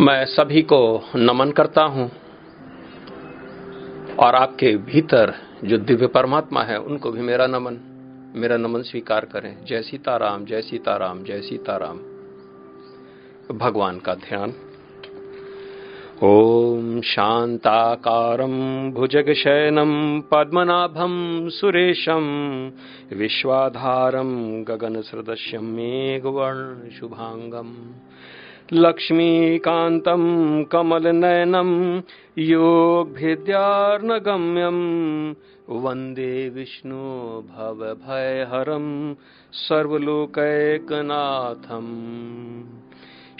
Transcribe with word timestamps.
मैं 0.00 0.24
सभी 0.24 0.62
को 0.62 1.04
नमन 1.16 1.50
करता 1.50 1.82
हूँ 1.82 2.10
और 4.18 4.34
आपके 4.34 4.76
भीतर 4.76 5.34
जो 5.64 5.78
दिव्य 5.78 6.06
परमात्मा 6.06 6.62
है, 6.62 6.78
उनको 6.78 7.10
भी 7.10 7.20
मेरा 7.20 7.46
नमन 7.46 7.78
मेरा 8.36 8.56
नमन 8.56 8.82
स्वीकार 8.82 9.24
करें। 9.24 9.64
जय 9.64 9.82
सीताराम 9.82 10.44
जय 10.44 10.62
सीताराम 10.62 11.22
जय 11.22 11.40
सीताराम। 11.40 11.98
भगवान 13.58 13.98
का 13.98 14.14
ध्यान। 14.14 14.54
ओम 16.22 17.00
शांताकारम 17.00 17.00
भुजग 17.00 17.00
ॐ 17.00 17.00
शान्ताकारं 17.00 18.92
भुजगशयनं 18.92 20.20
पद्मनाभं 20.20 21.48
सुरेशं 21.48 22.70
विश्वाधारं 23.16 24.62
गगनसदृश्यं 24.62 25.60
मेघवर्णशुभाङ्गम् 25.60 27.74
लक्ष्मीकान्तं 28.72 30.22
कमलनयनं 30.64 32.00
योगभिद्यार्नगम्यं 32.38 33.54
वंदे 35.68 36.48
विष्णु 36.48 36.96
भवभयहरं 37.40 39.14
सर्वलोकैकनाथम्। 39.52 40.38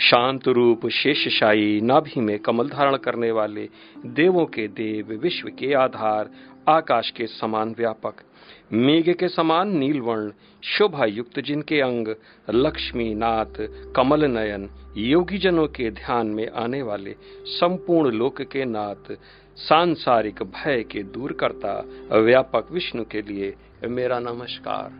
शांत 0.00 0.48
रूप 0.48 0.88
शेषशाही 0.88 1.80
नाभि 1.80 2.20
में 2.20 2.38
कमल 2.38 2.68
धारण 2.68 2.96
करने 2.96 3.30
वाले 3.30 3.68
देवों 4.06 4.46
के 4.46 4.68
देव 4.68 5.20
विश्व 5.22 5.48
के 5.48 5.74
आधार, 5.74 6.30
आकाश 6.68 7.10
के 7.10 7.26
समान 7.26 7.74
व्यापक, 7.78 8.14
मेघ 8.72 9.14
के 9.16 9.28
समान 9.28 9.78
नीलवर्ण 9.78 10.30
शोभा 10.64 11.04
युक्त 11.04 11.40
जिनके 11.40 11.80
अंग 11.80 12.14
लक्ष्मी 12.50 13.14
नाथ 13.14 13.54
कमल 13.96 14.24
नयन 14.24 14.70
योगी 14.98 15.38
जनों 15.38 15.66
के 15.66 15.90
ध्यान 15.90 16.26
में 16.26 16.50
आने 16.50 16.82
वाले 16.82 17.16
संपूर्ण 17.46 18.10
लोक 18.10 18.42
के 18.42 18.64
नाथ, 18.64 19.16
सांसारिक 19.56 20.42
भय 20.42 20.82
के 20.82 21.02
दूर 21.02 21.32
करता 21.32 21.84
व्यापक 22.18 22.68
विष्णु 22.72 23.04
के 23.04 23.22
लिए 23.22 23.54
मेरा 23.84 24.18
नमस्कार। 24.18 24.90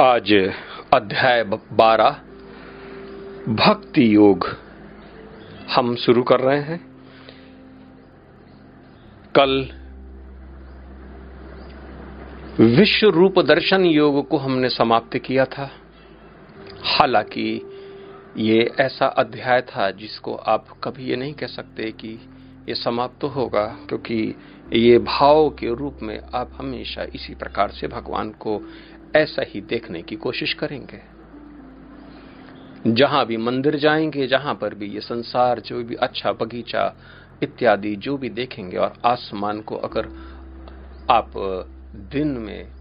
आज 0.00 0.52
अध्याय 0.94 1.44
बारह, 1.72 2.10
भक्ति 3.48 4.14
योग। 4.14 4.46
हम 5.70 5.96
शुरू 5.96 6.22
कर 6.22 6.40
रहे 6.40 6.60
हैं। 6.60 6.86
कल 9.36 9.79
विश्व 12.60 13.08
रूप 13.08 13.38
दर्शन 13.38 13.84
योग 13.84 14.28
को 14.28 14.36
हमने 14.36 14.68
समाप्त 14.68 15.16
किया 15.18 15.44
था। 15.44 15.70
हालाँकि 16.84 17.62
ये 18.36 18.58
ऐसा 18.80 19.06
अध्याय 19.06 19.60
था 19.60 19.90
जिसको 19.90 20.34
आप 20.34 20.66
कभी 20.84 21.04
ये 21.04 21.16
नहीं 21.16 21.32
कह 21.34 21.46
सकते 21.46 21.90
कि 21.92 22.08
ये 22.68 22.74
समाप्त 22.74 23.20
तो 23.20 23.28
होगा, 23.28 23.64
क्योंकि 23.88 24.34
ये 24.72 24.98
भाव 24.98 25.48
के 25.50 25.74
रूप 25.74 25.98
में 26.02 26.20
आप 26.34 26.50
हमेशा 26.54 27.02
इसी 27.14 27.34
प्रकार 27.34 27.70
से 27.70 27.88
भगवान 27.88 28.30
को 28.30 28.60
ऐसा 29.16 29.44
ही 29.48 29.60
देखने 29.60 30.02
की 30.02 30.16
कोशिश 30.16 30.54
करेंगे। 30.54 31.02
जहाँ 32.86 33.26
भी 33.26 33.36
मंदिर 33.36 33.76
जाएँगे, 33.76 34.26
जहाँ 34.26 34.54
पर 34.54 34.74
भी 34.74 34.86
ये 34.86 35.00
संसार, 35.00 35.60
जो 35.60 35.82
भी 35.84 35.94
अच्छा 35.94 36.32
बगीचा 36.32 36.94
इत्यादि 37.42 37.96
जो 37.96 38.16
भी 38.16 38.28
देखेंगे, 38.28 38.76
और 38.76 38.92
आसमान 39.04 39.60
को 39.60 39.76
अगर 39.76 40.08
आप 41.10 41.32
दिन 41.94 42.28
में 42.28 42.72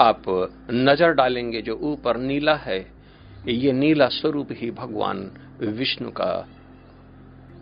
आप 0.00 0.22
नज़र 0.70 1.12
डालेंगे 1.12 1.62
जो 1.62 1.76
ऊपर 1.76 2.16
नीला 2.16 2.54
है, 2.54 2.92
ये 3.48 3.72
नीला 3.72 4.08
स्वरूप 4.08 4.48
ही 4.50 4.70
भगवान 4.70 5.30
विष्णु 5.60 6.10
का 6.10 6.48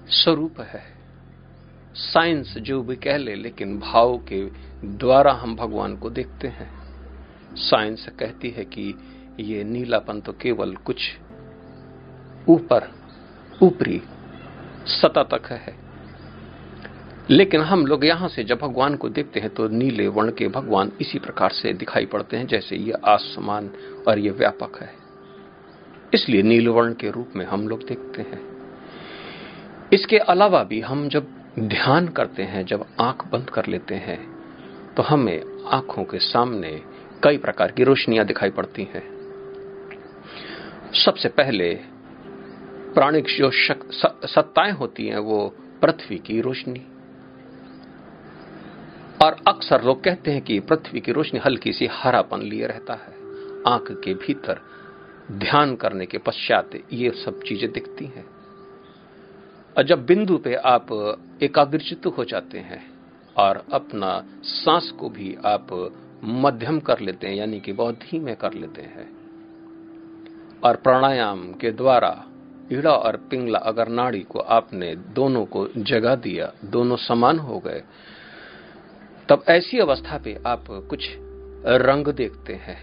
स्वरूप 0.09 0.61
है। 0.61 0.83
साइंस 1.95 2.55
जो 2.59 2.83
भी 2.83 2.97
कह 2.97 3.17
ले, 3.17 3.35
लेकिन 3.35 3.79
भाव 3.79 4.17
के 4.19 4.45
द्वारा 4.85 5.33
हम 5.33 5.57
भगवान 5.57 5.97
को 5.97 6.11
देखते 6.11 6.49
हैं। 6.49 6.71
साइंस 7.57 8.09
कहती 8.19 8.51
है 8.51 8.65
कि 8.65 8.95
ये 9.41 9.65
नीलापन 9.65 10.21
तो 10.21 10.33
केवल 10.33 10.75
कुछ 10.75 11.17
ऊपर, 12.49 12.91
ऊपरी 13.63 14.03
सतह 14.87 15.23
तक 15.23 15.47
है। 15.53 15.84
लेकिन 17.31 17.61
हम 17.61 17.87
लोग 17.87 18.05
यहाँ 18.05 18.29
से 18.29 18.43
जब 18.45 18.59
भगवान 18.59 18.95
को 18.97 19.09
देखते 19.09 19.41
हैं 19.41 19.49
तो 19.55 19.69
नीले 19.69 20.07
वर्ण 20.09 20.31
के 20.31 20.49
भगवान 20.49 20.91
इसी 21.01 21.19
प्रकार 21.19 21.51
से 21.53 21.73
दिखाई 21.73 22.07
पड़ते 22.07 22.37
हैं, 22.37 22.47
जैसे 22.47 22.77
ये 22.77 22.93
आसमान 23.07 23.71
और 24.09 24.19
ये 24.19 24.31
व्यापक 24.31 24.79
है। 24.83 24.93
इसलिए 26.15 26.43
नील 26.43 26.69
वर्ण 26.69 26.93
के 26.95 27.11
रूप 27.11 27.33
में 27.37 27.45
हम 27.47 27.67
लोग 27.69 27.87
देखते 27.89 28.23
हैं। 28.23 28.41
इसके 29.93 30.19
अलावा 30.19 30.63
भी 30.65 30.81
हम 30.81 31.09
जब 31.09 31.27
ध्यान 31.59 32.09
करते 32.09 32.43
हैं, 32.43 32.65
जब 32.67 32.87
आँख 33.01 33.27
बंद 33.33 33.51
कर 33.51 33.67
लेते 33.67 33.95
हैं 33.97 34.19
तो 34.95 35.03
हमें 35.03 35.43
आँखों 35.67 36.05
के 36.05 36.19
सामने 36.21 36.81
कई 37.23 37.37
प्रकार 37.39 37.71
की 37.71 37.85
रोशनियाँ 37.85 38.27
दिखाई 38.27 38.51
पड़ती 38.51 38.89
हैं। 38.95 39.03
सबसे 40.97 41.29
पहले 41.31 41.75
प्राणिक 42.95 43.27
जो 43.39 43.51
सत्ताएँ 43.53 44.73
होती 44.73 45.07
हैं, 45.07 45.19
वो 45.19 45.55
पृथ्वी 45.83 46.19
की 46.19 46.41
रोशनी। 46.41 46.87
और 49.25 49.37
अक्सर 49.49 49.85
लोग 49.85 50.03
कहते 50.05 50.31
हैं 50.31 50.41
कि 50.43 50.59
पृथ्वी 50.61 51.01
की 51.01 51.13
रोशनी 51.13 51.41
हल्की 51.41 51.73
सी 51.73 51.87
हरापन 51.93 52.41
लिए 52.41 52.67
रहता 52.67 52.95
है। 52.95 53.13
आँख 53.67 53.91
के 54.05 54.15
भीतर 54.15 54.61
ध्यान 55.33 55.75
करने 55.77 56.07
के 56.07 56.19
पश्चात 56.19 56.71
ये 56.93 57.11
सब 57.11 57.41
चीज़ें 57.43 57.73
दिखती 57.73 58.05
हैं। 58.07 58.25
और 59.77 59.83
जब 59.83 60.05
बिंदु 60.07 60.37
पे 60.39 60.55
आप 60.55 60.93
एकाग्रचित 61.43 62.07
हो 62.07 62.25
जाते 62.25 62.59
हैं 62.59 62.83
और 63.37 63.65
अपना 63.73 64.25
सांस 64.43 64.91
को 64.91 65.09
भी 65.09 65.37
आप 65.47 65.93
मध्यम 66.25 66.81
कर 66.81 67.01
लेते 67.01 67.27
हैं, 67.27 67.35
यानी 67.35 67.61
कि 67.61 67.73
बहुत 67.73 67.95
धीमे 67.95 68.35
कर 68.35 68.53
लेते 68.53 68.83
हैं, 68.83 69.09
और 70.65 70.77
प्राणायाम 70.77 71.53
के 71.53 71.71
द्वारा 71.71 72.25
ईड़ा 72.73 72.93
और 72.93 73.17
पिंगला 73.31 73.59
अगर 73.59 73.89
नाड़ी 73.89 74.21
को 74.21 74.39
आपने 74.39 74.95
दोनों 74.97 75.45
को 75.47 75.69
जगा 75.77 76.15
दिया, 76.17 76.53
दोनों 76.65 76.97
समान 76.97 77.39
हो 77.39 77.59
गए 77.59 77.83
तब 79.29 79.45
ऐसी 79.49 79.79
अवस्था 79.79 80.17
पे 80.19 80.37
आप 80.47 80.65
कुछ 80.91 81.09
रंग 81.83 82.09
देखते 82.09 82.55
हैं। 82.55 82.77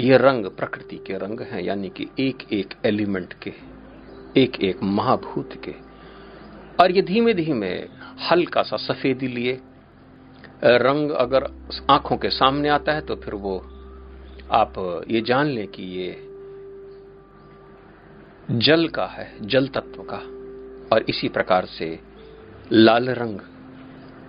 ये 0.00 0.16
रंग 0.16 0.46
प्रकृति 0.50 0.96
के 0.96 1.18
रंग 1.18 1.40
हैं, 1.40 1.62
यानी 1.62 1.88
कि 1.88 2.06
एक 2.20 2.46
एक 2.52 2.74
एलिमेंट 2.84 3.34
के 3.42 3.52
एक 4.36 4.56
एक 4.60 4.82
महाभूत 4.82 5.50
के। 5.64 5.74
और 6.80 6.90
ये 6.90 7.02
धीमे 7.02 7.34
धीमे 7.34 7.70
हल्का 8.30 8.62
सा 8.62 8.76
सफेदी 8.76 9.28
लिए, 9.28 9.52
रंग 10.64 11.10
अगर 11.10 11.44
आँखों 11.90 12.16
के 12.16 12.30
सामने 12.30 12.68
आता 12.68 12.92
है 12.92 13.00
तो 13.00 13.16
फिर 13.16 13.34
वो 13.34 13.58
आप 14.52 15.04
ये 15.10 15.20
जान 15.20 15.46
लें 15.46 15.66
कि 15.68 15.82
ये 15.82 16.10
जल 18.60 18.88
का 18.88 19.06
है, 19.06 19.28
जल 19.42 19.68
तत्व 19.68 20.02
का, 20.02 20.18
और 20.92 21.04
इसी 21.08 21.28
प्रकार 21.28 21.66
से 21.68 21.98
लाल 22.72 23.08
रंग 23.10 23.40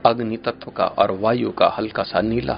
अग्नि 0.07 0.37
तत्व 0.37 0.71
का 0.71 0.85
और 0.85 1.11
वायु 1.11 1.51
का 1.51 1.67
हल्का 1.77 2.03
सा 2.03 2.21
नीला। 2.21 2.57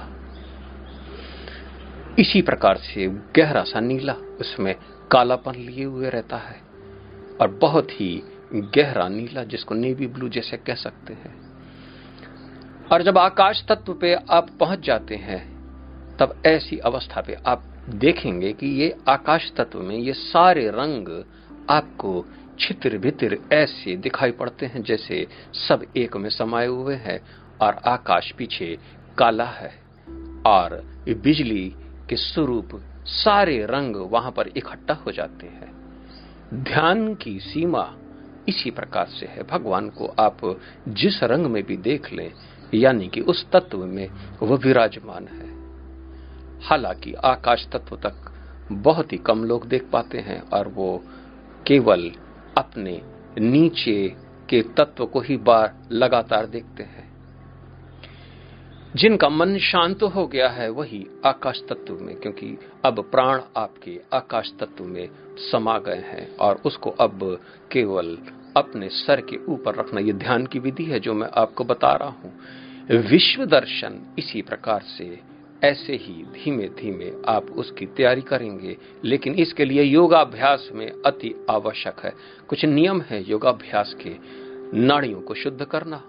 इसी 2.19 2.41
प्रकार 2.41 2.77
से 2.77 3.07
गहरा 3.35 3.63
सा 3.63 3.79
नीला, 3.79 4.13
उसमें 4.13 4.75
कालापन 5.11 5.55
लिए 5.55 5.83
हुए 5.83 6.09
रहता 6.09 6.37
है 6.37 6.61
और 7.41 7.47
बहुत 7.61 7.91
ही 7.91 8.21
गहरा 8.53 9.07
नीला, 9.09 9.43
जिसको 9.43 9.75
नेवी 9.75 10.07
ब्लू 10.07 10.29
जैसे 10.29 10.57
कह 10.57 10.75
सकते 10.75 11.13
हैं। 11.13 11.49
और 12.91 13.03
जब 13.03 13.17
आकाश 13.17 13.63
तत्व 13.69 13.93
पे 13.93 14.13
आप 14.29 14.49
पहुँच 14.59 14.79
जाते 14.79 15.16
हैं, 15.16 15.41
तब 16.17 16.41
ऐसी 16.45 16.78
अवस्था 16.78 17.22
पे 17.22 17.37
आप 17.47 17.63
देखेंगे 17.90 18.53
कि 18.53 18.67
ये 18.67 18.95
आकाश 19.07 19.52
तत्व 19.57 19.79
में 19.79 19.95
ये 19.95 20.13
सारे 20.13 20.67
रंग 20.69 21.23
आपको 21.69 22.25
छित्र 22.59 22.97
भित्र 22.97 23.37
ऐसे 23.53 23.95
दिखाई 23.97 24.31
पड़ते 24.31 24.66
हैं, 24.66 24.84
जैसे 24.84 25.28
सब 25.53 25.85
एक 25.97 26.17
में 26.17 26.29
समाये 26.29 26.67
हुए 26.67 26.95
हैं। 26.95 27.19
और 27.61 27.73
आकाश 27.73 28.32
पीछे 28.32 28.78
काला 29.17 29.46
है 29.46 29.72
और 30.46 30.84
बिजली 31.09 31.76
के 32.09 32.16
स्वरूप 32.16 32.70
सारे 33.06 33.66
रंग 33.66 33.96
वहाँ 33.96 34.32
पर 34.32 34.47
इकट्ठा 34.47 34.94
हो 34.94 35.11
जाते 35.11 35.47
हैं। 35.47 35.79
ध्यान 36.53 37.16
की 37.16 37.40
सीमा 37.40 37.96
इसी 38.47 38.72
प्रकार 38.72 39.06
से 39.06 39.26
है। 39.26 39.44
भगवान 39.44 39.90
को 39.90 40.08
आप 40.08 40.59
जिस 40.88 41.23
रंग 41.23 41.46
में 41.46 41.64
भी 41.64 41.78
देख 41.78 42.14
लें, 42.14 42.34
यानी 42.73 43.08
कि 43.08 43.22
उस 43.22 43.52
तत्व 43.52 43.85
में 43.85 44.09
वह 44.41 44.58
विराजमान 44.58 45.28
है। 45.28 45.50
हालाँकि 46.62 47.14
आकाश 47.14 47.67
तत्व 47.67 47.96
तक 47.96 48.34
बहुत 48.72 49.14
ही 49.14 49.17
कम 49.17 49.44
लोग 49.44 49.67
देख 49.67 49.90
पाते 49.94 50.17
हैं 50.17 50.41
और 50.41 50.67
वो 50.67 51.03
केवल 51.67 52.12
अपने 52.58 53.02
नीचे 53.38 54.16
के 54.50 54.62
तत्व 54.62 55.05
को 55.05 55.22
ही 55.22 55.38
बार 55.38 55.88
लगातार 55.91 56.46
देखते 56.46 56.84
हैं। 56.84 57.09
जिनका 58.96 59.28
मन 59.30 59.58
शांत 59.58 60.03
हो 60.06 60.26
गया 60.28 60.47
है 60.50 60.70
वही 60.70 61.06
आकाश 61.26 61.62
तत्व 61.70 61.94
में, 61.96 62.16
क्योंकि 62.16 62.58
अब 62.86 63.00
प्राण 63.12 63.41
आपके 63.58 64.00
आकाश 64.14 64.52
तत्व 64.59 64.84
में 64.84 65.09
समा 65.52 65.78
गए 65.80 66.02
हैं 66.06 66.36
और 66.38 66.62
उसको 66.66 66.90
अब 66.90 67.20
केवल 67.72 68.18
अपने 68.58 68.88
सर 68.90 69.22
के 69.22 69.38
ऊपर 69.46 69.76
रखना, 69.76 70.00
ये 70.00 70.14
ध्यान 70.14 70.46
की 70.46 70.59
विधि 70.59 70.84
है 70.84 71.00
जो 71.00 71.14
मैं 71.14 71.28
आपको 71.34 71.64
बता 71.64 71.91
रहा 71.94 72.09
हूँ। 72.09 72.34
विश्व 73.09 73.46
दर्शन 73.46 74.00
इसी 74.20 74.41
प्रकार 74.41 74.82
से 74.88 75.20
ऐसे 75.64 75.96
ही 75.96 76.24
धीमे 76.34 76.68
धीमे 76.80 77.12
आप 77.28 77.52
उसकी 77.52 77.86
तैयारी 77.88 78.22
करेंगे, 78.22 78.76
लेकिन 79.06 79.36
इसके 79.36 79.66
लिए 79.66 79.84
योगाभ्यास 79.84 80.70
में 80.74 80.90
अति 81.06 81.34
आवश्यक 81.50 82.00
है। 82.06 82.14
कुछ 82.47 82.66
नियम 82.66 83.02
है 83.02 83.24
योगाभ्यास 83.30 83.96
के, 84.02 84.16
नाड़ियों 84.80 85.22
को 85.22 85.34
शुद्ध 85.34 85.66
करना, 85.66 86.02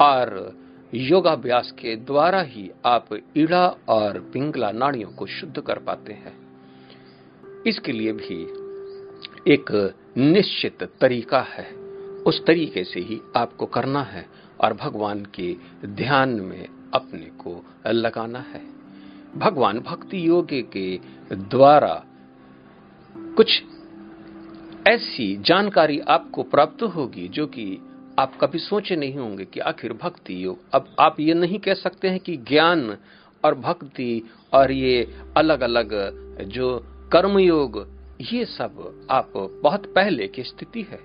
और 0.00 0.65
योगाभ्यास 0.94 1.70
के 1.70 1.96
द्वारा 1.96 2.40
ही 2.40 2.70
आप 2.86 3.08
ईड़ा 3.36 3.76
और 3.88 4.30
पिंगला 4.32 4.70
नाड़ियों 4.70 5.10
को 5.10 5.26
शुद्ध 5.26 5.60
कर 5.60 5.78
पाते 5.78 6.12
हैं। 6.12 6.36
इसके 7.66 7.92
लिए 7.92 8.12
भी 8.12 8.42
एक 9.52 9.94
निश्चित 10.16 10.82
तरीका 11.00 11.40
है। 11.40 11.72
उस 12.26 12.46
तरीके 12.46 12.84
से 12.84 13.00
ही 13.00 13.20
आपको 13.36 13.66
करना 13.66 14.02
है 14.02 14.26
और 14.60 14.72
भगवान 14.74 15.26
के 15.34 15.56
ध्यान 15.86 16.28
में 16.28 16.68
अपने 16.94 17.26
को 17.26 17.64
लगाना 17.86 18.38
है। 18.38 18.62
भगवान 19.36 19.78
भक्ति 19.80 20.28
योग 20.28 20.48
के 20.52 21.00
द्वारा 21.32 22.04
कुछ 23.18 23.62
ऐसी 24.88 25.36
जानकारी 25.36 25.98
आपको 25.98 26.42
प्राप्त 26.42 26.82
होगी 26.82 27.28
जो 27.28 27.46
कि 27.46 27.78
आप 28.18 28.38
कभी 28.40 28.58
सोचे 28.58 28.96
नहीं 28.96 29.14
होंगे 29.14 29.44
कि 29.44 29.60
आखिर 29.60 29.92
भक्ति 29.92 30.44
योग। 30.44 30.58
अब 30.72 30.96
आप 31.00 31.20
ये 31.20 31.34
नहीं 31.34 31.58
कह 31.58 31.74
सकते 31.74 32.08
हैं 32.08 32.20
कि 32.20 32.36
ज्ञान 32.36 32.96
और 33.44 33.54
भक्ति 33.54 34.30
और 34.52 34.72
ये 34.72 35.14
अलग 35.36 35.60
अलग 35.60 35.88
जो 36.42 36.84
कर्म 37.12 37.38
योग 37.38 37.96
ये 38.20 38.44
सब 38.44 39.06
आप 39.10 39.32
बहुत 39.62 39.86
पहले 39.86 40.28
की 40.28 40.42
स्थिति 40.42 40.82
है। 40.82 40.98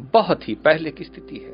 बहुत 0.00 0.48
ही 0.48 0.54
पहले 0.54 0.90
की 0.90 1.04
स्थिति 1.04 1.36
है। 1.36 1.52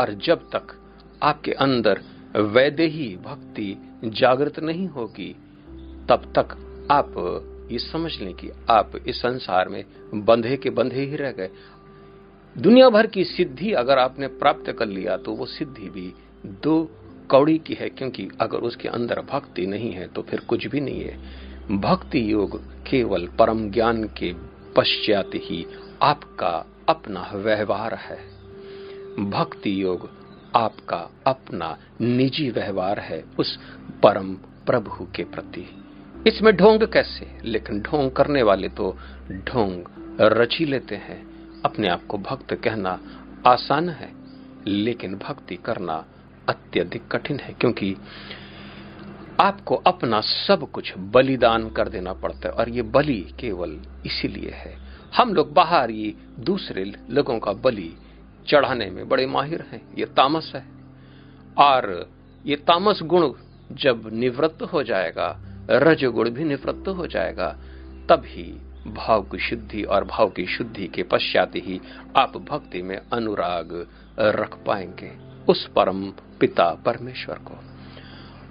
और 0.00 0.14
जब 0.24 0.38
तक 0.38 0.80
आपके 1.22 1.52
अंदर 1.52 2.00
वैदे 2.36 2.86
ही 2.86 3.16
भक्ति 3.16 3.76
जागृत 4.04 4.60
नहीं 4.60 4.88
होगी, 4.88 5.36
तब 6.08 6.32
तक 6.38 6.48
आप 6.90 7.14
ये 7.72 7.78
समझ 7.78 8.20
लें 8.20 8.34
कि 8.34 8.50
आप 8.70 8.92
इस 9.06 9.16
संसार 9.16 9.68
में 9.68 9.84
बंधे 10.14 10.56
के 10.56 10.70
बंधे 10.70 11.00
ही 11.00 11.16
रह 11.16 11.30
गए। 11.30 11.50
दुनिया 12.56 12.88
भर 12.88 13.06
की 13.06 13.24
सिद्धि 13.24 13.72
अगर 13.72 13.98
आपने 13.98 14.26
प्राप्त 14.26 14.70
कर 14.72 14.86
लिया 14.86 15.16
तो 15.16 15.32
वो 15.32 15.46
सिद्धि 15.46 15.88
भी 15.88 16.12
दो 16.62 16.90
कौड़ी 17.28 17.58
की 17.58 17.74
है, 17.74 17.88
क्योंकि 17.88 18.28
अगर 18.40 18.58
उसके 18.58 18.88
अंदर 18.88 19.20
भक्ति 19.20 19.66
नहीं 19.66 19.92
है 19.92 20.06
तो 20.06 20.22
फिर 20.22 20.40
कुछ 20.40 20.66
भी 20.66 20.80
नहीं 20.80 21.00
है। 21.00 21.78
भक्ति 21.80 22.32
योग 22.32 22.58
केवल 22.84 23.26
परम 23.26 23.70
ज्ञान 23.70 24.04
के 24.04 24.32
पश्चात 24.76 25.30
ही 25.34 25.66
आपका 26.02 26.66
अपना 26.88 27.30
व्यवहार 27.34 27.94
है। 27.94 28.18
भक्ति 29.30 29.82
योग 29.82 30.08
आपका 30.56 31.10
अपना 31.26 31.76
निजी 32.00 32.50
व्यवहार 32.50 32.98
है, 32.98 33.24
उस 33.38 33.58
परम 34.02 34.34
प्रभु 34.66 35.04
के 35.04 35.24
प्रति। 35.24 35.66
इसमें 36.26 36.56
ढोंग 36.56 36.82
कैसे? 36.82 37.38
लेकिन 37.44 37.80
ढोंग 37.80 38.10
करने 38.10 38.42
वाले 38.42 38.68
तो 38.68 38.96
ढोंग 39.32 39.84
रची 40.20 40.64
लेते 40.64 40.96
हैं। 40.96 41.31
अपने 41.64 41.88
आप 41.88 42.06
को 42.06 42.18
भक्त 42.18 42.54
कहना 42.54 42.98
आसान 43.46 43.88
है, 43.88 44.12
लेकिन 44.66 45.14
भक्ति 45.14 45.56
करना 45.56 46.04
अत्यधिक 46.48 47.08
कठिन 47.08 47.40
है, 47.40 47.52
क्योंकि 47.52 47.96
आपको 49.40 49.74
अपना 49.74 50.20
सब 50.20 50.70
कुछ 50.70 50.92
बलिदान 50.98 51.70
कर 51.70 51.88
देना 51.88 52.12
पड़ता 52.12 52.48
है, 52.48 52.54
और 52.54 52.68
ये 52.68 52.82
बलि 52.82 53.20
केवल 53.40 53.78
इसीलिए 54.06 54.50
है। 54.50 54.76
हम 55.16 55.34
लोग 55.34 55.52
बाहर 55.52 55.90
ये 55.90 56.14
दूसरे 56.40 56.84
लोगों 57.10 57.38
का 57.38 57.52
बलि 57.52 57.90
चढ़ाने 58.48 58.90
में 58.90 59.08
बड़े 59.08 59.26
माहिर 59.26 59.64
हैं, 59.72 59.82
ये 59.98 60.04
तामस 60.04 60.52
है। 60.54 60.64
और 61.58 62.10
ये 62.46 62.56
तामस 62.56 63.02
गुण 63.02 63.32
जब 63.72 64.10
निवृत्त 64.12 64.62
हो 64.62 64.82
जाएगा, 64.82 65.38
रजगुण 65.70 66.30
भी 66.30 66.44
निवृत्त 66.44 66.88
हो 66.88 67.06
जाएगा, 67.06 67.48
तभी 68.08 68.71
भाव 68.86 69.22
की 69.22 69.38
शुद्धि 69.38 69.82
और 69.82 70.04
भाव 70.04 70.30
की 70.30 70.46
शुद्धि 70.46 70.86
के 70.86 71.02
पश्चात 71.02 71.52
ही 71.56 71.80
आप 72.16 72.36
भक्ति 72.36 72.82
में 72.82 72.96
अनुराग 73.12 73.88
रख 74.18 74.58
पाएँगे 74.66 75.10
उस 75.48 75.66
परम 75.66 76.06
पिता 76.40 76.74
परमेश्वर 76.74 77.34
को। 77.34 77.58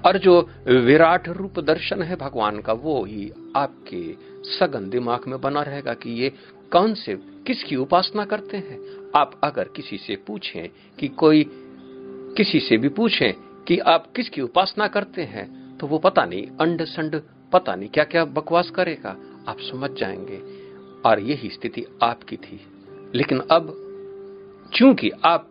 और 0.10 0.18
जो 0.18 0.50
विराट 0.68 1.30
रूप 1.30 1.60
दर्शन 1.60 2.02
है 2.02 2.16
भगवान 2.16 2.60
का, 2.60 2.74
वो 2.74 3.06
ही 3.06 3.32
आपके 3.56 4.16
सघन 4.50 4.90
दिमाग 4.90 5.28
में 5.28 5.42
बना 5.42 5.62
रहेगा 5.62 5.94
कि 5.94 6.10
ये 6.10 6.32
कौन 6.72 6.94
से, 6.94 7.16
किसकी 7.48 7.76
उपासना 7.76 8.26
करते 8.26 8.58
हैं? 8.58 8.80
आप 9.16 9.40
अगर 9.44 9.64
किसी 9.64 9.98
से 9.98 10.16
पूछें 10.16 10.70
कि 11.00 11.08
कोई, 11.08 11.46
किसी 12.38 12.60
से 12.60 12.78
भी 12.78 12.90
पूछें 12.90 13.34
कि 13.68 13.78
आप 13.78 14.12
किसकी 14.16 14.42
उपासना 14.42 14.88
करते 14.88 15.24
हैं 15.24 15.78
तो 15.78 15.88
वो 15.88 15.98
पता 15.98 16.26
नहीं 16.26 16.48
अंड 16.62 16.84
संड 16.84 17.22
पता 17.54 17.76
नहीं 17.76 17.90
क्या 17.90 18.04
क्या 18.04 18.26
बकवास 18.26 18.70
करेगा। 18.70 19.16
आप 19.48 19.58
समझ 19.60 19.92
जाएँगे। 19.92 20.62
और 21.06 21.20
यही 21.20 21.50
स्थिति 21.50 21.86
आपकी 22.04 22.38
थी। 22.38 22.68
लेकिन 23.16 23.40
अब, 23.40 23.88
चूँकि 24.74 25.10
आप 25.10 25.48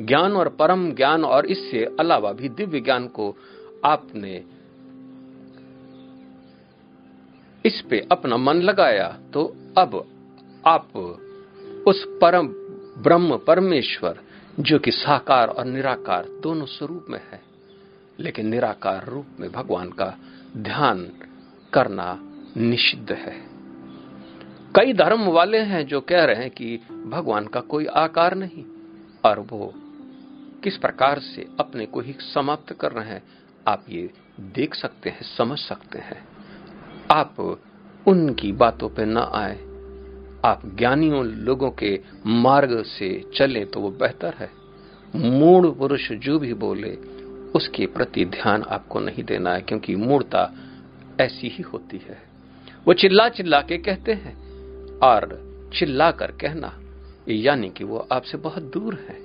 ज्ञान 0.00 0.32
और 0.32 0.48
परम 0.48 0.92
ज्ञान 0.92 1.24
और 1.24 1.46
इससे 1.46 1.96
अलावा 2.00 2.32
भी 2.32 2.48
दिव्य 2.48 2.80
ज्ञान 2.80 3.08
को 3.08 3.36
आपने 3.84 4.44
इस 7.66 7.84
पे 7.90 8.08
अपना 8.12 8.36
मन 8.36 8.54
लगाया 8.54 9.18
तो 9.32 9.56
अब 9.78 10.06
आप 10.66 10.96
उस 11.86 12.04
परम 12.08 12.48
ब्रह्म 13.02 13.38
परमेश्वर, 13.38 14.20
जो 14.60 14.78
कि 14.78 14.90
साकार 14.90 15.48
और 15.48 15.64
निराकार 15.64 16.28
दोनों 16.28 16.66
स्वरूप 16.66 17.06
में 17.10 17.20
है, 17.32 17.40
लेकिन 18.20 18.46
निराकार 18.46 19.06
रूप 19.06 19.26
में 19.40 19.52
भगवान 19.52 19.90
का 19.90 20.18
ध्यान 20.56 21.10
करना 21.72 22.31
निषिद्ध 22.56 23.12
है। 23.12 23.52
कई 24.76 24.92
धर्म 24.92 25.20
वाले 25.20 25.58
हैं 25.58 25.86
जो 25.86 26.00
कह 26.00 26.24
रहे 26.24 26.36
हैं 26.36 26.50
कि 26.50 26.80
भगवान 27.06 27.46
का 27.46 27.60
कोई 27.60 27.86
आकार 27.86 28.34
नहीं, 28.34 28.64
और 29.24 29.40
वो 29.40 29.74
किस 30.64 30.76
प्रकार 30.76 31.18
से 31.18 31.46
अपने 31.60 31.86
को 31.86 32.00
ही 32.00 32.12
समाप्त 32.12 32.72
कर 32.72 32.92
रहे 32.92 33.08
हैं, 33.08 33.22
आप 33.68 33.84
ये 33.88 34.10
देख 34.40 34.74
सकते 34.74 35.10
हैं, 35.10 35.22
समझ 35.22 35.58
सकते 35.58 35.98
हैं। 35.98 36.28
आप 37.10 37.60
उनकी 38.06 38.52
बातों 38.52 38.88
पे 38.88 39.04
ना 39.04 39.30
आए। 39.34 39.56
आप 40.44 40.62
ज्ञानियों 40.78 41.26
लोगों 41.26 41.70
के 41.70 42.00
मार्ग 42.26 42.82
से 42.82 43.30
चलें 43.34 43.66
तो 43.66 43.80
वो 43.80 43.90
बेहतर 43.90 44.34
है। 44.34 44.50
मूड 45.16 45.78
पुरुष 45.78 46.12
जो 46.12 46.38
भी 46.38 46.54
बोले, 46.54 46.94
उसके 47.54 47.86
प्रति 47.86 48.24
ध्यान 48.24 48.62
आपको 48.62 49.00
नहीं 49.00 49.24
देना 49.24 49.52
है, 49.52 49.60
क्योंकि 49.60 49.96
मूर्ता 49.96 50.52
ऐसी 51.20 51.48
ही 51.48 51.62
होती 51.62 51.96
है। 51.96 52.31
वो 52.86 52.92
चिल्ला 52.92 53.28
चिल्ला 53.28 53.60
के 53.60 53.78
कहते 53.78 54.12
हैं। 54.12 54.42
और 54.98 55.52
चिल्ला 55.78 56.10
कर 56.10 56.30
कहना, 56.30 56.80
यानी 57.28 57.70
कि 57.70 57.84
वो 57.84 58.08
आपसे 58.12 58.38
बहुत 58.38 58.62
दूर 58.62 58.94
है। 58.94 59.18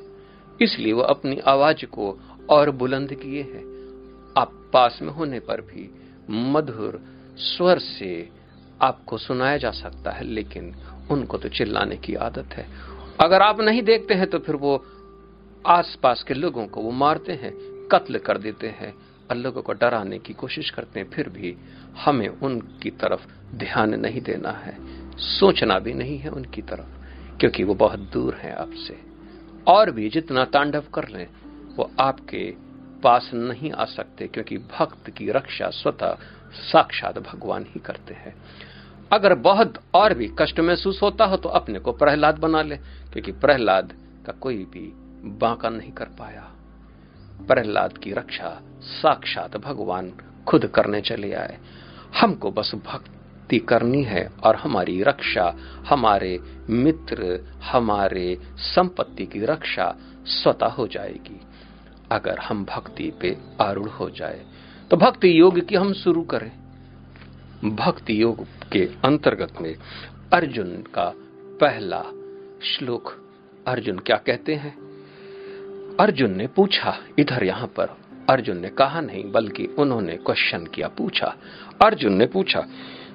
इसलिए 0.62 0.94
वो 0.94 1.02
अपनी 1.02 1.40
आवाज़ 1.40 1.86
को 1.86 2.20
और 2.50 2.72
बुलंद 2.72 3.14
किए 3.14 3.42
हैं। 3.42 3.78
आप 4.38 4.70
पास 4.74 5.00
में 5.02 5.10
होने 5.10 5.40
पर 5.40 5.62
भी 5.62 5.96
मधुर 6.30 7.02
स्वर 7.38 7.80
से 7.80 8.30
आपको 8.82 9.18
सुनाया 9.18 9.58
जा 9.58 9.72
सकता 9.72 10.12
है, 10.12 10.24
लेकिन 10.24 10.76
उनको 11.12 11.38
तो 11.38 11.50
चिल्लाने 11.50 11.96
की 11.96 12.16
आदत 12.16 12.54
है। 12.54 12.68
अगर 13.20 13.42
आप 13.42 13.62
नहीं 13.62 13.82
देखते 13.82 14.14
हैं 14.14 14.28
तो 14.28 14.40
फिर 14.40 14.56
वो 14.56 14.86
आसपास 15.68 16.24
के 16.24 16.34
लोगों 16.34 16.68
को 16.68 16.82
वो 16.82 16.92
मारते 16.92 17.34
हैं, 17.34 17.54
कत्ल 17.92 18.18
कर 18.18 18.38
देते 18.38 18.68
हैं। 18.68 18.94
लोगों 19.36 19.62
को 19.62 19.74
डराने 19.74 20.20
की 20.20 20.34
कोशिश 20.34 20.70
करते 20.70 21.00
हैं, 21.00 21.10
फिर 21.10 21.30
भी 21.30 21.58
हमें 22.06 22.28
उनकी 22.28 22.90
तरफ़ 22.90 23.28
ध्यान 23.56 24.00
नहीं 24.00 24.22
देना 24.22 24.52
है, 24.52 24.78
सोचना 25.18 25.80
भी 25.80 25.94
नहीं 25.94 26.18
है 26.18 26.30
उनकी 26.30 26.62
तरफ़, 26.62 26.98
क्योंकि 27.38 27.64
वो 27.64 27.74
बहुत 27.74 28.00
दूर 28.00 28.34
हैं 28.34 28.56
आपसे। 28.56 29.00
और 29.68 29.92
भी 29.92 30.10
जितना 30.10 30.46
तांडव 30.46 30.84
कर 30.94 31.08
लें, 31.08 31.28
वो 31.76 31.92
आपके 32.00 32.56
पास 33.04 33.32
नहीं 33.34 33.72
आ 33.72 33.86
सकते, 33.86 34.28
क्योंकि 34.28 34.58
भक्त 34.58 35.10
की 35.10 35.32
रक्षा 35.32 35.70
स्वतः 35.70 36.18
साक्षात 36.72 37.20
भगवान 37.20 37.64
ही 37.64 37.80
करते 37.80 38.14
हैं। 38.14 38.36
अगर 39.12 39.34
बहुत 39.34 39.74
और 39.94 40.14
भी 40.14 40.32
कष्ट 40.40 40.60
महसूस 40.60 41.02
होता 41.02 41.26
हो 41.26 41.38
तो 41.38 41.50
अपने 41.50 41.80
को 41.80 41.92
प्रहलाद 41.92 42.40
बना 42.40 42.62
ले, 42.62 42.78
क्योंकि 43.14 43.32
प्रहलाद 43.32 43.94
का 44.26 44.34
कोई 44.34 44.56
भी 44.56 44.92
बांका 45.30 45.70
नहीं 45.70 45.92
कर 45.92 46.06
पाया। 46.06 46.52
प्रहलाद 47.48 47.98
की 47.98 48.12
रक्षा 48.12 48.62
साक्षात 48.82 49.58
भगवान 49.58 50.12
खुद 50.48 50.66
करने 50.66 51.02
चले 51.02 51.34
आए। 51.34 51.58
हमको 52.14 52.52
बस 52.52 52.72
भक्ति 52.86 53.58
करनी 53.60 54.04
है 54.04 54.28
और 54.44 54.56
हमारी 54.56 55.02
रक्षा, 55.04 55.54
हमारे 55.88 56.40
मित्र, 56.70 57.40
हमारे 57.64 58.38
संपत्ति 58.58 59.26
की 59.26 59.46
रक्षा 59.46 59.94
स्वतः 60.26 60.68
हो 60.68 60.88
जाएगी। 60.88 61.40
अगर 62.12 62.40
हम 62.40 62.66
भक्ति 62.66 63.12
पे 63.22 63.36
आरूढ़ 63.62 63.90
हो 63.90 64.10
जाए 64.10 64.46
तो 64.92 64.98
भक्ति 64.98 65.40
योग 65.40 65.60
की 65.60 65.76
हम 65.76 65.94
शुरू 65.94 66.22
करें। 66.24 66.52
भक्ति 67.76 68.22
योग 68.22 68.44
के 68.72 68.84
अंतर्गत 69.06 69.62
में 69.62 69.76
अर्जुन 70.34 70.76
का 70.96 71.12
पहला 71.62 72.02
श्लोक, 72.64 73.12
अर्जुन 73.68 74.00
क्या 74.00 74.18
कहते 74.18 74.56
हैं? 74.56 74.76
अर्जुन 76.00 76.36
ने 76.36 76.48
पूछा, 76.48 76.98
इधर 77.20 77.44
यहाँ 77.44 77.68
पर 77.68 77.96
अर्जुन 78.30 78.58
ने 78.58 78.70
कहा, 78.70 79.02
नहीं, 79.02 79.32
बल्कि 79.32 79.66
उन्होंने 79.66 80.16
क्वेश्चन 80.16 80.66
किया, 80.66 80.88
पूछा। 80.88 81.36
अर्जुन 81.82 82.14
ने 82.14 82.26
पूछा, 82.26 82.68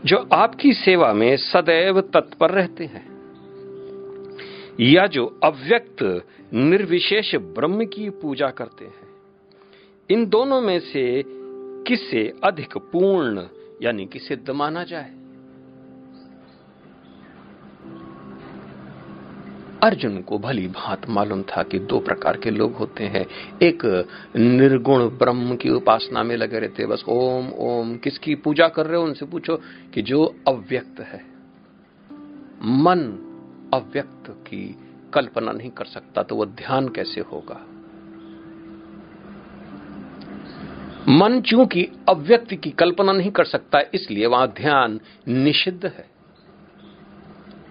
जो 0.05 0.29
आपकी 0.33 0.73
सेवा 0.73 1.13
में 1.13 1.37
सदैव 1.37 2.01
तत्पर 2.01 2.51
रहते 2.51 2.85
हैं 2.85 3.13
या 4.81 5.07
जो 5.07 5.41
अव्यक्त, 5.45 6.27
निर्विशेष 6.55 7.35
ब्रह्म 7.35 7.87
की 7.87 8.11
पूजा 8.11 8.51
करते 8.51 8.85
हैं, 8.85 9.09
इन 10.11 10.27
दोनों 10.27 10.61
में 10.61 10.79
से 10.81 11.25
किसे 11.87 12.33
अधिक 12.45 12.77
पूर्ण, 12.77 13.47
यानी 13.83 14.07
कि 14.07 14.19
सिद्ध 14.19 14.51
माना 14.51 14.85
जाए? 14.85 15.22
अर्जुन 19.83 20.21
को 20.23 20.39
भली 20.39 20.67
भांत 20.67 21.09
मालूम 21.09 21.43
था 21.43 21.63
कि 21.63 21.79
दो 21.79 21.99
प्रकार 22.01 22.37
के 22.37 22.51
लोग 22.51 22.77
होते 22.77 23.05
हैं। 23.05 23.25
एक 23.63 23.85
निर्गुण 24.37 25.09
ब्रह्म 25.09 25.57
की 25.57 25.71
उपासना 25.71 26.23
में 26.23 26.37
लगे 26.37 26.59
रहते, 26.59 26.87
बस 26.87 27.05
ओम 27.09 27.49
ओम, 27.51 27.97
किसकी 27.97 28.35
पूजा 28.35 28.69
कर 28.69 28.87
रहे 28.87 28.97
हो 28.97 29.05
उनसे 29.05 29.27
पूछो 29.27 29.57
कि 29.95 30.03
जो 30.03 30.25
अव्यक्त 30.49 31.01
है। 31.01 31.21
मन 32.63 33.01
अव्यक्त 33.75 34.31
की 34.31 34.79
कल्पना 35.15 35.53
नहीं 35.53 35.71
कर 35.71 35.85
सकता 35.85 36.23
तो 36.23 36.37
वह 36.37 36.47
ध्यान 36.47 36.89
कैसे 36.89 37.21
होगा? 37.21 37.61
मन 41.09 41.41
चूँकि 41.41 41.89
अव्यक्त 42.09 42.55
की 42.55 42.71
कल्पना 42.71 43.13
नहीं 43.13 43.31
कर 43.31 43.45
सकता, 43.45 43.81
इसलिए 43.95 44.27
वहाँ 44.27 44.49
ध्यान 44.49 45.01
निषिद्ध 45.29 45.85
है। 45.87 46.12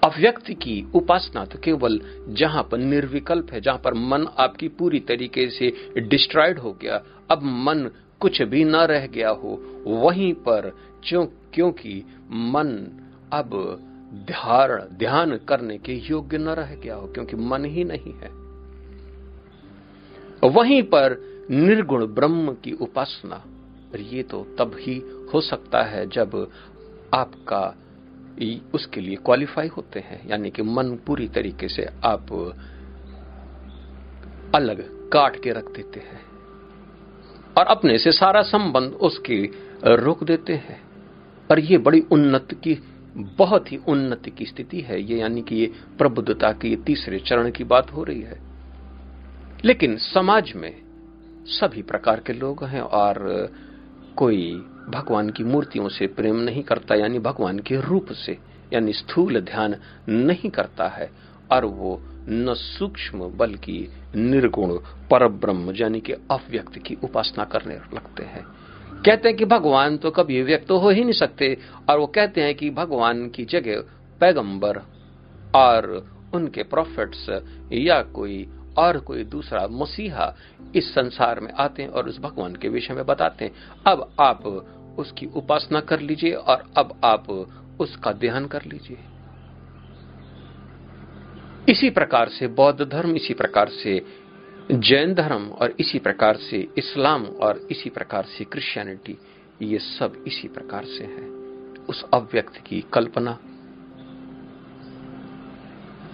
अव्यक्त 0.03 0.49
की 0.53 0.75
उपासना 0.95 1.45
तो 1.45 1.59
केवल 1.59 1.99
जहाँ 2.29 2.63
पर 2.71 2.77
निर्विकल्प 2.77 3.51
है, 3.51 3.61
जहाँ 3.61 3.81
पर 3.83 3.93
मन 3.93 4.27
आपकी 4.39 4.67
पूरी 4.67 4.99
तरीके 4.99 5.49
से 5.49 5.71
डिस्ट्रॉयड 5.99 6.59
हो 6.59 6.71
गया, 6.81 7.01
अब 7.31 7.43
मन 7.43 7.89
कुछ 8.21 8.41
भी 8.41 8.63
न 8.63 8.75
रह 8.85 9.05
गया 9.07 9.29
हो, 9.29 9.59
वहीं 9.87 10.33
पर 10.33 10.71
क्योंकि 11.53 12.03
मन 12.31 12.67
अब 13.33 13.49
ध्यान 14.27 14.69
ध्यान 14.97 15.37
करने 15.47 15.77
के 15.77 15.93
योग्य 16.09 16.37
न 16.37 16.49
रह 16.49 16.75
गया 16.75 16.95
हो, 16.95 17.07
क्योंकि 17.07 17.35
मन 17.35 17.65
ही 17.65 17.83
नहीं 17.83 18.13
है। 18.13 18.29
वहीं 20.49 20.81
पर 20.83 21.17
निर्गुण 21.51 22.05
ब्रह्म 22.05 22.53
की 22.53 22.71
उपासना 22.71 23.43
ये 23.95 24.23
तो 24.23 24.43
तब 24.59 24.75
ही 24.79 24.95
हो 25.33 25.41
सकता 25.41 25.83
है 25.83 26.05
जब 26.09 26.35
आपका 27.13 27.63
उसके 28.73 29.01
लिए 29.01 29.15
क्वालिफाई 29.15 29.67
होते 29.67 29.99
हैं। 29.99 30.29
यानी 30.29 30.49
कि 30.49 30.61
मन 30.61 30.95
पूरी 31.07 31.27
तरीके 31.27 31.67
से 31.67 31.85
आप 32.05 32.33
अलग 34.55 35.09
काट 35.09 35.43
के 35.43 35.51
रख 35.51 35.65
देते 35.71 35.99
हैं 35.99 36.21
और 37.57 37.65
अपने 37.65 37.97
से 37.97 38.11
सारा 38.11 38.41
संबंध 38.41 38.91
उसकी 38.91 39.51
रोक 39.85 40.23
देते 40.23 40.53
हैं। 40.53 40.81
और 41.51 41.59
ये 41.59 41.77
बड़ी 41.77 42.01
उन्नत 42.11 42.47
की, 42.53 42.77
बहुत 43.17 43.71
ही 43.71 43.77
उन्नति 43.77 44.31
की 44.31 44.45
स्थिति 44.45 44.81
है। 44.81 45.01
ये 45.01 45.19
यानी 45.19 45.41
कि 45.41 45.55
ये 45.55 45.71
प्रबुद्धता 45.97 46.51
की 46.51 46.75
तीसरे 46.75 47.19
चरण 47.19 47.51
की 47.51 47.63
बात 47.63 47.91
हो 47.91 48.03
रही 48.03 48.21
है। 48.21 48.41
लेकिन 49.65 49.97
समाज 49.97 50.53
में 50.55 50.81
सभी 51.45 51.81
प्रकार 51.81 52.19
के 52.19 52.33
लोग 52.33 52.63
हैं 52.63 52.81
और 52.81 53.49
कोई 54.15 54.65
भगवान 54.89 55.29
की 55.29 55.43
मूर्तियों 55.43 55.89
से 55.89 56.07
प्रेम 56.07 56.35
नहीं 56.35 56.63
करता, 56.63 56.95
यानी 56.95 57.19
भगवान 57.19 57.59
के 57.59 57.81
रूप 57.81 58.11
से, 58.11 58.37
यानी 58.73 58.93
स्थूल 58.93 59.41
ध्यान 59.41 59.75
नहीं 60.09 60.49
करता 60.49 60.87
है, 60.87 61.11
और 61.51 61.65
वो 61.65 62.01
न 62.29 62.53
सूक्ष्म 62.53 63.19
बल्कि 63.19 63.89
निर्गुण 64.15 64.77
पर 65.09 65.27
ब्रह्म 65.27 65.73
यानी 65.75 65.99
कि 65.99 66.13
अव्यक्त 66.13 66.77
की 66.77 66.97
उपासना 67.03 67.43
करने 67.43 67.75
लगते 67.75 68.23
हैं। 68.23 68.45
कहते 69.05 69.27
हैं 69.27 69.37
कि 69.37 69.45
भगवान 69.45 69.97
तो 69.97 70.11
कभी 70.11 70.41
व्यक्त 70.41 70.71
हो 70.71 70.89
ही 70.89 71.03
नहीं 71.03 71.13
सकते, 71.13 71.57
और 71.89 71.99
वो 71.99 72.07
कहते 72.07 72.41
हैं 72.41 72.55
कि 72.55 72.69
भगवान 72.69 73.29
की 73.29 73.45
जगह 73.45 73.83
पैगंबर 74.19 74.81
और 75.55 76.07
उनके 76.33 76.63
प्रॉफिट्स 76.63 77.41
या 77.73 78.01
कोई 78.01 78.49
और 78.77 78.99
कोई 78.99 79.23
दूसरा 79.23 79.67
मसीहा 79.67 80.35
इस 80.75 80.95
संसार 80.95 81.39
में 81.39 81.53
आते 81.53 81.83
हैं 81.83 81.89
और 81.89 82.09
उस 82.09 82.19
भगवान 82.19 82.55
के 82.55 82.69
विषय 82.69 82.93
में 82.93 83.05
बताते 83.05 83.45
हैं। 83.45 83.51
अब 83.87 84.11
आप 84.21 84.45
उसकी 84.99 85.25
उपासना 85.25 85.79
कर 85.79 85.99
लीजिए 85.99 86.33
और 86.33 86.71
अब 86.77 87.01
आप 87.03 87.29
उसका 87.79 88.11
ध्यान 88.11 88.45
कर 88.45 88.61
लीजिए। 88.65 88.97
इसी 91.69 91.89
प्रकार 91.89 92.29
से 92.29 92.47
बौद्ध 92.47 92.89
धर्म, 92.89 93.15
इसी 93.15 93.33
प्रकार 93.33 93.69
से 93.69 94.05
जैन 94.71 95.13
धर्म 95.13 95.49
और 95.49 95.75
इसी 95.79 95.99
प्रकार 95.99 96.37
से 96.37 96.67
इस्लाम 96.77 97.25
और 97.25 97.67
इसी 97.71 97.89
प्रकार 97.89 98.25
से 98.25 98.43
क्रिश्चियनिटी, 98.43 99.17
ये 99.61 99.79
सब 99.79 100.23
इसी 100.27 100.47
प्रकार 100.47 100.85
से 100.85 101.03
है। 101.03 101.29
उस 101.81 102.05
अव्यक्त 102.13 102.57
की 102.57 102.85
कल्पना। 102.93 103.31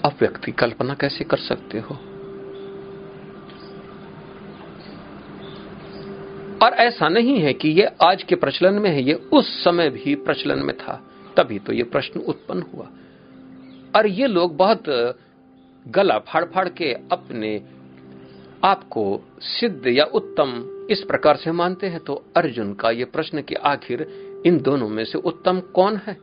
अव्यक्त 0.06 0.46
की 0.46 0.52
कल्पना 0.52 0.94
कैसे 0.94 1.24
कर 1.24 1.38
सकते 1.38 1.80
हो? 1.80 2.17
और 6.64 6.74
ऐसा 6.74 7.08
नहीं 7.10 7.40
है 7.40 7.54
कि 7.54 7.70
ये 7.70 7.86
आज 8.02 8.24
के 8.24 8.36
प्रचलन 8.36 8.74
में 8.74 8.90
है, 8.90 9.04
ये 9.04 9.14
उस 9.14 9.64
समय 9.64 9.90
भी 9.90 10.16
प्रचलन 10.16 10.60
में 10.60 10.78
था, 10.78 11.02
तभी 11.38 11.60
तो 11.60 11.74
ये 11.74 11.84
प्रश्न 11.84 12.20
उत्पन्न 12.20 12.62
हुआ। 12.62 12.90
और 13.96 14.08
ये 14.08 14.28
लोग 14.28 14.58
बहुत 14.58 14.84
गला 15.88 16.18
फाड़ 16.20 16.46
फाड़ 16.46 16.70
के 16.70 16.94
अपने 16.94 17.62
आपको 18.64 19.22
सिद्ध 19.42 19.88
या 19.88 20.04
उत्तम 20.04 20.48
इस 20.92 21.04
प्रकार 21.04 21.36
से 21.36 21.52
मानते 21.52 21.88
हैं 21.88 22.00
तो 22.00 22.26
अर्जुन 22.36 22.74
का 22.74 22.92
ये 22.92 23.06
प्रश्न 23.06 23.42
कि 23.42 23.56
आखिर 23.56 24.08
इन 24.46 24.58
दोनों 24.60 24.90
में 24.90 25.04
से 25.06 25.18
उत्तम 25.18 25.60
कौन 25.60 26.02
है? 26.08 26.18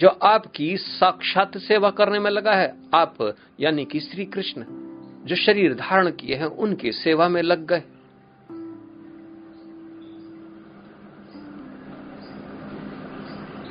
जो 0.00 0.08
आपकी 0.08 0.76
साक्षात 0.76 1.56
सेवा 1.58 1.90
करने 1.90 2.18
में 2.18 2.30
लगा 2.30 2.52
है, 2.52 2.74
आप 2.94 3.36
यानी 3.60 3.84
कि 3.84 4.00
श्री 4.00 4.24
कृष्ण 4.24 4.64
जो 5.26 5.36
शरीर 5.36 5.74
धारण 5.74 6.10
किए 6.10 6.36
हैं, 6.36 6.46
उनकी 6.46 6.92
सेवा 6.92 7.28
में 7.28 7.42
लग 7.42 7.66
गए। 7.66 7.82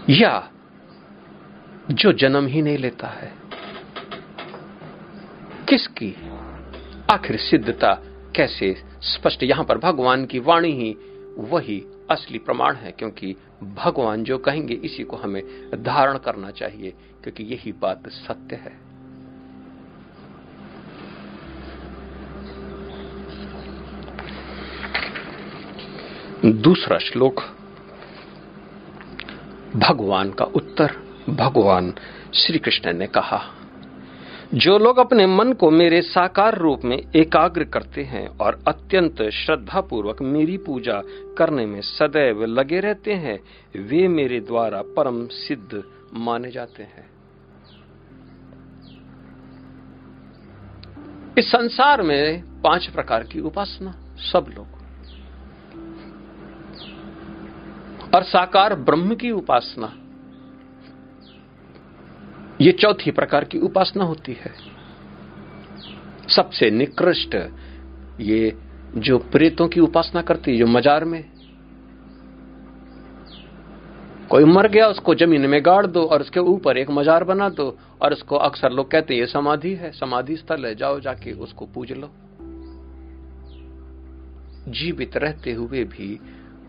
या 0.09 0.51
जो 1.91 2.11
जन्म 2.13 2.47
ही 2.47 2.61
नहीं 2.61 2.77
लेता 2.77 3.07
है। 3.07 3.33
किसकी 5.69 6.15
आखिर 7.11 7.37
सिद्धता 7.37 7.93
कैसे 8.35 8.83
स्पष्ट? 9.01 9.43
यहाँ 9.43 9.65
पर 9.65 9.77
भगवान 9.77 10.25
की 10.25 10.39
वाणी 10.39 10.71
ही 10.71 10.95
वही 11.37 11.83
असली 12.11 12.37
प्रमाण 12.37 12.75
है, 12.75 12.91
क्योंकि 12.91 13.35
भगवान 13.63 14.23
जो 14.23 14.37
कहेंगे, 14.37 14.73
इसी 14.73 15.03
को 15.03 15.17
हमें 15.17 15.43
धारण 15.83 16.17
करना 16.17 16.51
चाहिए, 16.51 16.93
क्योंकि 17.23 17.43
यही 17.43 17.71
बात 17.71 18.09
सत्य 18.09 18.55
है। 18.55 18.85
दूसरा 26.61 26.97
श्लोक 26.97 27.43
भगवान 29.75 30.31
का 30.31 30.45
उत्तर, 30.45 30.91
भगवान 31.29 31.93
श्री 32.33 32.59
कृष्ण 32.59 32.93
ने 32.93 33.07
कहा, 33.07 33.41
जो 34.53 34.77
लोग 34.77 34.97
अपने 34.97 35.25
मन 35.25 35.53
को 35.53 35.71
मेरे 35.71 36.01
साकार 36.01 36.57
रूप 36.57 36.81
में 36.85 36.97
एकाग्र 37.15 37.63
करते 37.63 38.03
हैं 38.03 38.27
और 38.27 38.63
अत्यंत 38.67 39.21
श्रद्धा 39.21 39.81
पूर्वक 39.81 40.21
मेरी 40.21 40.57
पूजा 40.57 41.01
करने 41.37 41.65
में 41.65 41.81
सदैव 41.81 42.45
लगे 42.45 42.79
रहते 42.79 43.13
हैं, 43.13 43.39
वे 43.81 44.07
मेरे 44.07 44.39
द्वारा 44.39 44.81
परम 44.81 45.27
सिद्ध 45.27 45.83
माने 46.13 46.51
जाते 46.51 46.83
हैं। 46.83 47.09
इस 51.37 51.45
संसार 51.47 52.01
में 52.01 52.43
पाँच 52.61 52.87
प्रकार 52.87 53.23
की 53.23 53.39
उपासना, 53.39 53.91
सब 54.17 54.45
लोग। 54.55 54.74
और 58.15 58.23
साकार 58.23 58.75
ब्रह्म 58.75 59.15
की 59.15 59.31
उपासना। 59.31 59.91
ये 62.61 62.71
चौथी 62.71 63.11
प्रकार 63.11 63.43
की 63.43 63.59
उपासना 63.59 64.03
होती 64.03 64.33
है। 64.33 64.51
सबसे 66.35 66.69
निकृष्ट 66.71 67.35
ये 68.19 68.57
जो 68.97 69.17
प्रेतों 69.17 69.67
की 69.67 69.79
उपासना 69.79 70.21
करती 70.21 70.51
है, 70.51 70.57
जो 70.57 70.67
मजार 70.67 71.05
में। 71.05 71.23
कोई 74.29 74.43
मर 74.43 74.67
गया, 74.67 74.87
उसको 74.87 75.15
ज़मीन 75.15 75.41
में 75.41 75.65
गाड़ 75.65 75.85
दो 75.87 76.03
और 76.03 76.21
उसके 76.21 76.39
ऊपर 76.39 76.77
एक 76.77 76.89
मजार 76.89 77.23
बना 77.23 77.49
दो 77.49 77.77
और 78.01 78.13
उसको 78.13 78.35
अक्सर 78.35 78.71
लोग 78.71 78.91
कहते 78.91 79.13
हैं, 79.13 79.21
ये 79.21 79.27
समाधि 79.27 79.73
है, 79.73 79.91
समाधि 79.91 80.35
स्थल 80.35 80.65
है, 80.65 80.75
जाओ 80.75 80.99
जाके 80.99 81.31
उसको 81.31 81.65
पूज 81.65 81.91
लो। 81.91 82.11
जीवित 84.71 85.17
रहते 85.17 85.53
हुए 85.53 85.83
भी 85.83 86.19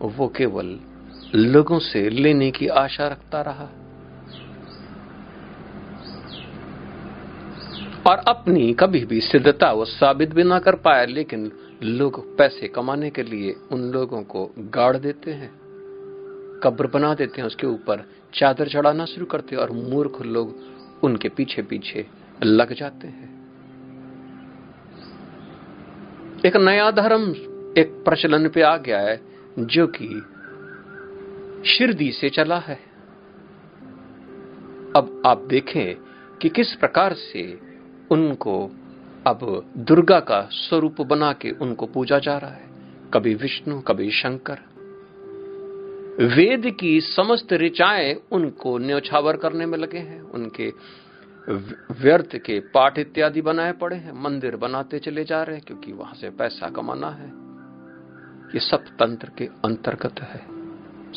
वो 0.01 0.27
केवल 0.27 0.79
लोगों 1.35 1.79
से 1.79 2.09
लेने 2.09 2.51
की 2.51 2.67
आशा 2.67 3.07
रखता 3.07 3.41
रहा। 3.41 3.69
और 8.07 8.17
अपनी 8.17 8.73
कभी 8.73 9.05
भी 9.05 9.21
सिद्धता 9.21 9.71
वो 9.71 9.85
साबित 9.85 10.33
भी 10.33 10.43
ना 10.43 10.59
कर 10.59 10.75
पाया, 10.75 11.05
लेकिन 11.05 11.51
लोग 11.83 12.37
पैसे 12.37 12.67
कमाने 12.67 13.09
के 13.09 13.23
लिए 13.23 13.55
उन 13.71 13.81
लोगों 13.81 14.21
को 14.23 14.51
गाड़ 14.59 14.97
देते 14.97 15.31
हैं, 15.31 15.51
कब्र 16.63 16.87
बना 16.87 17.13
देते 17.13 17.41
हैं, 17.41 17.47
उसके 17.47 17.67
ऊपर 17.67 18.05
चादर 18.33 18.67
चढ़ाना 18.67 19.05
शुरू 19.05 19.25
करते 19.25 19.55
हैं, 19.55 19.63
और 19.63 19.71
मूर्ख 19.71 20.21
लोग 20.21 20.55
उनके 21.03 21.29
पीछे 21.29 21.61
पीछे 21.61 22.05
लग 22.43 22.73
जाते 22.73 23.07
हैं। 23.07 23.35
एक 26.45 26.57
नया 26.57 26.91
धर्म, 26.91 27.29
एक 27.77 28.01
प्रचलन 28.05 28.49
पे 28.49 28.61
आ 28.61 28.77
गया 28.77 28.99
है, 28.99 29.21
जो 29.59 29.87
कि 29.87 30.07
शिरदी 31.65 32.11
से 32.11 32.29
चला 32.29 32.59
है। 32.59 32.79
अब 34.95 35.23
आप 35.25 35.41
देखें 35.41 35.95
कि 36.37 36.49
किस 36.49 36.75
प्रकार 36.75 37.13
से 37.13 37.59
उनको 38.11 38.71
अब 39.27 39.71
दुर्गा 39.77 40.19
का 40.19 40.49
स्वरूप 40.51 41.01
बना 41.01 41.33
के 41.33 41.51
उनको 41.51 41.85
पूजा 41.85 42.19
जा 42.19 42.37
रहा 42.37 42.51
है। 42.51 42.67
कभी 43.13 43.33
विष्णु, 43.33 43.81
कभी 43.81 44.11
शंकर। 44.11 44.57
वेद 46.25 46.77
की 46.79 47.01
समस्त 47.01 47.53
ऋचाएँ 47.53 48.15
उनको 48.31 48.77
न्यौछावर 48.77 49.37
करने 49.37 49.65
में 49.65 49.77
लगे 49.77 49.97
हैं। 49.97 50.21
उनके 50.21 50.73
व्यर्थ 51.93 52.37
के 52.37 52.59
पाठ 52.59 52.99
इत्यादि 52.99 53.41
बनाए 53.41 53.71
पड़े 53.71 53.95
हैं। 53.95 54.23
मंदिर 54.23 54.55
बनाते 54.55 54.99
चले 54.99 55.23
जा 55.23 55.43
रहे 55.43 55.55
हैं 55.55 55.65
क्योंकि 55.67 55.91
वहाँ 55.91 56.13
से 56.13 56.29
पैसा 56.29 56.69
कमाना 56.69 57.09
है। 57.09 57.27
ये 58.47 58.59
सब 58.59 58.77
तंत्र 58.77 59.31
के 59.37 59.45
अंतर्गत 59.45 60.19
है। 60.19 60.56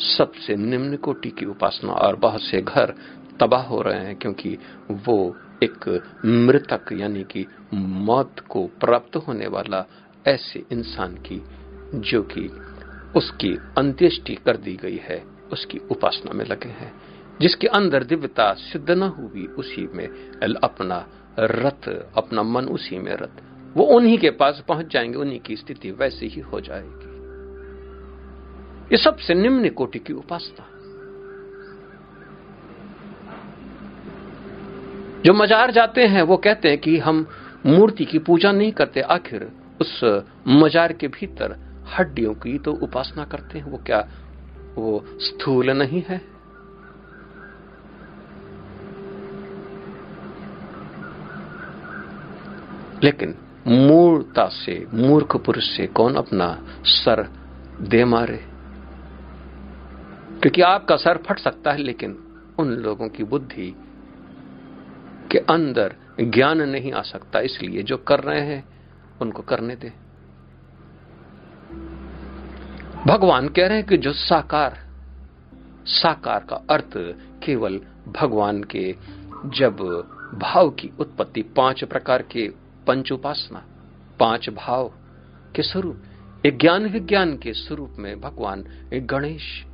सबसे 0.01 0.55
निम्न 0.55 0.95
कोटि 0.95 1.29
की 1.29 1.45
उपासना 1.45 1.93
और 1.93 2.15
बहुत 2.15 2.41
से 2.41 2.61
घर 2.61 2.93
तबाह 3.39 3.61
हो 3.61 3.81
रहे 3.81 3.99
हैं 3.99 4.15
क्योंकि 4.15 4.57
वो 4.91 5.37
एक 5.63 6.03
मृतक 6.25 6.85
यानी 6.93 7.23
कि 7.23 7.45
मौत 7.73 8.39
को 8.39 8.67
प्राप्त 8.67 9.15
होने 9.15 9.47
वाला 9.47 9.85
ऐसे 10.27 10.63
इंसान 10.71 11.15
की, 11.15 11.43
जो 11.95 12.23
कि 12.23 12.51
उसकी 13.15 13.59
अंत्येष्टि 13.77 14.35
कर 14.35 14.57
दी 14.57 14.75
गई 14.75 14.97
है, 14.97 15.25
उसकी 15.51 15.77
उपासना 15.77 16.33
में 16.33 16.45
लगे 16.45 16.69
हैं। 16.69 16.93
जिसके 17.41 17.67
अंदर 17.67 18.03
दिव्यता 18.03 18.53
सिद्ध 18.53 18.91
न 18.91 19.03
हुई, 19.03 19.45
उसी 19.45 19.89
में 19.93 20.07
अपना 20.63 21.07
रथ, 21.39 21.89
अपना 22.17 22.43
मन 22.43 22.65
उसी 22.65 22.99
में 22.99 23.13
रथ। 23.13 23.41
वो 23.77 23.83
उन्हीं 23.83 24.17
के 24.17 24.29
पास 24.29 24.63
पहुँच 24.67 24.93
जाएँगे, 24.93 25.17
उन्हीं 25.17 25.39
की 25.39 25.55
स्थिति 25.55 25.91
वैसे 25.91 26.25
ही 26.25 26.41
हो 26.41 26.61
जाएगी। 26.61 27.10
ये 28.91 28.97
सबसे 28.97 29.33
निम्न 29.33 29.69
कोटि 29.69 29.99
की 29.99 30.13
उपासना। 30.13 30.65
जो 35.25 35.33
मजार 35.33 35.71
जाते 35.71 36.05
हैं, 36.07 36.21
वो 36.21 36.37
कहते 36.37 36.69
हैं 36.69 36.77
कि 36.77 36.97
हम 36.97 37.27
मूर्ति 37.65 38.05
की 38.05 38.19
पूजा 38.19 38.51
नहीं 38.51 38.71
करते, 38.71 39.01
आखिर 39.01 39.51
उस 39.81 40.23
मजार 40.47 40.93
के 40.93 41.07
भीतर 41.07 41.59
हड्डियों 41.97 42.33
की 42.33 42.59
तो 42.59 42.73
उपासना 42.73 43.23
करते 43.23 43.57
हैं, 43.57 43.65
वो 43.65 43.77
क्या, 43.77 44.07
वो 44.75 45.05
स्थूल 45.07 45.69
नहीं 45.69 46.03
है? 46.09 46.21
लेकिन 53.03 53.35
मूर्ता 53.67 54.47
से, 54.47 54.87
मूर्ख 54.93 55.35
पुरुष 55.35 55.77
से 55.77 55.87
कौन 55.87 56.15
अपना 56.15 56.67
सर 56.83 57.29
दे 57.81 58.05
मारे? 58.05 58.50
क्योंकि 60.41 60.61
आपका 60.61 60.95
सर 60.95 61.17
फट 61.17 61.39
सकता 61.39 61.71
है, 61.71 61.77
लेकिन 61.77 62.17
उन 62.59 62.69
लोगों 62.69 63.09
की 63.09 63.23
बुद्धि 63.23 63.75
के 65.31 65.37
अंदर 65.37 65.95
ज्ञान 66.21 66.61
नहीं 66.61 66.91
आ 66.91 67.01
सकता, 67.01 67.39
इसलिए 67.39 67.83
जो 67.83 67.97
कर 67.97 68.19
रहे 68.19 68.41
हैं, 68.41 68.63
उनको 69.21 69.41
करने 69.41 69.75
दे। 69.75 69.93
भगवान 73.07 73.49
कह 73.49 73.67
रहे 73.67 73.77
हैं 73.77 73.87
कि 73.87 73.97
जो 73.97 74.13
साकार 74.13 74.77
साकार 75.85 76.45
का 76.49 76.55
अर्थ 76.69 76.91
केवल 77.45 77.79
भगवान 78.07 78.63
के 78.63 78.95
जब 79.45 79.77
भाव 80.33 80.69
की 80.69 80.91
उत्पत्ति, 80.99 81.41
पाँच 81.41 81.83
प्रकार 81.83 82.21
के 82.21 82.47
पंच 82.87 83.11
उपासना, 83.11 83.63
पाँच 84.19 84.49
भाव 84.49 84.93
के 85.55 85.63
स्वरूप, 85.63 86.03
एक 86.45 86.57
ज्ञान 86.57 86.85
विज्ञान 86.85 87.37
के 87.37 87.53
स्वरूप 87.53 87.95
में 87.99 88.21
भगवान 88.21 88.65
गणेश 88.93 89.65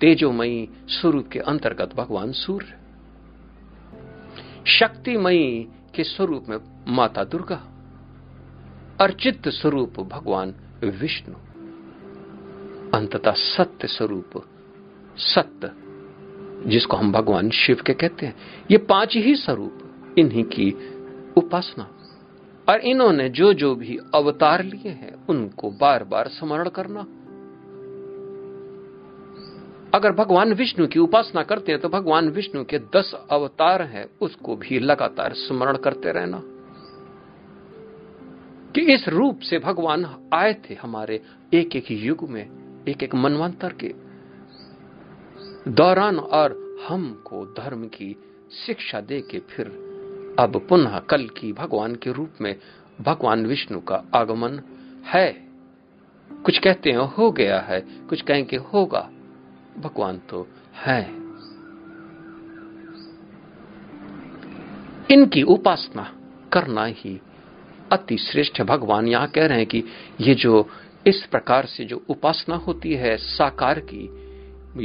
तेजोमयी 0.00 0.68
स्वरूप 0.88 1.28
के 1.28 1.38
अंतर्गत 1.38 1.94
भगवान 1.94 2.32
सूर्य। 2.32 2.66
शक्तिमयी 4.66 5.68
के 5.94 6.04
स्वरूप 6.04 6.46
में 6.48 6.58
माता 6.88 7.24
दुर्गा। 7.24 7.62
अर्चित 9.00 9.48
स्वरूप 9.48 10.00
भगवान 10.00 10.54
विष्णु। 10.84 11.34
अंततः 12.90 13.32
सत्य 13.32 13.88
स्वरूप, 13.88 14.44
सत्य, 15.16 15.72
जिसको 16.70 16.96
हम 16.96 17.12
भगवान 17.12 17.50
शिव 17.50 17.82
के 17.86 17.94
कहते 17.94 18.26
हैं। 18.26 18.36
ये 18.70 18.78
पाँच 18.78 19.16
ही 19.16 19.36
स्वरूप, 19.36 19.78
इन्हीं 20.18 20.44
की 20.44 20.76
उपासना। 21.36 21.90
और 22.68 22.80
इन्होंने 22.80 23.28
जो 23.28 23.52
जो 23.52 23.74
भी 23.74 23.98
अवतार 24.14 24.62
लिए 24.62 24.88
हैं, 24.88 25.26
उनको 25.26 25.70
बार 25.70 26.04
बार 26.04 26.28
स्मरण 26.28 26.68
करना। 26.68 27.06
अगर 29.94 30.12
भगवान 30.12 30.52
विष्णु 30.52 30.86
की 30.86 30.98
उपासना 30.98 31.42
करते 31.42 31.72
हैं 31.72 31.80
तो 31.80 31.88
भगवान 31.88 32.28
विष्णु 32.28 32.64
के 32.64 32.78
दस 32.78 33.26
अवतार 33.30 33.82
हैं, 33.82 34.06
उसको 34.20 34.56
भी 34.56 34.78
लगातार 34.78 35.32
स्मरण 35.32 35.76
करते 35.76 36.12
रहना। 36.12 36.42
कि 38.74 38.80
इस 38.80 39.08
रूप 39.08 39.40
से 39.40 39.58
भगवान 39.58 40.30
आए 40.32 40.54
थे 40.54 40.74
हमारे 40.74 41.22
एक 41.54 41.76
एक 41.76 41.90
युग 41.90 42.28
में 42.30 42.50
एक 42.88 43.02
एक 43.02 43.14
मनवंतर 43.14 43.72
के 43.72 43.94
दौरान, 45.68 46.18
और 46.18 46.78
हमको 46.88 47.44
धर्म 47.44 47.84
की 47.84 48.16
शिक्षा 48.66 49.00
दे 49.00 49.20
के 49.20 49.38
फिर 49.38 49.66
अब 50.38 50.66
पुनः 50.68 50.98
कल 50.98 51.28
की 51.28 51.52
भगवान 51.52 51.94
के 51.94 52.12
रूप 52.12 52.30
में 52.40 52.56
भगवान 53.00 53.46
विष्णु 53.46 53.80
का 53.80 54.04
आगमन 54.14 54.60
है। 55.06 55.48
कुछ 56.44 56.58
कहते 56.58 56.90
हैं, 56.90 56.98
हो 56.98 57.30
गया 57.30 57.60
है, 57.60 57.80
कुछ 57.80 58.22
कहेंगे, 58.22 58.56
होगा। 58.56 59.10
भगवान 59.78 60.18
तो 60.30 60.48
है। 60.74 61.28
इनकी 65.10 65.42
उपासना 65.42 66.12
करना 66.52 66.84
ही 66.84 67.20
अति 67.92 68.18
श्रेष्ठ 68.18 68.62
भगवान 68.62 69.08
यहाँ 69.08 69.28
कह 69.28 69.46
रहे 69.46 69.58
हैं 69.58 69.66
कि 69.66 69.84
ये 70.20 70.34
जो 70.34 70.68
इस 71.06 71.26
प्रकार 71.30 71.66
से 71.66 71.84
जो 71.84 72.04
उपासना 72.08 72.56
होती 72.56 72.94
है, 72.94 73.16
साकार 73.16 73.80
की, 73.80 74.08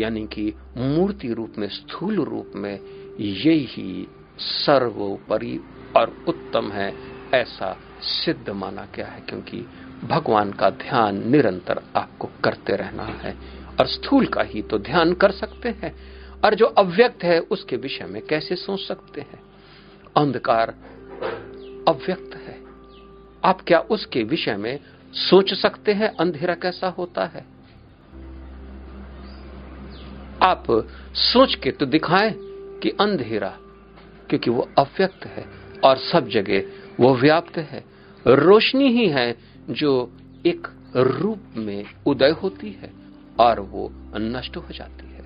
यानी 0.02 0.28
कि 0.28 0.54
मूर्ति 0.78 1.34
रूप 1.34 1.54
में, 1.58 1.68
स्थूल 1.68 2.16
रूप 2.16 2.52
में, 2.56 2.80
ये 3.20 3.54
ही 3.54 4.08
सर्वोपरि 4.38 5.60
और 5.98 6.26
उत्तम 6.28 6.72
है, 6.72 6.94
ऐसा 7.34 7.78
सिद्ध 8.02 8.50
माना 8.50 8.88
गया 8.96 9.08
है, 9.08 9.22
क्योंकि 9.22 9.66
भगवान 10.04 10.52
का 10.52 10.70
ध्यान 10.70 11.30
निरंतर 11.30 11.82
आपको 11.96 12.30
करते 12.44 12.76
रहना 12.76 13.04
है। 13.04 13.63
और 13.80 13.88
स्थूल 13.88 14.26
का 14.26 14.42
ही 14.42 14.62
तो 14.62 14.80
ध्यान 14.80 15.14
कर 15.14 15.32
सकते 15.32 15.70
हैं। 15.70 15.96
और 16.46 16.56
जो 16.56 16.66
अव्यक्त 16.66 17.24
है, 17.24 17.40
उसके 17.40 17.76
विषय 17.76 18.06
में 18.06 18.22
कैसे 18.22 18.56
सोच 18.56 18.88
सकते 18.88 19.22
हैं? 19.22 19.44
अंधकार 20.18 20.70
अव्यक्त 21.88 22.36
है। 22.36 22.60
आप 23.46 23.62
क्या 23.62 23.80
उसके 23.80 24.24
विषय 24.24 24.58
में 24.58 24.80
सोच 25.14 25.54
सकते 25.54 25.94
हैं, 25.94 26.16
अंधेरा 26.16 26.56
कैसा 26.56 26.88
होता 26.88 27.26
है? 27.26 27.46
आप 30.42 30.88
सोच 31.14 31.56
के 31.56 31.72
तो 31.72 31.86
दिखाएँ 31.86 32.34
कि 32.80 32.90
अंधेरा, 32.90 33.58
क्योंकि 34.30 34.50
वो 34.50 34.70
अव्यक्त 34.78 35.26
है, 35.26 35.46
और 35.84 35.98
सब 35.98 36.28
जगह 36.28 36.64
वो 37.00 37.16
व्याप्त 37.16 37.58
है। 37.58 37.84
रोशनी 38.28 38.88
ही 38.88 39.10
है 39.10 39.38
जो 39.70 40.12
एक 40.46 40.68
रूप 40.96 41.40
में 41.56 41.86
उदय 42.06 42.30
होती 42.30 42.72
है। 42.72 43.03
और 43.40 43.60
वो 43.60 43.92
नष्ट 44.16 44.58
हो 44.58 44.66
जाती 44.72 45.06
है। 45.06 45.24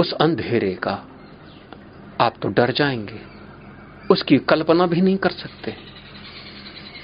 उस 0.00 0.12
अंधेरे 0.12 0.74
का 0.74 1.04
आप 2.20 2.34
तो 2.42 2.48
डर 2.48 2.72
जाएँगे। 2.72 3.20
उसकी 4.10 4.38
कल्पना 4.38 4.86
भी 4.86 5.00
नहीं 5.00 5.16
कर 5.16 5.30
सकते। 5.30 5.74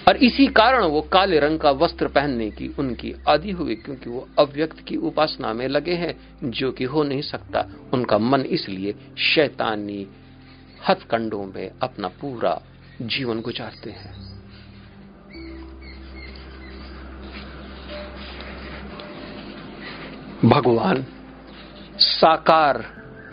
और 0.09 0.17
इसी 0.17 0.47
कारण 0.47 0.85
वो 0.85 1.03
काले 1.03 1.41
रंग 1.41 1.59
का 1.59 1.71
वस्त्र 1.71 2.09
पहनने 2.09 2.51
की 2.51 2.69
उनकी 2.79 3.15
आदि 3.29 3.51
हुई, 3.51 3.75
क्योंकि 3.75 4.11
वो 4.11 4.29
अव्यक्त 4.39 4.81
की 4.81 4.97
उपासना 4.97 5.53
में 5.53 5.69
लगे 5.69 5.95
हैं, 5.95 6.29
जो 6.51 6.73
कि 6.73 6.85
हो 6.85 7.03
नहीं 7.03 7.23
सकता। 7.23 7.69
उनका 7.93 8.19
मन 8.19 8.41
इसलिए 8.41 8.95
शैतानी 9.19 10.07
हथकंडों 10.89 11.47
में 11.47 11.71
अपना 11.83 12.09
पूरा 12.09 12.63
जीवन 13.03 13.41
गुजारते 13.41 13.91
हैं। 13.91 14.34
भगवान 20.45 21.07
साकार, 21.99 22.85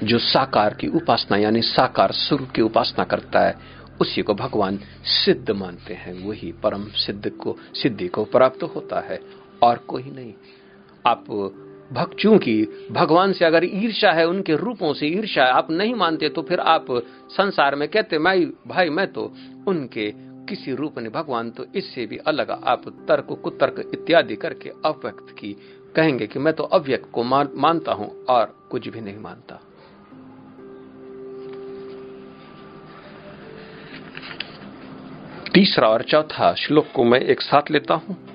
जो 0.04 0.20
साकार 0.20 0.74
की 0.74 0.88
उपासना, 0.88 1.38
यानी 1.38 1.62
साकार 1.62 2.12
स्वरूप 2.12 2.50
की 2.50 2.62
उपासना 2.62 3.04
करता 3.04 3.40
है, 3.40 3.56
उसी 4.02 4.22
को 4.22 4.34
भगवान 4.34 4.80
सिद्ध 5.04 5.52
मानते 5.52 5.94
हैं। 5.94 6.26
वही 6.26 6.52
परम 6.52 6.86
सिद्ध 6.86 7.30
को, 7.30 7.58
सिद्धि 7.74 8.08
को 8.08 8.24
प्राप्त 8.24 8.64
होता 8.64 9.00
है, 9.00 9.20
और 9.64 9.78
कोई 9.78 10.04
नहीं। 10.04 10.34
आप 11.08 11.26
भक्त 11.94 12.18
चूँकि 12.18 12.88
भगवान 12.92 13.34
से 13.34 13.46
अगर 13.46 13.64
ईर्षा 13.64 14.12
है, 14.12 14.28
उनके 14.28 14.56
रूपों 14.56 14.94
से 14.94 15.08
ईर्षा 15.08 15.44
आप 15.44 15.72
नहीं 15.72 15.96
मानते 15.96 16.30
तो 16.30 16.42
फिर 16.42 16.60
आप 16.60 16.86
संसार 17.30 17.76
में 17.76 17.90
कहते, 17.90 18.20
मैं, 18.20 18.46
भाई, 18.68 18.90
मैं 18.90 19.14
तो 19.14 19.34
उनके 19.68 20.14
किसी 20.50 20.76
रूप 20.76 21.00
ने, 21.00 21.10
भगवान 21.10 21.52
तो 21.52 21.66
इससे 21.76 22.06
भी 22.06 22.18
अलग 22.18 22.52
आप 22.52 22.90
तर्क, 23.08 23.40
कुतर्क 23.44 23.92
इत्यादि 23.94 24.36
करके 24.36 24.70
अव्यक्त 24.70 25.36
की 25.40 25.56
कहेंगे 25.96 26.28
कि 26.28 26.40
मैं 26.40 26.54
तो 26.54 26.64
अव्यक्त 26.64 27.10
को 27.12 27.24
मान, 27.24 27.50
मानता 27.56 27.92
हूँ 27.92 28.26
और 28.26 28.68
कुछ 28.72 28.88
भी 28.88 29.02
नहीं 29.02 29.18
मानता। 29.18 29.60
तीसरा 35.54 35.88
और 35.88 36.02
चौथा 36.02 36.54
श्लोक 36.54 36.88
को 36.96 37.04
मैं 37.04 37.20
एक 37.20 37.42
साथ 37.42 37.72
लेता 37.72 37.94
हूँ। 37.94 38.31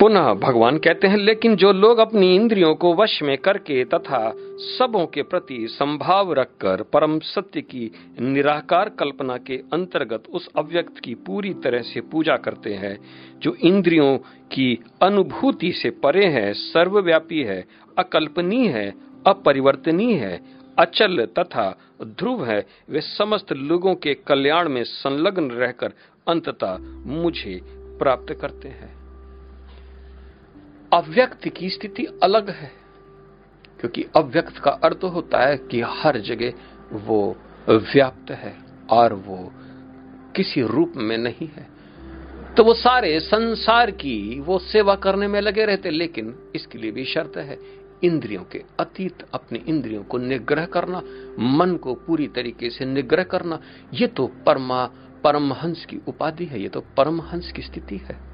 पुनः 0.00 0.34
भगवान 0.34 0.78
कहते 0.78 1.06
हैं, 1.06 1.16
लेकिन 1.16 1.56
जो 1.56 1.72
लोग 1.72 1.98
अपनी 1.98 2.34
इंद्रियों 2.34 2.74
को 2.74 2.94
वश 2.94 3.22
में 3.22 3.38
करके 3.38 3.84
तथा 3.84 4.32
सबों 4.58 5.06
के 5.06 5.22
प्रति 5.22 5.66
संभाव 5.70 6.32
रखकर 6.32 6.82
परम 6.82 7.18
सत्य 7.18 7.60
की 7.60 7.90
निराकार 8.20 8.88
कल्पना 8.88 9.36
के 9.36 9.56
अंतर्गत 9.72 10.24
उस 10.30 10.48
अव्यक्त 10.56 10.98
की 10.98 11.14
पूरी 11.14 11.54
तरह 11.54 11.82
से 11.82 12.00
पूजा 12.00 12.36
करते 12.36 12.74
हैं, 12.74 12.98
जो 13.38 13.54
इंद्रियों 13.54 14.18
की 14.52 14.78
अनुभूति 15.02 15.72
से 15.72 15.90
परे 15.90 16.26
है, 16.26 16.52
सर्वव्यापी 16.52 17.42
है, 17.42 17.64
अकल्पनीय 17.98 18.68
है, 18.68 18.94
अपरिवर्तनीय 19.26 20.14
है, 20.14 20.40
अचल 20.78 21.28
तथा 21.38 21.78
ध्रुव 22.02 22.44
है, 22.44 22.66
वे 22.90 23.00
समस्त 23.00 23.52
लोगों 23.52 23.94
के 23.94 24.14
कल्याण 24.14 24.68
में 24.68 24.84
संलग्न 24.84 25.50
रहकर 25.50 25.92
अंततः 26.28 26.78
मुझे 27.06 27.60
प्राप्त 27.98 28.34
करते 28.40 28.68
हैं। 28.68 29.03
अव्यक्त 30.94 31.48
की 31.48 31.68
स्थिति 31.70 32.04
अलग 32.22 32.50
है, 32.50 32.70
क्योंकि 33.80 34.04
अव्यक्त 34.16 34.58
का 34.58 34.70
अर्थ 34.70 35.04
होता 35.04 35.38
है 35.46 35.56
कि 35.70 35.80
हर 35.80 36.18
जगह 36.20 36.52
वो 37.06 37.36
व्याप्त 37.68 38.30
है 38.30 38.54
और 38.90 39.12
वो 39.12 39.38
किसी 40.36 40.62
रूप 40.62 40.92
में 40.96 41.16
नहीं 41.18 41.48
है। 41.48 41.66
तो 42.56 42.64
वो 42.64 42.74
सारे 42.74 43.18
संसार 43.20 43.90
की 43.90 44.40
वो 44.40 44.58
सेवा 44.58 44.94
करने 44.94 45.28
में 45.28 45.40
लगे 45.40 45.64
रहते, 45.64 45.90
लेकिन 45.90 46.34
इसके 46.54 46.78
लिए 46.78 46.90
भी 46.90 47.04
शर्त 47.04 47.36
है 47.36 47.58
इंद्रियों 48.02 48.42
के 48.42 48.62
अतीत, 48.80 49.22
अपने 49.34 49.60
इंद्रियों 49.68 50.02
को 50.02 50.18
निग्रह 50.18 50.64
करना, 50.66 51.02
मन 51.38 51.76
को 51.76 51.94
पूरी 51.94 52.26
तरीके 52.28 52.70
से 52.70 52.84
निग्रह 52.84 53.24
करना। 53.24 53.58
ये 53.94 54.06
तो 54.06 54.26
परमा, 54.46 54.84
परमहंस 55.24 55.84
की 55.84 56.00
उपाधि 56.08 56.44
है, 56.44 56.62
ये 56.62 56.68
तो 56.68 56.80
परमहंस 56.96 57.52
की 57.52 57.62
स्थिति 57.62 57.96
है। 57.96 58.33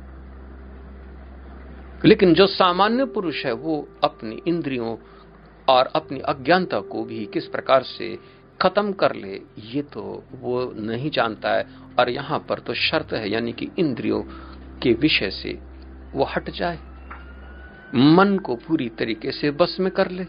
लेकिन 2.05 2.35
जो 2.35 2.47
सामान्य 2.47 3.05
पुरुष 3.05 3.47
है, 3.47 3.53
वो 3.53 3.89
अपनी 4.05 4.43
इंद्रियों 4.47 4.97
और 5.69 5.87
अपनी 5.87 6.21
अज्ञानता 6.21 6.81
को 6.81 7.05
भी 7.05 7.27
किस 7.27 7.47
प्रकार 7.47 7.83
से 7.83 8.19
खत्म 8.63 8.93
कर 8.93 9.15
ले, 9.15 9.41
ये 9.59 9.83
तो 9.83 10.25
वो 10.33 10.75
नहीं 10.77 11.11
जानता 11.11 11.51
है। 11.51 11.67
और 11.99 12.11
यहाँ 12.11 12.47
पर 12.49 12.59
तो 12.59 12.75
शर्त 12.75 13.13
है, 13.13 13.31
यानी 13.31 13.53
कि 13.53 13.69
इंद्रियों 13.79 14.23
के 14.83 14.93
विषय 14.93 15.31
से 15.31 15.59
वो 16.13 16.25
हट 16.25 16.51
जाए। 16.51 16.79
मन 17.95 18.39
को 18.39 18.55
पूरी 18.55 18.89
तरीके 18.89 19.33
से 19.33 19.51
बस 19.51 19.77
में 19.81 19.91
कर 19.91 20.11
ले। 20.11 20.27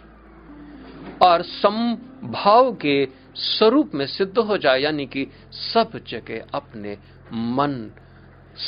और 1.21 1.41
संभाव 1.41 2.75
के 2.75 3.07
स्वरूप 3.36 3.91
में 3.95 4.05
सिद्ध 4.05 4.38
हो 4.38 4.57
जाए, 4.57 4.79
यानी 4.79 5.05
कि 5.05 5.27
सब 5.51 5.99
जगह 6.07 6.45
अपने 6.53 6.97
मन 7.34 7.91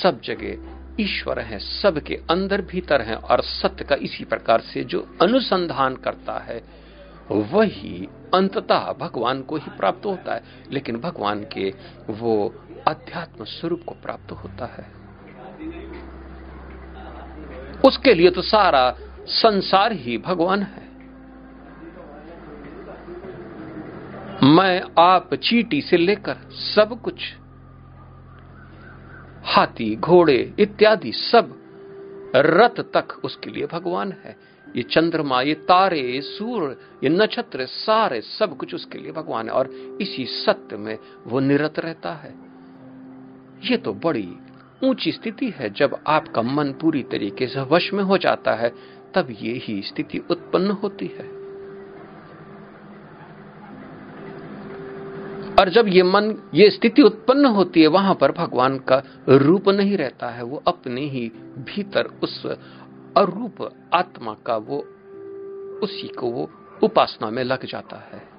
सब 0.01 0.21
जगह 0.21 0.73
ईश्वर 0.99 1.39
है, 1.39 1.59
सबके 1.59 2.15
अंदर 2.31 2.61
भीतर 2.61 3.01
है 3.01 3.15
और 3.15 3.41
सत्य 3.41 3.83
का 3.83 3.95
इसी 3.95 4.23
प्रकार 4.23 4.61
से 4.61 4.83
जो 4.83 5.17
अनुसंधान 5.21 5.95
करता 5.95 6.39
है, 6.39 6.63
वही 7.31 8.07
अंततः 8.33 8.93
भगवान 8.93 9.41
को 9.41 9.55
ही 9.57 9.71
प्राप्त 9.77 10.05
होता 10.05 10.33
है। 10.33 10.43
लेकिन 10.71 10.97
भगवान 10.97 11.45
के 11.53 11.73
वो 12.09 12.55
अध्यात्म 12.87 13.43
स्वरूप 13.43 13.81
को 13.87 13.95
प्राप्त 14.03 14.31
होता 14.31 14.65
है। 14.65 15.03
उसके 17.85 18.13
लिए 18.13 18.29
तो 18.29 18.41
सारा 18.41 18.97
संसार 19.25 19.91
ही 19.91 20.17
भगवान 20.17 20.63
है। 20.63 20.83
मैं 24.43 24.83
आप 24.99 25.33
चीटी 25.33 25.81
से 25.81 25.97
लेकर 25.97 26.35
सब 26.51 27.01
कुछ 27.01 27.35
हाथी, 29.43 29.95
घोड़े 29.95 30.53
इत्यादि 30.59 31.11
सब 31.11 31.59
रथ 32.35 32.79
तक 32.79 33.21
उसके 33.23 33.49
लिए 33.49 33.65
भगवान 33.65 34.11
है। 34.11 34.37
ये 34.75 34.83
चंद्रमा, 34.83 35.41
ये 35.41 35.53
तारे, 35.53 35.99
ये 35.99 36.21
सूर्य, 36.21 36.77
ये 37.03 37.09
नक्षत्र, 37.09 37.65
सारे 37.65 38.21
सब 38.21 38.57
कुछ 38.57 38.75
उसके 38.75 38.97
लिए 38.97 39.11
भगवान 39.11 39.45
है 39.45 39.53
और 39.53 39.69
इसी 40.01 40.25
सत्य 40.25 40.77
में 40.77 40.97
वो 41.27 41.39
निरत 41.39 41.79
रहता 41.79 42.13
है। 42.13 42.35
ये 43.71 43.77
तो 43.77 43.93
बड़ी 43.93 44.33
ऊँची 44.83 45.11
स्थिति 45.11 45.53
है। 45.57 45.69
जब 45.69 45.99
आपका 46.07 46.41
मन 46.41 46.71
पूरी 46.71 47.03
तरीके 47.03 47.47
से 47.47 47.61
वश 47.61 47.93
में 47.93 48.03
हो 48.03 48.17
जाता 48.17 48.53
है, 48.53 48.69
तब 49.15 49.27
ये 49.41 49.53
ही 49.53 49.81
स्थिति 49.81 50.17
उत्पन्न 50.17 50.71
होती 50.71 51.05
है। 51.05 51.42
और 55.59 55.69
जब 55.69 55.85
ये 55.87 56.03
मन, 56.03 56.35
ये 56.53 56.69
स्थिति 56.69 57.01
उत्पन्न 57.01 57.45
होती 57.45 57.81
है, 57.81 57.87
वहाँ 57.87 58.15
पर 58.15 58.31
भगवान 58.31 58.77
का 58.77 59.03
रूप 59.29 59.69
नहीं 59.69 59.97
रहता 59.97 60.29
है, 60.29 60.43
वो 60.43 60.63
अपने 60.67 61.01
ही 61.01 61.31
भीतर 61.57 62.05
उस 62.05 62.45
अरूप 63.17 63.75
आत्मा 63.93 64.37
का 64.45 64.57
वो, 64.57 64.77
उसी 65.83 66.07
को 66.07 66.27
वो 66.27 66.51
उपासना 66.83 67.29
में 67.29 67.43
लग 67.43 67.65
जाता 67.65 67.95
है। 67.95 68.33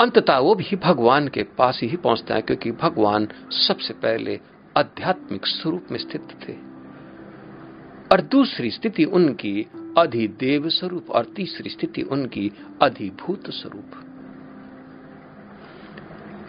अंततः 0.00 0.38
वो 0.38 0.54
भी 0.54 0.76
भगवान 0.76 1.28
के 1.28 1.42
पास 1.42 1.80
ही 1.82 1.96
पहुँचता 1.96 2.34
है, 2.34 2.42
क्योंकि 2.42 2.72
भगवान 2.72 3.28
सबसे 3.50 3.94
पहले 3.94 4.40
आध्यात्मिक 4.76 5.46
स्वरूप 5.46 5.86
में 5.90 5.98
स्थित 5.98 6.28
थे। 6.48 6.52
और 8.12 8.20
दूसरी 8.20 8.70
स्थिति 8.70 9.04
उनकी 9.04 9.66
अधिदेव 9.98 10.68
स्वरूप, 10.68 11.10
और 11.10 11.24
तीसरी 11.24 11.70
स्थिति 11.70 12.02
उनकी 12.02 12.52
अधिभूत 12.82 13.50
स्वरूप। 13.50 14.07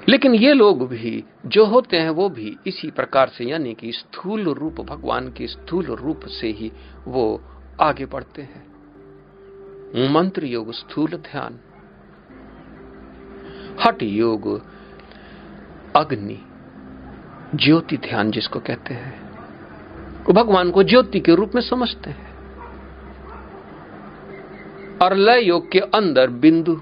लेकिन 0.09 0.35
ये 0.35 0.53
लोग 0.53 0.87
भी, 0.87 1.23
जो 1.45 1.65
होते 1.65 1.97
हैं, 1.97 2.09
वो 2.09 2.29
भी 2.29 2.57
इसी 2.67 2.91
प्रकार 2.91 3.27
से, 3.27 3.45
यानी 3.45 3.73
कि 3.73 3.91
स्थूल 3.91 4.43
रूप, 4.43 4.81
भगवान 4.81 5.27
के 5.27 5.47
स्थूल 5.47 5.85
रूप 5.85 6.21
से 6.25 6.47
ही 6.47 6.71
वो 7.07 7.41
आगे 7.81 8.05
बढ़ते 8.05 8.41
हैं। 8.41 8.69
मंत्र 10.13 10.45
योग, 10.45 10.73
स्थूल 10.73 11.09
ध्यान। 11.09 11.59
हट 13.87 14.03
योग, 14.03 14.65
अग्नि, 15.95 16.41
ज्योति 17.55 17.97
ध्यान 17.97 18.31
जिसको 18.31 18.59
कहते 18.59 18.93
हैं। 18.93 19.29
भगवान 20.29 20.71
को 20.71 20.83
ज्योति 20.83 21.19
के 21.19 21.35
रूप 21.35 21.51
में 21.55 21.61
समझते 21.61 22.09
हैं। 22.09 22.29
और 25.01 25.15
लय 25.15 25.43
योग 25.43 25.71
के 25.71 25.79
अंदर 25.79 26.29
बिंदु 26.29 26.81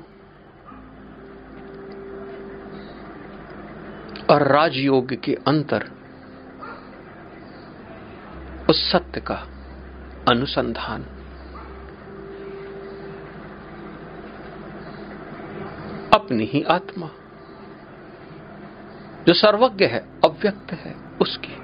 और 4.30 4.48
राजयोग 4.48 5.14
के 5.14 5.34
अंतर, 5.48 5.92
उस 8.70 8.92
सत्य 8.92 9.22
का 9.22 9.48
अनुसंधान। 10.30 11.04
अपनी 16.14 16.46
ही 16.46 16.64
आत्मा, 16.64 17.10
जो 19.28 19.34
सर्वज्ञ 19.34 19.86
है, 19.86 20.00
अव्यक्त 20.26 20.74
है, 20.74 20.96
उसकी 21.22 21.56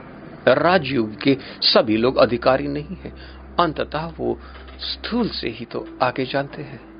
राजयुग 0.48 1.22
के 1.22 1.38
सभी 1.62 1.98
लोग 1.98 2.18
अधिकारी 2.18 2.68
नहीं 2.68 2.96
है। 2.96 3.12
अंततः 3.60 4.06
वो 4.18 4.40
स्थूल 4.80 5.30
से 5.30 5.50
ही 5.50 5.66
तो 5.66 5.88
आगे 6.02 6.26
जानते 6.26 6.62
हैं। 6.62 6.94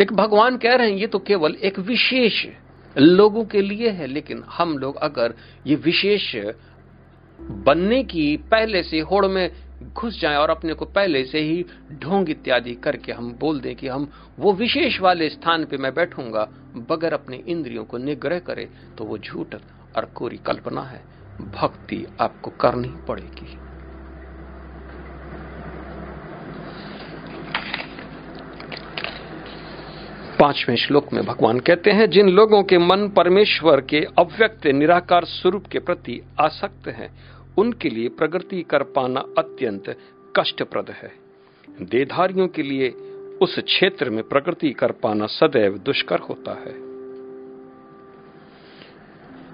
एक 0.00 0.12
भगवान 0.12 0.56
कह 0.56 0.74
रहे 0.74 0.90
हैं, 0.90 0.96
ये 0.96 1.06
तो 1.06 1.18
केवल 1.18 1.54
एक 1.54 1.78
विशेष 1.78 2.46
लोगों 2.98 3.44
के 3.44 3.60
लिए 3.62 3.90
है, 3.90 4.06
लेकिन 4.06 4.42
हम 4.48 4.78
लोग 4.78 4.96
अगर 4.96 5.34
ये 5.66 5.76
विशेष 5.76 6.34
बनने 7.40 8.02
की 8.04 8.36
पहले 8.50 8.82
से 8.82 9.00
होड़ 9.00 9.26
में 9.26 9.50
घुस 9.92 10.20
जाएँ 10.20 10.36
और 10.36 10.50
अपने 10.50 10.74
को 10.74 10.84
पहले 10.84 11.24
से 11.24 11.38
ही 11.38 11.64
ढोंग 11.92 12.30
इत्यादि 12.30 12.74
करके 12.74 13.12
हम 13.12 13.32
बोल 13.32 13.60
दें 13.60 13.74
कि 13.76 13.88
हम 13.88 14.08
वो 14.38 14.52
विशेष 14.52 15.00
वाले 15.00 15.28
स्थान 15.28 15.64
पे 15.64 15.76
मैं 15.76 15.94
बैठूँगा, 15.94 16.48
बगैर 16.90 17.12
अपने 17.12 17.36
इंद्रियों 17.36 17.84
को 17.84 17.98
निग्रह 17.98 18.38
करे 18.38 18.68
तो 18.98 19.04
वो 19.04 19.18
झूठ 19.18 19.54
और 19.96 20.04
कोरी 20.04 20.36
कल्पना 20.36 20.82
है। 20.82 21.04
भक्ति 21.52 22.04
आपको 22.20 22.50
करनी 22.50 22.92
पड़ेगी। 23.08 23.65
पाँचवें 30.40 30.76
श्लोक 30.76 31.12
में 31.12 31.26
भगवान 31.26 31.60
कहते 31.60 31.90
हैं, 31.90 32.10
जिन 32.10 32.28
लोगों 32.28 32.62
के 32.62 32.78
मन 32.78 33.08
परमेश्वर 33.08 33.80
के 33.80 34.00
अव्यक्त 34.18 34.66
निराकार 34.66 35.24
स्वरूप 35.24 35.66
के 35.66 35.78
प्रति 35.78 36.20
आसक्त 36.40 36.88
हैं, 36.88 37.08
उनके 37.58 37.88
लिए 37.88 38.08
प्रगति 38.08 38.62
कर 38.62 38.82
पाना 38.82 39.20
अत्यंत 39.38 39.96
कष्टप्रद 40.36 40.90
है। 40.90 41.12
देधारियों 41.82 42.48
के 42.48 42.62
लिए 42.62 42.88
उस 43.42 43.58
क्षेत्र 43.58 44.10
में 44.10 44.22
प्रगति 44.28 44.70
कर 44.70 44.92
पाना 44.92 45.26
सदैव 45.26 45.78
दुष्कर 45.78 46.18
होता 46.18 46.52
है। 46.52 46.74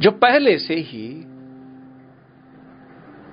जो 0.01 0.11
पहले 0.11 0.59
से 0.59 0.75
ही 0.75 1.23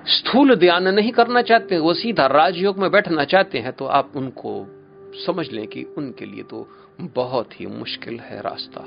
स्थूल 0.05 0.55
ध्यान 0.55 0.87
नहीं 0.87 1.11
करना 1.11 1.41
चाहते, 1.41 1.77
वो 1.77 1.93
सीधा 1.93 2.25
राजयोग 2.25 2.77
में 2.77 2.91
बैठना 2.91 3.23
चाहते 3.23 3.57
हैं 3.57 3.73
तो 3.73 3.85
आप 3.85 4.11
उनको 4.15 4.75
समझ 5.15 5.51
लें 5.51 5.67
कि 5.67 5.83
उनके 5.83 6.25
लिए 6.25 6.43
तो 6.43 6.67
बहुत 7.01 7.59
ही 7.59 7.65
मुश्किल 7.65 8.19
है 8.19 8.41
रास्ता। 8.41 8.81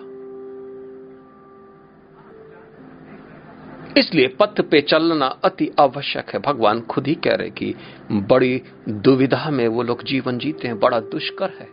इसलिए 4.01 4.29
पथ 4.29 4.61
पे 4.61 4.81
चलना 4.81 5.27
अति 5.27 5.71
आवश्यक 5.81 6.31
है। 6.31 6.41
भगवान 6.41 6.81
खुद 6.81 7.07
ही 7.07 7.15
कह 7.15 7.35
रहे 7.35 7.51
कि 7.51 7.75
बड़ी 8.13 8.63
दुविधा 8.89 9.51
में 9.51 9.69
वो 9.69 9.83
लोग 9.83 10.03
जीवन 10.03 10.39
जीते 10.39 10.69
हैं, 10.69 10.79
बड़ा 10.79 11.01
दुष्कर 11.01 11.51
है। 11.51 11.69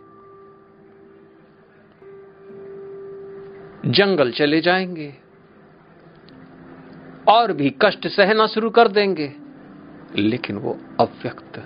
जंगल 3.92 4.30
चले 4.30 4.60
जाएँगे 4.60 5.14
और 7.28 7.52
भी 7.52 7.74
कष्ट 7.82 8.06
सहना 8.06 8.46
शुरू 8.46 8.70
कर 8.70 8.88
देंगे, 8.88 9.32
लेकिन 10.16 10.56
वो 10.56 10.78
अव्यक्त 11.00 11.62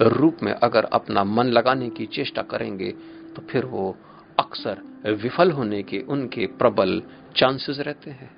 रूप 0.00 0.42
में 0.42 0.52
अगर 0.52 0.84
अपना 0.84 1.24
मन 1.24 1.46
लगाने 1.46 1.88
की 1.90 2.06
चेष्टा 2.06 2.42
करेंगे 2.42 2.90
तो 3.36 3.42
फिर 3.50 3.64
वो 3.66 3.96
अक्सर 4.38 4.82
विफल 5.14 5.50
होने 5.50 5.82
के 5.82 5.98
उनके 6.08 6.46
प्रबल 6.58 7.02
चांसेस 7.36 7.78
रहते 7.78 8.10
हैं। 8.10 8.30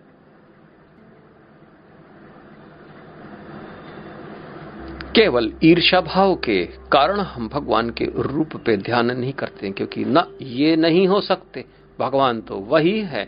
केवल 5.14 5.52
ईर्षा 5.64 6.00
भाव 6.00 6.34
के 6.36 6.64
कारण 6.92 7.20
हम 7.20 7.48
भगवान 7.48 7.90
के 7.90 8.04
रूप 8.18 8.56
पे 8.56 8.76
ध्यान 8.76 9.10
नहीं 9.10 9.32
करते 9.32 9.70
क्योंकि 9.70 10.04
न 10.04 10.24
ये 10.42 10.74
नहीं 10.76 11.06
हो 11.08 11.20
सकते। 11.20 11.64
भगवान 11.98 12.40
तो 12.40 12.56
वही 12.68 12.98
है 13.00 13.24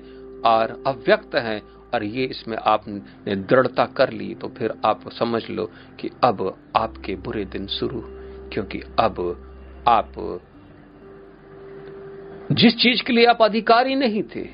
और 0.47 0.83
अव्यक्त 0.87 1.35
है, 1.37 1.61
और 1.95 2.05
ये 2.05 2.25
इसमें 2.25 2.57
आपने 2.59 3.37
दृढ़ता 3.37 3.85
कर 3.87 4.11
ली 4.11 4.35
तो 4.35 4.49
फिर 4.49 4.75
आप 4.85 5.09
समझ 5.13 5.43
लो 5.51 5.71
कि 6.01 6.11
अब 6.25 6.57
आपके 6.77 7.15
बुरे 7.17 7.45
दिन 7.45 7.67
शुरू 7.71 8.01
क्योंकि 8.55 8.81
अब 8.99 9.15
आप 9.89 10.41
जिस 12.53 12.77
चीज़ 12.77 13.03
के 13.03 13.13
लिए 13.13 13.25
आप 13.27 13.43
अधिकारी 13.43 13.95
नहीं 13.95 14.23
थे 14.23 14.45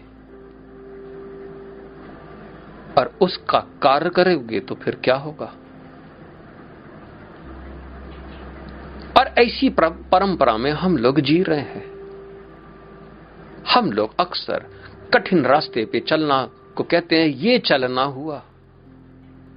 और 2.99 3.19
उसका 3.21 3.59
कार्य 3.83 4.11
करोगे 4.11 4.61
तो 4.61 4.75
फिर 4.75 4.95
क्या 4.95 5.17
होगा? 5.17 5.55
और 9.19 9.27
ऐसी 9.39 9.69
परंपरा 10.13 10.57
में 10.57 10.71
हम 10.71 10.97
लोग 10.97 11.21
जी 11.21 11.43
रहे 11.43 11.61
हैं। 11.61 11.91
हम 13.69 13.93
लोग 13.93 14.15
अक्सर 14.21 14.67
कठिन 15.15 15.45
रास्ते 15.45 15.85
पे 15.85 16.01
चलना 16.01 16.51
को 16.77 16.85
कहते 16.85 17.17
हैं, 17.17 17.29
ये 17.29 17.59
चलना 17.59 18.03
हुआ। 18.03 18.43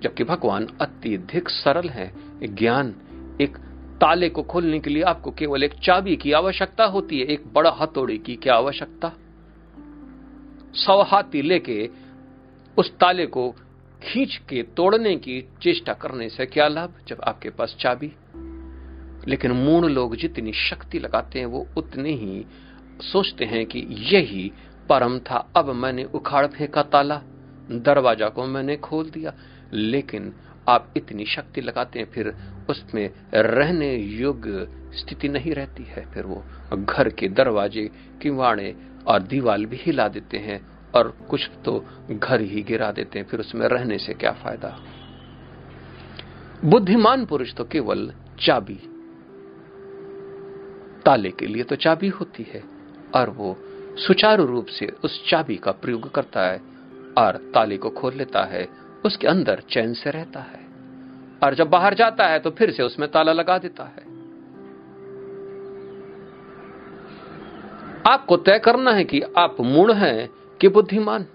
जबकि 0.02 0.24
भगवान 0.24 0.68
अत्यधिक 0.82 1.50
सरल 1.50 1.90
है। 1.90 2.14
ज्ञान 2.44 2.96
एक 3.42 3.58
ताले 4.04 4.30
को 4.30 4.44
खोलने 4.44 4.80
के 4.80 4.90
लिए 4.90 5.04
आपको 5.04 5.32
केवल 5.32 5.64
एक 5.64 5.74
चाबी 5.74 6.16
की 6.16 6.32
आवश्यकता 6.32 6.86
होती 6.86 7.20
है, 7.20 7.26
एक 7.26 7.44
बड़ा 7.54 7.70
हथौड़ी 7.70 8.18
की 8.18 8.36
क्या 8.36 8.56
आवश्यकता? 8.56 9.12
सौ 10.74 11.04
हाथी 11.04 11.42
लेके 11.42 11.90
उस 12.78 12.98
ताले 12.98 13.26
को 13.26 13.56
खींच 14.04 14.42
के 14.50 14.64
तोड़ने 14.64 15.16
की 15.16 15.50
चेष्टा 15.62 15.94
करने 15.94 16.30
से 16.30 16.46
क्या 16.46 16.68
लाभ 16.68 16.94
जब 17.08 17.22
आपके 17.28 17.50
पास 17.50 17.76
चाबी? 17.80 18.12
लेकिन 19.28 19.52
मूण 19.52 19.86
लोग 19.86 20.16
जितनी 20.16 20.54
शक्ति 20.54 21.00
लगाते 21.00 21.40
हैं, 21.40 21.46
वो 21.46 21.68
उतने 21.78 22.12
ही 22.12 22.46
सोचते 23.02 23.46
हैं 23.46 23.66
कि 23.66 23.80
यही 23.90 24.52
परम 24.90 25.20
था, 25.20 25.52
अब 25.56 25.70
मैंने 25.70 26.04
उखाड़ 26.04 26.48
फेंका 26.48 26.84
ताला, 26.84 27.22
दरवाज़ा 27.72 28.30
को 28.30 28.46
मैंने 28.46 28.78
खोल 28.78 29.10
दिया, 29.10 29.34
लेकिन 29.74 30.34
आप 30.68 30.94
इतनी 30.98 31.26
शक्ति 31.26 31.62
लगाते 31.62 32.00
हैं, 32.00 32.10
फिर 32.12 32.34
उसमें 32.70 33.10
रहने 33.34 33.96
योग्य 33.96 34.68
स्थिति 34.94 35.30
नहीं 35.30 35.54
रहती 35.54 35.84
है। 35.84 36.06
फिर 36.14 36.26
वो 36.26 36.44
घर 36.76 37.10
के 37.10 37.28
दरवाजे, 37.30 37.90
किवाड़े 38.22 38.76
और 39.08 39.22
दीवाल 39.24 39.66
भी 39.66 39.78
हिला 39.78 40.08
देते 40.08 40.38
हैं 40.38 40.60
और 40.96 41.10
कुछ 41.30 41.50
तो 41.66 41.80
घर 42.12 42.42
ही 42.42 42.62
गिरा 42.62 42.92
देते 42.92 43.20
हैं, 43.20 43.26
फिर 43.28 43.40
उसमें 43.40 43.68
रहने 43.68 43.98
से 43.98 44.14
क्या 44.14 44.32
फ़ायदा? 44.34 44.78
बुद्धिमान 46.66 47.26
पुरुष 47.26 47.54
तो 47.54 47.64
केवल 47.64 48.12
चाबी, 48.40 48.80
ताले 51.06 51.32
के 51.32 51.46
लिए 51.46 51.64
तो 51.64 51.76
चाबी 51.76 52.08
होती 52.10 52.44
है 52.44 52.64
और 53.16 53.30
वो 53.30 53.56
सुचारू 53.98 54.46
रूप 54.46 54.68
से 54.68 54.88
उस 55.04 55.30
चाबी 55.30 55.56
का 55.56 55.72
प्रयोग 55.72 56.10
करता 56.12 56.46
है 56.48 56.62
और 57.18 57.38
ताले 57.54 57.78
को 57.78 57.90
खोल 57.90 58.14
लेता 58.14 58.44
है 58.44 58.64
उसके 59.06 59.28
अंदर 59.28 59.62
चैन 59.70 59.94
से 59.94 60.12
रहता 60.12 60.40
है। 60.40 60.62
और 61.44 61.56
जब 61.56 61.70
बाहर 61.70 61.94
जाता 61.94 62.28
है 62.28 62.40
तो 62.40 62.50
फिर 62.50 62.72
से 62.72 62.84
उसमें 62.84 63.10
ताला 63.12 63.34
लगा 63.34 63.58
देता 63.58 63.84
है। 63.84 64.12
आपको 68.08 68.38
तय 68.38 68.60
करना 68.60 68.92
है 68.92 69.04
कि 69.04 69.22
आप 69.38 69.62
मूड 69.62 69.92
हैं 69.92 70.30
कि 70.60 70.68
बुद्धिमान। 70.68 71.26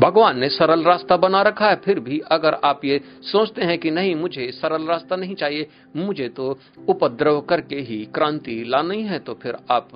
भगवान 0.00 0.38
ने 0.38 0.48
सरल 0.48 0.82
रास्ता 0.82 1.16
बना 1.16 1.40
रखा 1.42 1.68
है, 1.68 1.76
फिर 1.76 2.00
भी 2.00 2.18
अगर 2.26 2.54
आप 2.54 2.84
ये 2.84 3.00
सोचते 3.22 3.62
हैं 3.62 3.78
कि 3.78 3.90
नहीं, 3.90 4.14
मुझे 4.14 4.50
सरल 4.52 4.86
रास्ता 4.86 5.16
नहीं 5.16 5.34
चाहिए, 5.34 5.66
मुझे 5.96 6.28
तो 6.28 6.58
उपद्रव 6.88 7.40
करके 7.40 7.80
ही 7.80 8.04
क्रांति 8.04 8.62
लानी 8.66 9.02
है 9.02 9.18
तो 9.18 9.34
फिर 9.34 9.56
आप 9.70 9.88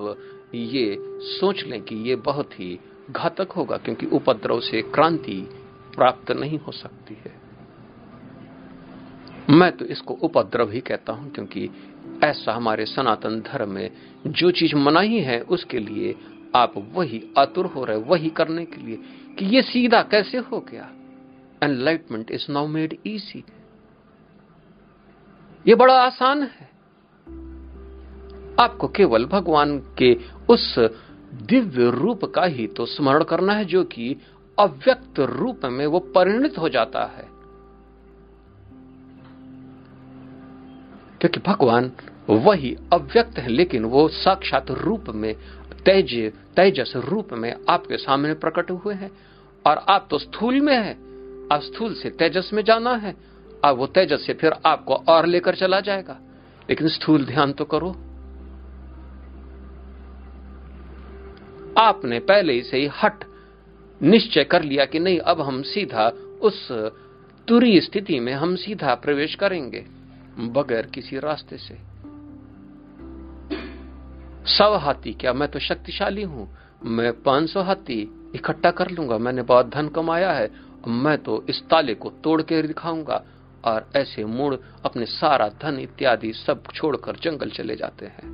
ये 0.54 0.96
सोच 1.30 1.64
लें 1.64 1.80
कि 1.82 1.96
ये 2.08 2.16
बहुत 2.16 2.60
ही 2.60 2.78
घातक 3.10 3.52
होगा, 3.52 3.76
क्योंकि 3.76 4.06
उपद्रव 4.06 4.60
से 4.60 4.82
क्रांति 4.82 5.40
प्राप्त 5.96 6.30
नहीं 6.30 6.58
हो 6.58 6.72
सकती 6.72 7.14
है। 7.14 7.32
मैं 9.50 9.70
तो 9.72 9.84
इसको 9.84 10.14
उपद्रव 10.14 10.70
ही 10.70 10.80
कहता 10.80 11.12
हूँ, 11.12 11.32
क्योंकि 11.32 11.70
ऐसा 12.24 12.52
हमारे 12.52 12.86
सनातन 12.86 13.40
धर्म 13.40 13.70
में 13.70 13.90
जो 14.26 14.50
चीज़ 14.50 14.74
मनाही 14.76 15.20
है, 15.20 15.40
उसके 15.40 15.78
लिए 15.78 16.14
आप 16.56 16.74
वही 16.92 17.22
आतुर 17.38 17.66
हो 17.66 17.84
रहे, 17.84 17.96
वही 17.96 18.30
करने 18.30 18.64
के 18.64 18.80
लिए, 18.82 18.96
कि 19.38 19.44
ये 19.44 19.62
सीधा 19.62 20.02
कैसे 20.02 20.38
हो 20.38 20.60
गया? 20.60 20.90
Enlightenment 21.62 22.30
is 22.30 22.52
now 22.52 22.66
made 22.66 22.98
easy 23.06 23.44
ये 25.66 25.74
बड़ा 25.74 25.94
आसान 25.94 26.42
है। 26.42 26.70
आपको 28.60 28.88
केवल 28.88 29.24
भगवान 29.24 29.78
के 29.78 30.14
उस 30.48 30.78
दिव्य 31.42 31.90
रूप 31.90 32.24
का 32.24 32.44
ही 32.44 32.66
तो 32.66 32.86
स्मरण 32.86 33.24
करना 33.24 33.52
है, 33.52 33.64
जो 33.64 33.84
कि 33.84 34.16
अव्यक्त 34.58 35.20
रूप 35.20 35.60
में 35.64 35.86
वो 35.86 35.98
परिणित 35.98 36.58
हो 36.58 36.68
जाता 36.68 37.04
है। 37.04 37.34
क्योंकि 41.18 41.40
भगवान 41.40 41.92
वही 42.30 42.76
अव्यक्त 42.92 43.38
है, 43.38 43.48
लेकिन 43.48 43.84
वो 43.84 44.08
साक्षात 44.08 44.70
रूप 44.70 45.04
में, 45.08 45.34
तेज, 45.86 46.32
तेजस 46.32 46.92
रूप 46.96 47.28
में 47.32 47.56
आपके 47.68 47.96
सामने 47.96 48.34
प्रकट 48.34 48.70
हुए 48.70 48.94
हैं। 48.94 49.10
और 49.66 49.76
आप 49.88 50.08
तो 50.10 50.18
स्थूल 50.18 50.60
में 50.60 50.76
है। 50.76 50.94
आप 51.52 51.60
स्थूल 51.62 51.94
से 51.94 52.10
तेजस 52.10 52.50
में 52.52 52.64
जाना 52.64 52.92
है। 52.92 53.14
अब 53.64 53.76
वो 53.76 53.86
तेजस 53.86 54.26
से 54.26 54.34
फिर 54.34 54.52
आपको 54.66 54.94
और 54.94 55.26
लेकर 55.26 55.54
चला 55.54 55.80
जाएगा। 55.80 56.18
लेकिन 56.70 56.88
स्थूल 56.88 57.24
ध्यान 57.24 57.52
तो 57.52 57.64
करो। 57.64 57.90
आपने 61.78 62.20
पहले 62.20 62.52
ही 62.52 62.62
से 62.62 62.76
ही 62.76 62.86
हट 62.86 63.33
निश्चय 64.04 64.44
कर 64.44 64.62
लिया 64.62 64.84
कि 64.84 64.98
नहीं, 64.98 65.18
अब 65.18 65.40
हम 65.40 65.62
सीधा 65.62 66.08
उस 66.42 66.68
तुरी 67.48 67.80
स्थिति 67.80 68.18
में 68.20 68.32
हम 68.32 68.54
सीधा 68.56 68.94
प्रवेश 68.94 69.34
करेंगे, 69.34 69.84
बगैर 70.38 70.86
किसी 70.86 71.18
रास्ते 71.18 71.56
से। 71.58 71.78
सौ 74.48 74.76
हाथी, 74.76 75.12
क्या 75.12 75.32
मैं 75.32 75.48
तो 75.48 75.58
शक्तिशाली 75.58 76.22
हूँ? 76.22 76.48
मैं 76.84 77.12
पाँच 77.22 77.48
सौ 77.50 77.62
हाथी 77.62 78.00
इकट्ठा 78.34 78.70
कर 78.70 78.90
लूँगा, 78.90 79.18
मैंने 79.18 79.42
बहुत 79.42 79.68
धन 79.68 79.88
कमाया 79.88 80.32
है, 80.32 80.50
मैं 80.88 81.16
तो 81.18 81.44
इस 81.48 81.62
ताले 81.62 81.94
को 81.94 82.10
तोड़ 82.24 82.40
के 82.42 82.62
दिखाऊँगा, 82.62 83.22
और 83.64 83.88
ऐसे 83.96 84.24
मूड 84.24 84.58
अपने 84.84 85.06
सारा 85.06 85.48
धन 85.62 85.78
इत्यादि 85.78 86.32
सब 86.32 86.62
छोड़कर 86.74 87.16
जंगल 87.16 87.50
चले 87.50 87.76
जाते 87.76 88.06
हैं, 88.06 88.28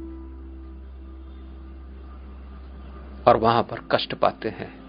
और 3.24 3.36
वहाँ 3.36 3.62
पर 3.62 3.88
कष्ट 3.92 4.14
पाते 4.14 4.48
हैं। 4.48 4.79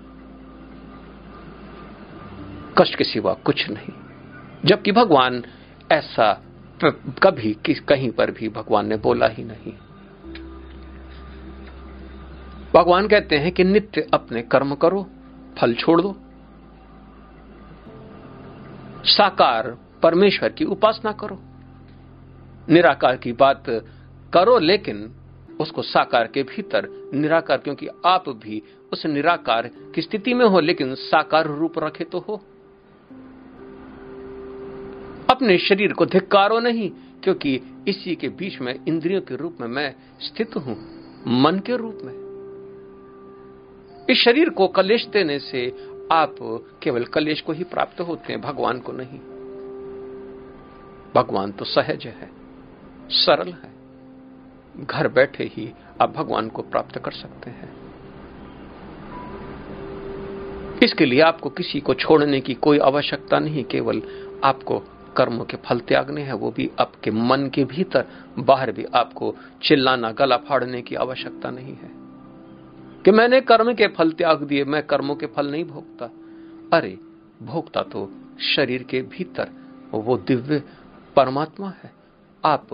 कष्ट 2.77 2.95
के 2.95 3.03
सिवा 3.03 3.33
कुछ 3.33 3.69
नहीं। 3.69 3.93
जबकि 4.65 4.91
भगवान 4.91 5.43
ऐसा 5.91 6.43
कभी 7.23 7.57
कहीं 7.87 8.11
पर 8.11 8.31
भी 8.31 8.49
भगवान 8.49 8.87
ने 8.87 8.97
बोला 8.97 9.27
ही 9.27 9.43
नहीं। 9.43 9.73
भगवान 12.73 13.07
कहते 13.07 13.35
हैं 13.35 13.51
कि 13.51 13.63
नित्य 13.63 14.07
अपने 14.13 14.41
कर्म 14.41 14.75
करो, 14.75 15.07
फल 15.59 15.73
छोड़ 15.73 16.01
दो। 16.01 16.15
साकार 19.03 19.77
परमेश्वर 20.03 20.49
की 20.49 20.65
उपासना 20.65 21.11
करो। 21.11 21.41
निराकार 22.69 23.17
की 23.17 23.31
बात 23.31 23.63
करो, 24.33 24.59
लेकिन 24.59 25.15
उसको 25.59 25.81
साकार 25.81 26.27
के 26.27 26.43
भीतर, 26.43 27.11
निराकार 27.13 27.57
क्योंकि 27.57 27.87
आप 28.05 28.29
भी 28.29 28.63
उस 28.93 29.05
निराकार 29.05 29.69
की 29.95 30.01
स्थिति 30.01 30.33
में 30.33 30.45
हो, 30.45 30.59
लेकिन 30.59 30.95
साकार 30.95 31.45
रूप 31.45 31.79
रखे 31.79 32.03
तो 32.03 32.19
हो। 32.19 32.45
अपने 35.41 35.57
शरीर 35.57 35.93
को 35.93 36.05
धिक्कारो 36.05 36.59
नहीं, 36.59 36.89
क्योंकि 37.23 37.53
इसी 37.87 38.13
के 38.15 38.27
बीच 38.29 38.59
में, 38.61 38.73
इंद्रियों 38.87 39.21
के 39.21 39.35
रूप 39.35 39.57
में 39.61 39.67
मैं 39.67 39.93
स्थित 40.21 40.55
हूँ, 40.55 40.75
मन 41.41 41.59
के 41.65 41.77
रूप 41.77 42.01
में। 42.03 42.13
इस 44.09 44.17
शरीर 44.17 44.49
को 44.49 44.67
कलेश 44.67 45.05
देने 45.05 45.39
से 45.39 45.65
आप 46.11 46.35
केवल 46.83 47.05
कलेश 47.05 47.41
को 47.41 47.53
ही 47.53 47.63
प्राप्त 47.63 48.01
होते 48.01 48.33
हैं, 48.33 48.41
भगवान 48.41 48.79
को 48.79 48.91
नहीं। 48.91 49.19
भगवान 51.15 51.51
तो 51.51 51.65
सहज 51.65 52.05
है, 52.05 52.29
सरल 53.17 53.51
है। 53.53 53.73
घर 54.85 55.07
बैठे 55.09 55.51
ही 55.53 55.69
आप 56.01 56.13
भगवान 56.13 56.49
को 56.49 56.61
प्राप्त 56.61 56.97
कर 56.99 57.11
सकते 57.15 57.49
हैं। 57.49 57.73
इसके 60.83 61.05
लिए 61.05 61.21
आपको 61.23 61.49
किसी 61.49 61.79
को 61.79 61.93
छोड़ने 61.97 62.41
की 62.41 62.53
कोई 62.53 62.79
आवश्यकता 62.85 63.39
नहीं, 63.39 63.63
केवल 63.65 64.01
आपको 64.43 64.83
कर्म 65.17 65.43
के 65.43 65.57
फल 65.57 65.79
त्यागने 65.79 66.21
हैं, 66.21 66.33
वो 66.33 66.51
भी 66.51 66.71
आपके 66.79 67.11
मन 67.11 67.49
के 67.49 67.63
भीतर, 67.63 68.05
बाहर 68.39 68.71
भी 68.71 68.85
आपको 68.85 69.35
चिल्लाना, 69.63 70.11
गला 70.11 70.37
फाड़ने 70.37 70.81
की 70.81 70.95
आवश्यकता 70.95 71.49
नहीं 71.49 71.75
है। 71.75 71.91
कि 73.03 73.11
मैंने 73.11 73.41
कर्म 73.41 73.73
के 73.73 73.87
फल 73.87 74.11
त्याग 74.11 74.43
दिए, 74.43 74.63
मैं 74.63 74.83
कर्मों 74.83 75.15
के 75.15 75.25
फल 75.25 75.51
नहीं 75.51 75.65
भोगता। 75.65 76.05
अरे, 76.77 76.99
भोगता 77.43 77.81
तो 77.81 78.11
शरीर 78.55 78.83
के 78.83 79.01
भीतर, 79.01 79.49
वो 79.91 80.17
दिव्य 80.17 80.63
परमात्मा 81.15 81.73
है। 81.83 81.91
आप 82.45 82.67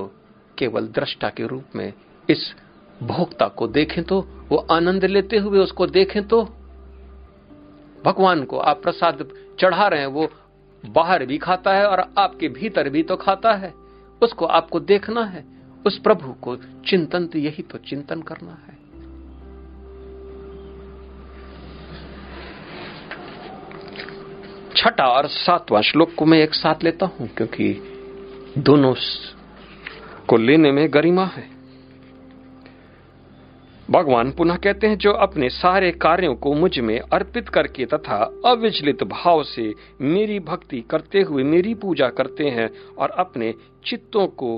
केवल 0.58 0.88
दृष्टा 0.88 1.30
के 1.30 1.47
रूप 1.47 1.63
में 1.76 1.93
इस 2.30 2.56
भोक्ता 3.04 3.47
को 3.47 3.67
देखें 3.67 4.04
तो 4.04 4.28
वो 4.50 4.58
आनंद 4.58 5.06
लेते 5.06 5.38
हुए 5.38 5.60
उसको 5.60 5.88
देखें 5.88 6.28
तो 6.28 6.43
भगवान 8.06 8.43
को 8.43 8.58
आप 8.58 8.84
प्रसाद 8.84 9.30
चढ़ा 9.60 9.88
रहे 9.88 10.00
हैं, 10.00 10.08
वो 10.08 10.30
बाहर 10.83 11.25
भी 11.25 11.37
खाता 11.37 11.73
है 11.73 11.85
और 11.85 11.99
आपके 12.17 12.47
भीतर 12.49 12.89
भी 12.89 13.03
तो 13.03 13.15
खाता 13.15 13.53
है। 13.53 13.73
उसको 14.21 14.45
आपको 14.45 14.79
देखना 14.79 15.23
है। 15.25 15.43
उस 15.85 15.97
प्रभु 15.97 16.33
को 16.33 16.55
चिंतन 16.87 17.25
तो 17.25 17.39
यही 17.39 17.63
तो 17.63 17.77
चिंतन 17.77 18.21
करना 18.21 18.51
है। 18.51 18.75
छठा 24.75 25.07
और 25.07 25.27
सातवां 25.27 25.81
श्लोक 25.81 26.13
को 26.15 26.25
मैं 26.25 26.39
एक 26.39 26.53
साथ 26.53 26.83
लेता 26.83 27.05
हूँ, 27.05 27.27
क्योंकि 27.27 27.73
दोनों 28.57 28.93
को 30.27 30.37
लेने 30.37 30.71
में 30.71 30.87
गरिमा 30.93 31.25
है। 31.25 31.57
भगवान 33.91 34.32
पुनः 34.32 34.56
कहते 34.56 34.88
हैं, 34.88 34.97
जो 34.97 35.12
अपने 35.12 35.50
सारे 35.50 35.91
कार्यों 35.91 36.36
को 36.36 36.54
मुझमें 36.54 37.00
अर्पित 37.00 37.50
करके 37.50 37.86
तथा 37.86 38.17
अविचलित 38.45 39.04
भाव 39.04 39.43
से 39.43 39.73
मेरी 40.02 40.39
भक्ति 40.39 40.82
करते 40.82 41.21
हुए 41.21 41.43
मेरी 41.43 41.73
पूजा 41.73 42.10
करते 42.10 42.50
हैं 42.50 42.69
और 42.97 43.10
अपने 43.10 43.54
चित्तों 43.86 44.28
को 44.28 44.50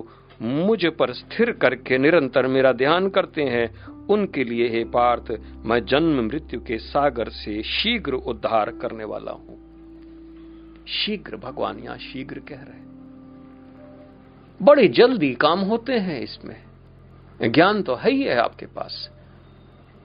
मुझ 0.42 0.86
पर 0.86 1.14
स्थिर 1.14 1.52
करके 1.52 1.98
निरंतर 1.98 2.48
मेरा 2.48 2.72
ध्यान 2.72 3.10
करते 3.10 3.44
हैं, 3.44 3.86
उनके 4.08 4.44
लिए 4.44 4.70
हे 4.70 4.84
पार्थ, 4.84 5.32
मैं 5.66 5.86
जन्म 5.86 6.26
मृत्यु 6.26 6.60
के 6.60 6.78
सागर 6.78 7.30
से 7.30 7.62
शीघ्र 7.64 8.14
उद्धार 8.14 8.72
करने 8.72 9.04
वाला 9.04 9.32
हूँ। 9.32 9.58
शीघ्र, 10.88 11.36
भगवान 11.36 11.80
यहाँ 11.80 11.98
शीघ्र 11.98 12.40
कह 12.40 12.56
रहे 12.56 12.88
बड़ी 14.62 14.88
जल्दी 14.88 15.34
काम 15.34 15.60
होते 15.60 15.94
हैं 15.94 16.20
इसमें। 16.22 16.56
ज्ञान 17.42 17.82
तो 17.82 17.96
है 17.96 18.12
ही 18.12 18.24
है 18.24 18.36
आपके 18.36 18.66
पास। 18.66 19.10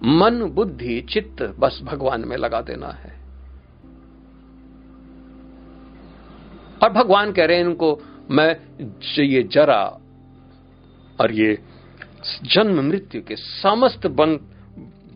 मन, 0.04 0.42
बुद्धि, 0.54 1.00
चित्त 1.10 1.42
बस 1.58 1.80
भगवान 1.82 2.24
में 2.28 2.36
लगा 2.36 2.60
देना 2.60 2.88
है। 2.88 3.12
और 6.82 6.92
भगवान 6.92 7.32
कह 7.32 7.44
रहे 7.44 7.56
हैं 7.56 7.64
इनको, 7.64 7.98
मैं 8.30 8.56
ये 9.18 9.42
जरा 9.42 9.82
और 11.18 11.32
ये 11.32 11.58
जन्म 12.44 12.80
मृत्यु 12.80 13.22
के 13.22 13.36
समस्त 13.36 14.06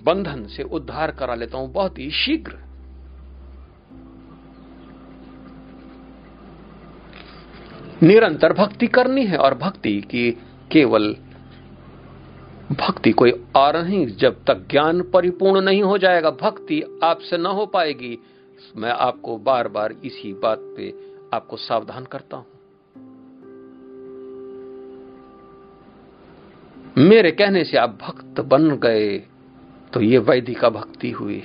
बंधन 0.07 0.47
से 0.47 0.63
उद्धार 0.63 1.11
करा 1.11 1.35
लेता 1.35 1.59
हूँ 1.59 1.73
बहुत 1.73 1.99
ही 1.99 2.11
शीघ्र। 2.11 2.57
निरंतर 8.03 8.53
भक्ति 8.53 8.87
करनी 8.87 9.25
है 9.27 9.37
और 9.37 9.55
भक्ति 9.55 10.01
की 10.01 10.31
केवल 10.71 11.15
भक्ति 12.73 13.11
कोई 13.13 13.31
और 13.57 13.77
नहीं, 13.77 14.07
जब 14.07 14.43
तक 14.45 14.67
ज्ञान 14.71 15.01
परिपूर्ण 15.03 15.61
नहीं 15.61 15.83
हो 15.83 15.97
जाएगा, 15.99 16.31
भक्ति 16.31 16.83
आपसे 17.03 17.39
न 17.39 17.47
हो 17.47 17.67
पाएगी। 17.67 18.19
मैं 18.77 18.91
आपको 18.91 19.37
बार 19.39 19.69
बार 19.69 19.93
इसी 20.05 20.33
बात 20.33 20.59
पे 20.77 20.93
आपको 21.33 21.57
सावधान 21.57 22.05
करता 22.05 22.37
हूँ। 22.37 22.47
मेरे 26.99 27.31
कहने 27.31 27.65
से 27.65 27.77
आप 27.77 27.99
भक्त 28.03 28.41
बन 28.41 28.71
गए 28.77 29.17
तो 29.93 30.01
ये 30.01 30.19
वैदिका 30.19 30.69
भक्ति 30.69 31.11
हुई। 31.11 31.39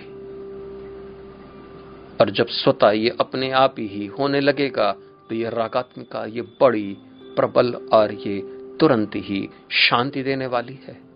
और 2.22 2.30
जब 2.30 2.48
स्वतः 2.48 2.92
ये 2.92 3.16
अपने 3.20 3.52
आप 3.52 3.76
ही 3.80 4.06
होने 4.20 4.40
लगेगा 4.40 4.92
तो 5.30 5.36
ये 5.36 5.50
रागात्मिका, 5.50 6.26
ये 6.26 6.42
बड़ी 6.62 6.96
प्रबल 7.36 7.74
और 7.94 8.14
ये 8.14 8.40
तुरंत 8.80 9.16
ही 9.16 9.48
शांति 9.80 10.24
देने 10.24 10.48
वाली 10.48 10.80
है। 10.88 11.13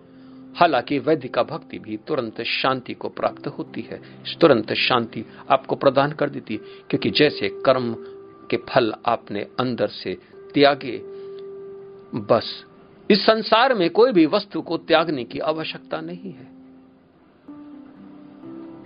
हालाँकि 0.57 0.99
वैदिका 0.99 1.43
भक्ति 1.43 1.79
भी 1.79 1.97
तुरंत 1.97 2.41
शांति 2.41 2.93
को 2.93 3.09
प्राप्त 3.09 3.47
होती 3.47 3.81
है। 3.81 4.01
तुरंत 4.41 4.73
शांति 4.73 5.25
आपको 5.49 5.75
प्रदान 5.75 6.11
कर 6.11 6.29
देती 6.29 6.53
है 6.53 6.59
क्योंकि 6.89 7.09
जैसे 7.09 7.49
कर्म 7.49 7.95
के 8.49 8.57
फल 8.57 8.93
आपने 9.05 9.47
अंदर 9.59 9.87
से 9.87 10.17
त्यागे, 10.53 11.01
बस। 12.15 12.65
इस 13.11 13.25
संसार 13.25 13.73
में 13.73 13.89
कोई 13.89 14.11
भी 14.11 14.25
वस्तु 14.25 14.61
को 14.61 14.77
त्यागने 14.77 15.23
की 15.23 15.39
आवश्यकता 15.39 16.01
नहीं 16.01 16.31
है। 16.31 16.47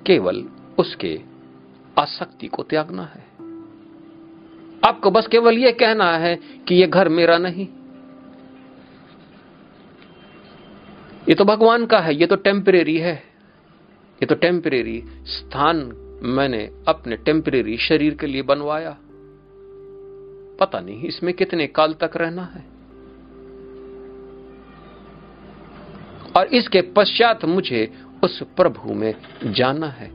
केवल 0.05 0.45
उसके 0.79 1.21
आसक्ति 1.99 2.47
को 2.47 2.63
त्यागना 2.63 3.03
है। 3.03 3.31
आपको 4.85 5.11
बस 5.11 5.27
केवल 5.27 5.57
यह 5.57 5.71
कहना 5.71 6.17
है 6.17 6.39
कि 6.67 6.75
यह 6.75 6.87
घर 6.87 7.09
मेरा 7.09 7.37
नहीं। 7.37 7.67
ये 11.29 11.35
तो 11.35 11.45
भगवान 11.45 11.85
का 11.85 11.99
है, 11.99 12.15
ये 12.15 12.25
तो 12.25 12.35
टेम्परेरी 12.35 12.97
है। 12.97 13.13
ये 14.21 14.25
तो 14.25 14.35
टेम्परेरी 14.35 15.03
स्थान 15.25 15.77
मैंने 16.23 16.71
अपने 16.87 17.17
टेम्परेरी 17.17 17.77
शरीर 17.77 18.13
के 18.13 18.27
लिए 18.27 18.41
बनवाया। 18.41 18.97
पता 20.59 20.79
नहीं 20.79 21.03
इसमें 21.03 21.33
कितने 21.33 21.67
काल 21.67 21.93
तक 21.93 22.11
रहना 22.15 22.43
है। 22.43 22.65
और 26.37 26.45
इसके 26.47 26.81
पश्चात 26.81 27.45
मुझे 27.45 27.93
उस 28.23 28.43
प्रभु 28.43 28.93
में 28.93 29.15
जाना 29.45 29.87
है। 29.87 30.11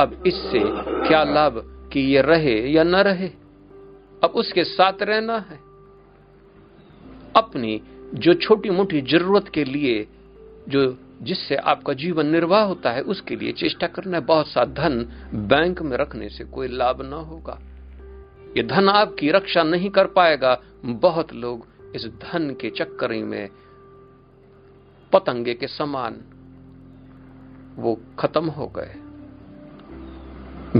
अब 0.00 0.22
इससे 0.26 0.60
क्या 1.08 1.24
लाभ 1.24 1.90
कि 1.92 2.00
ये 2.00 2.22
रहे 2.22 2.68
या 2.72 2.82
न 2.82 2.96
रहे? 2.96 3.28
अब 4.24 4.32
उसके 4.34 4.64
साथ 4.64 5.02
रहना 5.02 5.38
है। 5.38 5.58
अपनी 7.36 7.82
जो 8.14 8.34
छोटी 8.34 8.70
मोटी 8.70 9.00
ज़रूरत 9.00 9.48
के 9.48 9.64
लिए 9.64 10.08
जो 10.68 10.98
जिससे 11.22 11.56
आपका 11.56 11.92
जीवन 11.92 12.26
निर्वाह 12.26 12.62
होता 12.62 12.90
है, 12.90 13.00
उसके 13.00 13.36
लिए 13.36 13.52
चेष्टा 13.52 13.86
करना 13.86 14.16
है। 14.16 14.24
बहुत 14.24 14.48
सा 14.48 14.64
धन 14.64 15.08
बैंक 15.34 15.82
में 15.82 15.96
रखने 15.96 16.28
से 16.28 16.44
कोई 16.44 16.68
लाभ 16.68 17.02
ना 17.02 17.16
होगा। 17.16 17.58
ये 18.56 18.62
धन 18.62 18.88
आपकी 18.88 19.30
रक्षा 19.30 19.62
नहीं 19.62 19.90
कर 19.90 20.06
पाएगा। 20.06 20.62
बहुत 20.84 21.32
लोग 21.34 21.66
इस 21.94 22.06
धन 22.06 22.56
के 22.60 22.70
चक्कर 22.70 23.12
में 23.12 23.48
पतंगे 25.12 25.54
के 25.54 25.66
समान 25.66 26.20
वो 27.76 28.00
खत्म 28.18 28.46
हो 28.46 28.66
गए। 28.66 28.94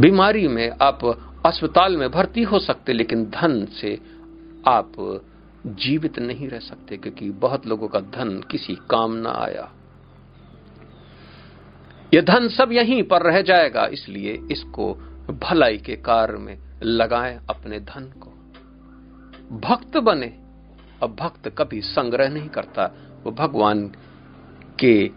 बीमारी 0.00 0.48
में 0.48 0.70
आप 0.82 1.04
अस्पताल 1.46 1.96
में 1.96 2.10
भर्ती 2.10 2.42
हो 2.42 2.58
सकते, 2.58 2.92
लेकिन 2.92 3.24
धन 3.24 3.66
से 3.80 4.00
आप 4.66 4.92
जीवित 5.66 6.18
नहीं 6.18 6.48
रह 6.48 6.58
सकते, 6.58 6.96
क्योंकि 6.96 7.30
बहुत 7.30 7.66
लोगों 7.66 7.88
का 7.88 8.00
धन 8.00 8.44
किसी 8.50 8.74
काम 8.90 9.12
ना 9.12 9.30
आया। 9.30 9.72
यह 12.14 12.20
धन 12.20 12.48
सब 12.48 12.72
यहीं 12.72 13.02
पर 13.02 13.22
रह 13.22 13.42
जाएगा, 13.42 13.86
इसलिए 13.86 14.38
इसको 14.50 14.94
भलाई 15.30 15.76
के 15.76 15.96
कार्य 15.96 16.38
में 16.38 16.58
लगाएँ 16.82 17.40
अपने 17.50 17.80
धन 17.80 18.12
को। 18.18 18.30
भक्त 19.58 19.96
बने, 19.96 20.26
अब 21.02 21.16
भक्त 21.20 21.48
कभी 21.58 21.80
संग्रह 21.80 22.28
नहीं 22.28 22.48
करता। 22.48 22.84
वो 23.24 23.32
भगवान 23.32 23.92
के 24.80 25.10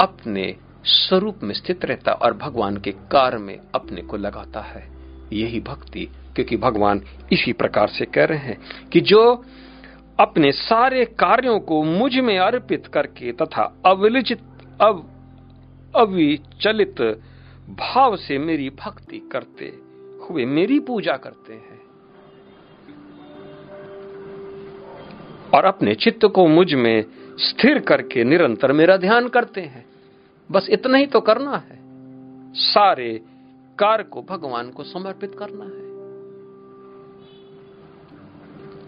अपने 0.00 0.56
स्वरूप 0.84 1.40
में 1.42 1.54
स्थित 1.54 1.84
रहता 1.84 2.12
और 2.12 2.36
भगवान 2.36 2.76
के 2.76 2.92
कार्य 2.92 3.38
में 3.38 3.58
अपने 3.74 4.02
को 4.02 4.16
लगाता 4.16 4.60
है। 4.60 4.90
यही 5.32 5.60
भक्ति, 5.60 6.10
क्योंकि 6.34 6.56
भगवान 6.56 7.02
इसी 7.32 7.52
प्रकार 7.52 7.88
से 7.88 8.04
कह 8.04 8.24
रहे 8.24 8.38
हैं 8.38 8.88
कि 8.92 9.00
जो 9.00 9.44
अपने 10.20 10.52
सारे 10.52 11.04
कार्यों 11.04 11.60
को 11.60 11.82
मुझमें 11.84 12.38
अर्पित 12.38 12.86
करके 12.86 13.32
तथा 13.32 13.76
अविलिचित 13.86 14.38
अब 14.80 15.10
अविचलित 15.96 17.00
भाव 17.70 18.16
से 18.16 18.38
मेरी 18.38 18.70
भक्ति 18.70 19.18
करते 19.32 19.78
हुए 20.24 20.44
मेरी 20.44 20.80
पूजा 20.80 21.16
करते 21.16 21.52
हैं। 21.52 21.84
और 25.54 25.64
अपने 25.64 25.94
चित्त 25.94 26.26
को 26.26 26.46
मुझमें 26.46 27.04
स्थिर 27.38 27.78
करके 27.78 28.24
निरंतर 28.24 28.72
मेरा 28.72 28.96
ध्यान 28.96 29.28
करते 29.28 29.60
हैं। 29.60 29.86
बस 30.50 30.66
इतना 30.70 30.98
ही 30.98 31.06
तो 31.06 31.20
करना 31.20 31.56
है। 31.56 31.78
सारे 32.54 33.22
कार्य 33.78 34.04
को 34.04 34.22
भगवान 34.22 34.70
को 34.70 34.84
समर्पित 34.84 35.34
करना 35.38 35.64
है। 35.64 35.84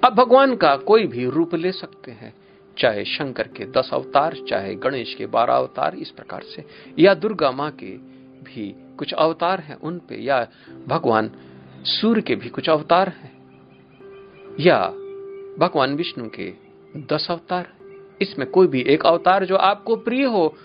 अब 0.05 0.15
भगवान 0.15 0.57
का 0.57 0.77
कोई 0.77 1.07
भी 1.07 1.31
रूप 1.31 1.55
ले 1.55 1.73
सकते 1.73 2.11
हैं। 2.11 2.35
चाहे 2.79 3.05
शंकर 3.05 3.49
के 3.49 3.65
दस 3.67 3.91
अवतार, 3.93 4.37
चाहे 4.49 4.75
गणेश 4.75 5.15
के 5.15 5.27
बारह 5.27 5.55
अवतार, 5.55 5.95
इस 5.95 6.11
प्रकार 6.11 6.43
से। 6.43 6.65
या 6.99 7.15
दुर्गा 7.15 7.51
माँ 7.51 7.71
के 7.71 7.97
भी 8.43 8.75
कुछ 8.99 9.13
अवतार 9.13 9.61
हैं 9.61 9.77
उन 9.77 9.99
पे, 9.99 10.15
या 10.15 10.49
भगवान 10.89 11.31
सूर्य 11.83 12.23
के 12.23 12.35
भी 12.35 12.49
कुछ 12.49 12.69
अवतार 12.69 13.09
हैं। 13.09 13.37
या 14.61 14.89
भगवान 15.59 15.95
विष्णु 15.95 16.29
के 16.29 16.53
दस 16.97 17.27
अवतार 17.31 17.73
इसमें 18.21 18.51
कोई 18.51 18.67
भी 18.67 18.81
एक 18.81 19.07
अवतार 19.07 19.45
जो 19.45 19.57
आपको 19.57 19.97
प्रिय 19.97 20.25
हो, 20.25 20.57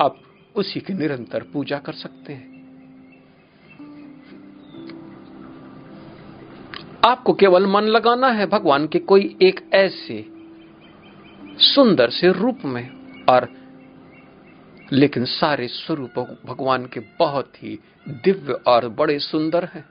आप 0.00 0.16
उसी 0.56 0.80
की 0.80 0.92
निरंतर 0.92 1.42
पूजा 1.42 1.78
कर 1.78 1.92
सकते 1.92 2.32
हैं। 2.32 2.50
आपको 7.04 7.32
केवल 7.32 7.66
मन 7.66 7.82
लगाना 7.82 8.28
है, 8.28 8.46
भगवान 8.46 8.86
के 8.86 8.98
कोई 8.98 9.36
एक 9.42 9.70
ऐसे 9.72 10.39
सुंदर 11.60 12.10
से 12.10 12.32
रूप 12.32 12.58
में 12.64 12.90
और 13.24 13.48
लेकिन 14.92 15.24
सारे 15.24 15.68
स्वरूप 15.68 16.38
भगवान 16.46 16.86
के 16.86 17.00
बहुत 17.00 17.62
ही 17.62 17.78
दिव्य 18.08 18.52
और 18.52 18.88
बड़े 18.88 19.18
सुंदर 19.18 19.64
हैं। 19.64 19.84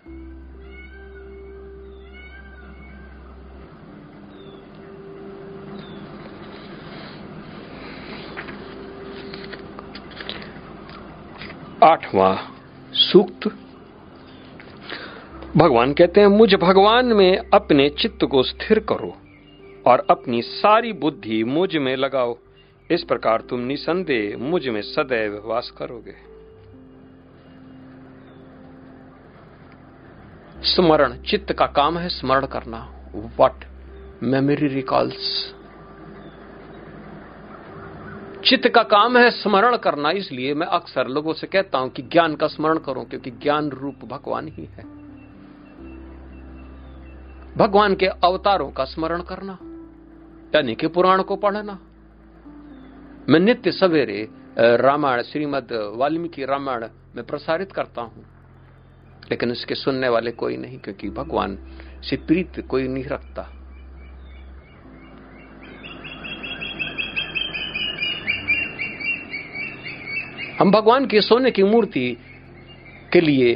आठवां 11.83 12.35
सूक्त। 12.93 13.47
भगवान 15.57 15.93
कहते 15.93 16.21
हैं, 16.21 16.27
मुझ 16.27 16.55
भगवान 16.55 17.05
में 17.05 17.37
अपने 17.53 17.89
चित्त 17.89 18.25
को 18.25 18.43
स्थिर 18.43 18.79
करो। 18.79 19.17
और 19.89 20.05
अपनी 20.09 20.41
सारी 20.41 20.93
बुद्धि 20.93 21.43
मुझमें 21.43 21.95
लगाओ। 21.95 22.37
इस 22.89 23.03
प्रकार 23.03 23.41
तुम 23.41 23.59
निसंदेह 23.59 24.37
मुझमें 24.37 24.81
सदैव 24.81 25.41
वास 25.45 25.71
करोगे। 25.77 26.15
स्मरण, 30.65 31.17
चित्त 31.21 31.53
का 31.53 31.65
काम 31.65 31.97
है 31.97 32.09
स्मरण 32.09 32.45
करना। 32.45 32.79
वट 33.39 33.65
मेमोरी 34.23 34.67
रिकॉल्स 34.67 35.53
चित्त 38.45 38.67
का 38.67 38.83
काम 38.83 39.17
है 39.17 39.29
स्मरण 39.31 39.77
करना, 39.77 40.11
इसलिए 40.11 40.53
मैं 40.53 40.67
अक्सर 40.67 41.07
लोगों 41.07 41.33
से 41.33 41.47
कहता 41.47 41.77
हूँ 41.77 41.89
कि 41.89 42.01
ज्ञान 42.01 42.35
का 42.35 42.47
स्मरण 42.47 42.77
करो, 42.77 43.01
क्योंकि 43.01 43.31
ज्ञान 43.31 43.69
रूप 43.69 44.05
भगवान 44.05 44.47
ही 44.47 44.65
है। 44.65 44.83
भगवान 47.57 47.95
के 47.95 48.05
अवतारों 48.05 48.71
का 48.71 48.85
स्मरण 48.85 49.21
करना। 49.21 49.57
यानी 50.55 50.75
कि 50.75 50.87
पुराण 50.87 51.21
को 51.21 51.35
पढ़ना। 51.35 51.79
मैं 53.29 53.39
नित्य 53.39 53.71
सवेरे 53.71 54.27
रामायण, 54.59 55.21
श्रीमद 55.21 55.93
वाल्मीकि 55.95 56.45
रामायण 56.45 56.87
में 57.15 57.25
प्रसारित 57.25 57.71
करता 57.71 58.01
हूँ। 58.01 58.25
लेकिन 59.31 59.51
इसके 59.51 59.75
सुनने 59.75 60.09
वाले 60.09 60.31
कोई 60.31 60.57
नहीं, 60.57 60.79
क्योंकि 60.79 61.09
भगवान 61.09 61.57
से 62.03 62.15
प्रीत 62.17 62.59
कोई 62.69 62.87
नहीं 62.87 63.03
रखता। 63.03 63.41
हम 70.59 70.71
भगवान 70.71 71.05
के 71.05 71.21
सोने 71.21 71.51
की 71.51 71.63
मूर्ति 71.63 72.17
के 73.13 73.21
लिए 73.21 73.53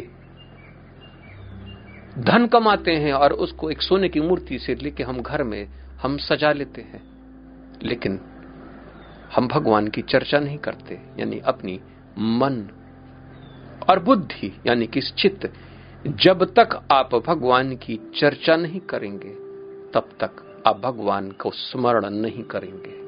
धन 2.19 2.47
कमाते 2.47 2.91
हैं 2.91 3.13
और 3.13 3.33
उसको 3.33 3.69
एक 3.71 3.81
सोने 3.81 4.09
की 4.09 4.19
मूर्ति 4.19 4.59
से 4.59 4.75
लेके 4.75 5.03
हम 5.03 5.21
घर 5.21 5.43
में 5.43 5.67
हम 6.03 6.17
सजा 6.17 6.51
लेते 6.51 6.81
हैं। 6.81 7.13
लेकिन 7.83 8.19
हम 9.35 9.47
भगवान 9.47 9.87
की 9.87 10.01
चर्चा 10.01 10.39
नहीं 10.39 10.57
करते, 10.57 11.01
यानी 11.19 11.39
अपनी 11.39 11.79
मन 12.19 12.69
और 13.89 13.99
बुद्धि, 13.99 14.61
यानी 14.67 14.87
कि 14.87 15.01
चित्त, 15.01 15.53
जब 16.07 16.43
तक 16.43 16.87
आप 16.91 17.15
भगवान 17.15 17.75
की 17.75 18.11
चर्चा 18.15 18.55
नहीं 18.55 18.79
करेंगे, 18.79 19.29
तब 19.91 20.09
तक 20.23 20.63
आप 20.67 20.79
भगवान 20.79 21.31
को 21.31 21.51
स्मरण 21.51 22.09
नहीं 22.09 22.43
करेंगे। 22.43 23.03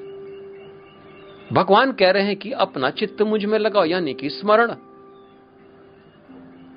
भगवान 1.56 1.92
कह 1.92 2.12
रहे 2.12 2.24
हैं 2.24 2.36
कि 2.36 2.52
अपना 2.52 2.90
चित्त 2.90 3.22
मुझमें 3.22 3.60
लगाओ, 3.60 3.86
यानी 3.86 4.14
कि 4.14 4.30
स्मरण। 4.30 4.76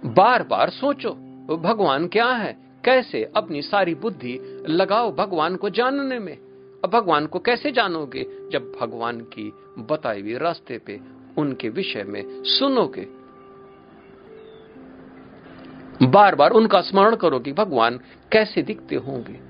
बार 0.04 0.42
बार 0.42 0.70
सोचो, 0.70 1.10
भगवान 1.56 2.08
क्या 2.08 2.26
है? 2.26 2.67
कैसे 2.84 3.32
अपनी 3.36 3.62
सारी 3.62 3.94
बुद्धि 3.94 4.64
लगाओ 4.68 5.12
भगवान 5.12 5.56
को 5.56 5.70
जानने 5.70 6.18
में? 6.18 6.38
अब 6.84 6.90
भगवान 6.90 7.26
को 7.26 7.38
कैसे 7.38 7.72
जानोगे? 7.72 8.26
जब 8.52 8.72
भगवान 8.80 9.20
की 9.20 9.52
बताई 9.78 10.20
हुई 10.20 10.34
रास्ते 10.34 10.78
पे 10.78 11.00
उनके 11.38 11.68
विषय 11.68 12.02
में 12.02 12.42
सुनोगे। 12.44 13.06
बार 16.06 16.34
बार 16.34 16.50
उनका 16.50 16.80
स्मरण 16.80 17.16
करो 17.16 17.38
कि 17.38 17.52
भगवान 17.52 18.00
कैसे 18.32 18.62
दिखते 18.62 18.96
होंगे। 18.96 19.40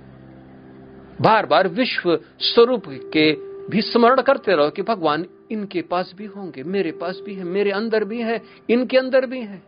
बार 1.21 1.47
बार 1.47 1.69
विश्व 1.69 2.21
स्वरूप 2.39 2.83
के 2.89 3.33
भी 3.71 3.83
स्मरण 3.83 4.21
करते 4.23 4.57
रहो 4.57 4.71
कि 4.71 4.83
भगवान 4.83 5.27
इनके 5.51 5.83
पास 5.83 6.13
भी 6.17 6.25
होंगे, 6.25 6.63
मेरे 6.63 6.93
पास 6.93 7.21
भी 7.25 7.35
है, 7.35 7.45
मेरे 7.45 7.71
अंदर 7.71 8.05
भी 8.05 8.23
है, 8.23 8.43
इनके 8.71 8.99
अंदर 8.99 9.27
भी 9.27 9.41
है। 9.41 9.63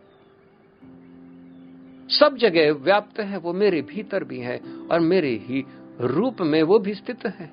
सब 2.19 2.37
जगह 2.37 2.73
व्याप्त 2.73 3.19
है, 3.19 3.37
वो 3.37 3.53
मेरे 3.53 3.81
भीतर 3.81 4.23
भी 4.23 4.39
है 4.39 4.61
और 4.91 4.99
मेरे 4.99 5.29
ही 5.29 5.65
रूप 6.01 6.41
में 6.41 6.63
वो 6.63 6.79
भी 6.79 6.93
स्थित 6.93 7.25
है। 7.25 7.51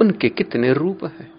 उनके 0.00 0.28
कितने 0.28 0.72
रूप 0.72 1.04
है? 1.04 1.30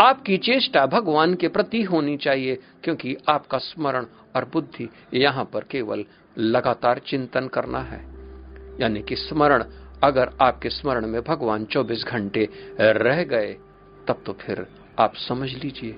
आपकी 0.00 0.38
चेष्टा 0.38 0.86
भगवान 0.86 1.34
के 1.34 1.48
प्रति 1.48 1.82
होनी 1.82 2.16
चाहिए, 2.16 2.58
क्योंकि 2.84 3.16
आपका 3.28 3.58
स्मरण 3.58 4.06
और 4.36 4.44
बुद्धि 4.44 4.90
यहाँ 5.14 5.44
पर 5.44 5.64
केवल 5.64 6.04
लगातार 6.38 6.98
चिंतन 6.98 7.48
करना 7.48 7.78
है। 7.78 8.00
यानी 8.80 9.02
कि 9.02 9.16
स्मरण, 9.16 9.64
अगर 10.02 10.30
आपके 10.42 10.70
स्मरण 10.70 11.06
में 11.06 11.22
भगवान 11.22 11.64
24 11.64 12.04
घंटे 12.04 12.48
रह 12.80 13.22
गए, 13.22 13.56
तब 14.08 14.22
तो 14.26 14.32
फिर 14.32 14.66
आप 14.98 15.14
समझ 15.14 15.54
लीजिए। 15.54 15.96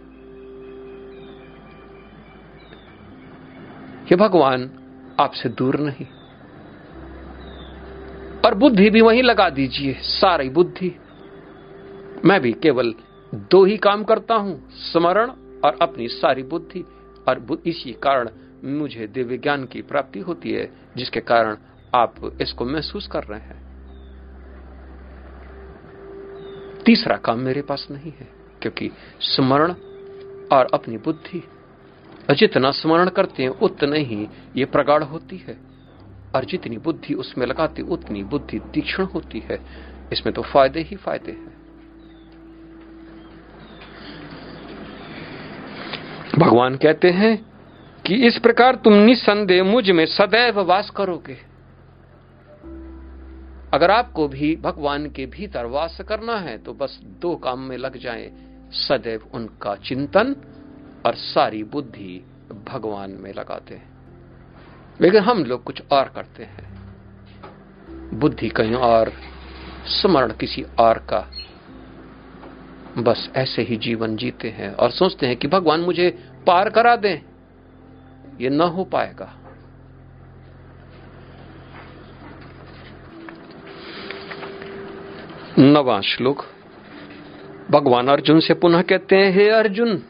कि 4.08 4.16
भगवान 4.16 4.70
आपसे 5.20 5.48
दूर 5.48 5.76
नहीं। 5.76 6.06
और 8.44 8.54
बुद्धि 8.54 8.90
भी 8.90 9.00
वहीं 9.00 9.22
लगा 9.22 9.50
दीजिए, 9.50 9.94
सारी 9.94 10.48
बुद्धि। 10.48 10.96
मैं 12.24 12.40
भी 12.40 12.52
केवल 12.52 12.94
दो 13.34 13.64
ही 13.64 13.76
काम 13.76 14.04
करता 14.04 14.34
हूँ, 14.34 14.70
स्मरण 14.70 15.30
और 15.64 15.78
अपनी 15.82 16.08
सारी 16.08 16.42
बुद्धि। 16.42 16.84
और 17.28 17.62
इसी 17.66 17.92
कारण 17.92 18.30
मुझे 18.64 19.06
दिव्य 19.06 19.38
ज्ञान 19.38 19.64
की 19.64 19.82
प्राप्ति 19.82 20.20
होती 20.20 20.50
है, 20.50 20.72
जिसके 20.96 21.20
कारण 21.20 21.56
आप 21.94 22.38
इसको 22.40 22.64
महसूस 22.64 23.06
कर 23.06 23.24
रहे 23.24 23.40
हैं। 23.40 23.72
तीसरा 26.86 27.16
काम 27.16 27.38
मेरे 27.38 27.62
पास 27.62 27.88
नहीं 27.90 28.12
है, 28.18 28.28
क्योंकि 28.62 28.90
स्मरण 29.20 29.72
और 30.52 30.68
अपनी 30.74 30.96
बुद्धि 30.96 31.44
जितना 32.30 32.70
स्मरण 32.70 33.08
करते 33.08 33.42
हैं, 33.42 33.50
उतना 33.50 33.96
ही 33.96 34.28
ये 34.56 34.64
प्रगाढ़ 34.64 35.02
होती 35.02 35.36
है। 35.36 35.56
और 36.34 36.44
जितनी 36.44 36.76
बुद्धि 36.78 37.14
उसमें 37.14 37.46
लगाती, 37.46 37.82
उतनी 37.82 38.22
बुद्धि 38.24 38.58
तीक्ष्ण 38.58 39.04
होती 39.04 39.38
है। 39.38 39.58
इसमें 40.12 40.34
तो 40.34 40.42
फ़ायदे 40.42 40.80
ही 40.80 40.96
फ़ायदे 40.96 41.32
हैं। 41.32 41.62
भगवान 46.38 46.76
कहते 46.76 47.10
हैं 47.10 47.36
कि 48.04 48.14
इस 48.14 48.38
प्रकार 48.38 48.74
तुम 48.74 48.92
निसंदेह 48.92 49.64
मुझमें 49.64 50.06
सदैव 50.06 50.60
वास 50.60 50.90
करोगे। 50.90 51.36
अगर 53.74 53.90
आपको 53.90 54.28
भी 54.28 54.56
भगवान 54.56 55.06
के 55.10 55.26
भीतर 55.26 55.66
वास 55.66 56.00
करना 56.08 56.36
है 56.36 56.58
तो 56.58 56.72
बस 56.74 57.00
दो 57.20 57.34
काम 57.36 57.60
में 57.60 57.76
लग 57.76 57.96
जाएँ, 57.96 58.30
सदैव 58.72 59.30
उनका 59.34 59.74
चिंतन 59.74 60.34
और 61.06 61.14
सारी 61.14 61.62
बुद्धि 61.62 62.26
भगवान 62.68 63.10
में 63.10 63.34
लगाते 63.34 63.74
हैं। 63.74 63.92
लेकिन 65.00 65.22
हम 65.22 65.44
लोग 65.44 65.64
कुछ 65.64 65.82
और 65.92 66.04
करते 66.04 66.44
हैं। 66.44 66.82
बुद्धि 68.18 68.48
कहीं 68.48 68.74
और, 68.74 69.12
स्मरण 69.86 70.32
किसी 70.32 70.66
और 70.78 70.98
का। 70.98 71.30
बस 72.98 73.30
ऐसे 73.36 73.62
ही 73.62 73.76
जीवन 73.76 74.16
जीते 74.16 74.48
हैं 74.48 74.74
और 74.74 74.90
सोचते 74.90 75.26
हैं 75.26 75.36
कि 75.36 75.48
भगवान 75.48 75.80
मुझे 75.80 76.30
पार 76.46 76.70
करा 76.70 76.96
दें। 76.96 77.18
ये 78.40 78.50
न 78.50 78.60
हो 78.60 78.84
पाएगा। 78.84 79.38
नवा 85.58 86.00
श्लोक। 86.00 86.44
भगवान 87.70 88.08
अर्जुन 88.08 88.40
से 88.40 88.54
पुनः 88.54 88.82
कहते 88.82 89.16
हैं, 89.16 89.32
हे 89.32 89.50
अर्जुन 89.50 90.02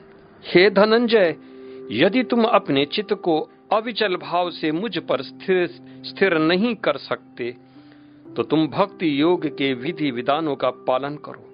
हे 0.44 0.68
धनंजय, 0.70 1.34
यदि 1.92 2.22
तुम 2.22 2.44
अपने 2.44 2.84
चित्त 2.86 3.12
को 3.24 3.38
अविचल 3.72 4.16
भाव 4.18 4.50
से 4.50 4.70
मुझ 4.72 4.96
पर 5.00 5.22
स्थिर 5.22 5.66
स्थिर 6.06 6.38
नहीं 6.40 6.74
कर 6.76 6.96
सकते 6.98 7.50
तो 8.26 8.42
तुम 8.42 8.66
भक्ति 8.68 9.20
योग 9.20 9.46
के 9.56 9.72
विधि 9.74 10.10
विधानों 10.10 10.54
का 10.56 10.70
पालन 10.86 11.16
करो। 11.24 11.44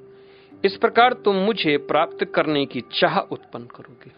इस 0.64 0.76
प्रकार 0.76 1.12
तुम 1.24 1.36
मुझे 1.36 1.76
प्राप्त 1.88 2.24
करने 2.34 2.64
की 2.66 2.80
चाह 2.92 3.18
उत्पन्न 3.18 3.66
करोगे। 3.76 4.10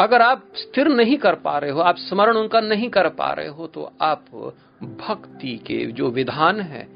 अगर 0.00 0.22
आप 0.22 0.42
स्थिर 0.56 0.88
नहीं 0.88 1.16
कर 1.16 1.34
पा 1.36 1.56
रहे 1.58 1.70
हो, 1.70 1.80
आप 1.80 1.96
स्मरण 1.98 2.36
उनका 2.36 2.60
नहीं 2.60 2.88
कर 2.90 3.08
पा 3.10 3.32
रहे 3.32 3.48
हो 3.48 3.66
तो 3.66 3.90
आप 4.02 4.24
भक्ति 5.00 5.56
के 5.66 5.84
जो 5.92 6.10
विधान 6.10 6.60
है 6.62 6.86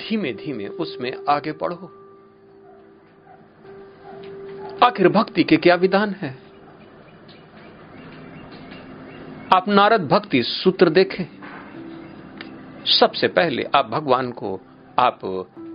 धीमे 0.00 0.32
धीमे 0.34 0.66
उसमें 0.66 1.12
आगे 1.28 1.52
बढ़ो। 1.52 1.90
आखिर 4.82 5.08
भक्ति 5.08 5.44
के 5.44 5.56
क्या 5.56 5.74
विधान 5.74 6.10
है? 6.10 6.38
आप 9.54 9.68
नारद 9.68 10.08
भक्ति 10.08 10.42
सूत्र 10.42 10.88
देखें। 10.90 11.24
सबसे 12.84 13.28
पहले 13.28 13.66
आप 13.74 13.86
भगवान 13.86 14.32
को, 14.32 14.60
आप 14.98 15.20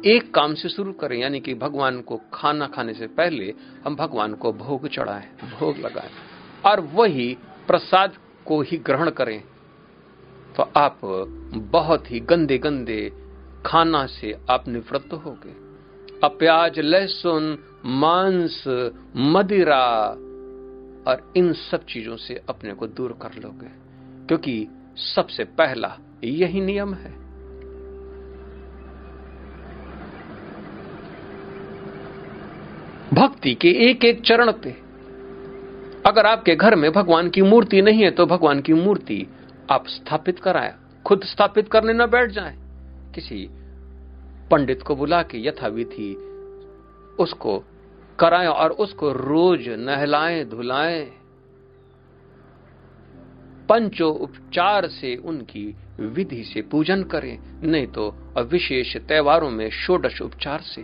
एक 0.06 0.34
काम 0.34 0.54
से 0.54 0.70
शुरू 0.70 0.94
करें, 0.94 1.18
यानी 1.18 1.40
कि 1.40 1.54
भगवान 1.54 2.02
को 2.02 2.22
खाना 2.34 2.68
खाने 2.68 2.94
से 2.94 3.08
पहले 3.08 3.54
हम 3.86 3.96
भगवान 3.96 4.34
को 4.34 4.54
भोग 4.54 4.88
चढ़ाएँ, 4.88 5.28
भोग 5.60 5.78
लगाएँ, 5.78 6.12
और 6.66 6.80
वही 6.80 7.38
प्रसाद 7.68 8.18
को 8.46 8.62
ही 8.62 8.78
ग्रहण 8.78 9.10
करें। 9.10 9.44
तो 10.56 10.64
आप 10.78 11.00
बहुत 11.56 12.12
ही 12.12 12.20
गंदे 12.20 12.58
गंदे 12.58 13.12
खाना 13.66 14.06
से 14.06 14.38
आप 14.50 14.68
निवृत्त 14.68 15.14
हो 15.14 15.38
गए 15.46 15.56
अब 16.24 16.36
प्याज, 16.40 16.80
लहसुन 16.80 17.69
मांस, 17.86 18.64
मदिरा, 19.16 20.16
और 21.08 21.34
इन 21.36 21.54
सब 21.54 21.86
चीज़ों 21.86 22.18
से 22.18 22.42
अपने 22.50 22.74
को 22.74 22.88
दूर 22.88 23.20
कर 23.22 23.42
लोगे। 23.44 23.70
क्योंकि 24.28 24.68
सबसे 24.98 25.44
पहला 25.44 25.98
यही 26.24 26.62
नियम 26.62 26.94
है। 26.94 27.12
भक्ति 33.14 33.54
के 33.54 33.70
एक 33.90 34.06
एक 34.06 34.22
चरण 34.22 34.52
पे। 34.52 34.72
अगर 36.06 36.26
आपके 36.26 36.56
घर 36.56 36.76
में 36.76 36.92
भगवान 36.92 37.30
की 37.30 37.42
मूर्ति 37.42 37.82
नहीं 37.82 38.04
है 38.04 38.12
तो 38.12 38.26
भगवान 38.26 38.62
की 38.62 38.74
मूर्ति 38.74 39.28
आप 39.72 39.88
स्थापित 39.88 40.40
कराया 40.40 40.80
खुद 41.06 41.22
स्थापित 41.24 41.68
करने 41.68 41.94
न 41.94 42.06
बैठ 42.06 42.30
जाए। 42.30 42.58
किसी 43.16 43.50
पंडित 44.52 44.84
को 44.84 44.96
बुला 44.96 45.24
के 45.24 45.48
यथाविधि 45.48 46.29
उसको 47.20 47.64
कराएँ 48.20 48.48
और 48.48 48.72
उसको 48.72 49.12
रोज 49.12 49.68
नहलाएँ, 49.70 50.44
धुलाएँ। 50.46 51.06
पंचो 53.70 54.10
उपचार 54.10 54.88
से 54.88 55.16
उनकी 55.16 55.76
विधि 56.00 56.44
से 56.44 56.62
पूजन 56.62 57.04
करें, 57.04 57.38
नहीं 57.64 57.88
तो 57.88 58.10
विशेष 58.42 58.96
त्योहारों 58.98 59.50
में 59.50 59.70
षोडश 59.70 60.22
उपचार 60.22 60.62
से। 60.62 60.82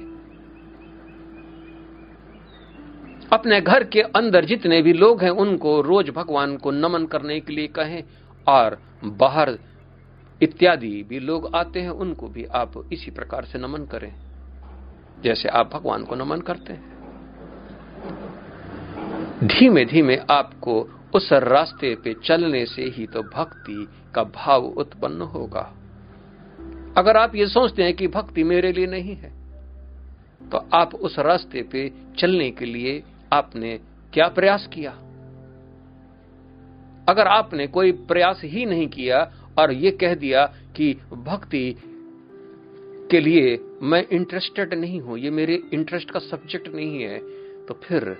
अपने 3.33 3.61
घर 3.61 3.83
के 3.83 4.01
अंदर 4.01 4.45
जितने 4.45 4.81
भी 4.81 4.93
लोग 4.93 5.23
हैं, 5.23 5.29
उनको 5.29 5.81
रोज 5.81 6.09
भगवान 6.09 6.57
को 6.57 6.71
नमन 6.71 7.05
करने 7.05 7.39
के 7.39 7.53
लिए 7.53 7.67
कहें 7.67 8.03
और 8.47 8.77
बाहर 9.03 9.57
इत्यादि 10.41 11.03
भी 11.09 11.19
लोग 11.19 11.55
आते 11.55 11.81
हैं, 11.81 11.89
उनको 11.89 12.27
भी 12.27 12.45
आप 12.45 12.89
इसी 12.93 13.11
प्रकार 13.11 13.45
से 13.45 13.59
नमन 13.59 13.85
करें। 13.85 14.13
जैसे 15.23 15.49
आप 15.49 15.69
भगवान 15.73 16.03
को 16.03 16.15
नमन 16.15 16.41
करते 16.41 16.73
हैं। 16.73 16.93
धीमे 19.43 19.85
धीमे 19.85 20.15
आपको 20.29 20.81
उस 21.15 21.29
रास्ते 21.33 21.95
पे 21.95 22.13
चलने 22.23 22.65
से 22.65 22.83
ही 22.87 23.05
तो 23.07 23.21
भक्ति 23.23 23.87
का 24.15 24.23
भाव 24.23 24.65
उत्पन्न 24.65 25.21
होगा। 25.21 25.71
अगर 26.97 27.17
आप 27.17 27.35
ये 27.35 27.47
सोचते 27.47 27.83
हैं 27.83 27.93
कि 27.93 28.07
भक्ति 28.07 28.43
मेरे 28.43 28.71
लिए 28.71 28.87
नहीं 28.87 29.15
है 29.15 29.33
तो 30.51 30.57
आप 30.73 30.95
उस 30.95 31.19
रास्ते 31.19 31.61
पे 31.61 31.91
चलने 32.17 32.49
के 32.51 32.65
लिए 32.65 33.03
आपने 33.33 33.77
क्या 34.13 34.27
प्रयास 34.27 34.67
किया? 34.73 34.91
अगर 37.09 37.27
आपने 37.27 37.67
कोई 37.67 37.91
प्रयास 37.91 38.41
ही 38.43 38.65
नहीं 38.65 38.87
किया 38.87 39.19
और 39.59 39.71
ये 39.71 39.91
कह 39.91 40.15
दिया 40.15 40.45
कि 40.75 40.93
भक्ति 41.13 41.75
के 43.11 43.19
लिए 43.19 43.55
मैं 43.83 44.05
इंटरेस्टेड 44.09 44.73
नहीं 44.73 44.99
हूँ, 45.01 45.17
ये 45.19 45.29
मेरे 45.31 45.61
इंटरेस्ट 45.73 46.11
का 46.11 46.19
सब्जेक्ट 46.21 46.67
नहीं 46.75 47.01
है 47.01 47.19
तो 47.65 47.73
फिर 47.83 48.17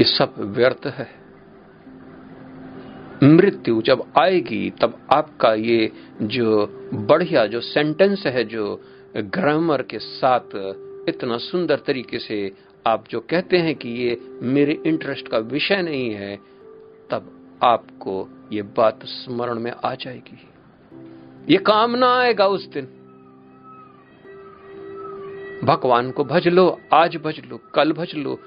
ये 0.00 0.04
सब 0.06 0.34
व्यर्थ 0.56 0.86
है। 0.86 1.08
मृत्यु 3.22 3.80
जब 3.82 4.02
आएगी, 4.18 4.70
तब 4.70 4.98
आपका 5.12 5.52
ये 5.54 5.90
जो 6.22 6.66
बढ़िया, 6.94 7.46
जो 7.46 7.60
सेंटेंस 7.60 8.22
है, 8.26 8.44
जो 8.44 8.82
ग्रामर 9.16 9.82
के 9.82 9.98
साथ 9.98 10.56
इतना 11.08 11.38
सुंदर 11.38 11.82
तरीके 11.86 12.18
से 12.18 12.50
आप 12.86 13.04
जो 13.10 13.20
कहते 13.20 13.58
हैं 13.58 13.74
कि 13.74 13.88
ये 14.00 14.18
मेरे 14.42 14.80
इंटरेस्ट 14.86 15.28
का 15.28 15.38
विषय 15.38 15.82
नहीं 15.82 16.10
है, 16.10 16.36
तब 17.10 17.32
आपको 17.64 18.28
ये 18.52 18.62
बात 18.76 19.04
स्मरण 19.06 19.60
में 19.60 19.72
आ 19.74 19.94
जाएगी। 19.94 20.38
ये 21.48 21.56
काम 21.56 21.94
ना 21.96 22.06
आएगा 22.18 22.46
उस 22.46 22.66
दिन। 22.66 22.84
भगवान 25.64 26.10
को 26.10 26.24
भज 26.24 26.48
लो, 26.48 26.80
आज 26.94 27.16
भज 27.16 27.40
लो, 27.46 27.60
कल 27.74 27.92
भज 27.92 28.14
लो, 28.14 28.38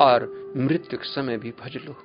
और 0.00 0.52
मृत्यु 0.56 0.98
के 0.98 1.04
समय 1.04 1.36
भी 1.36 1.50
भज 1.50 1.76
लो। 1.76 1.96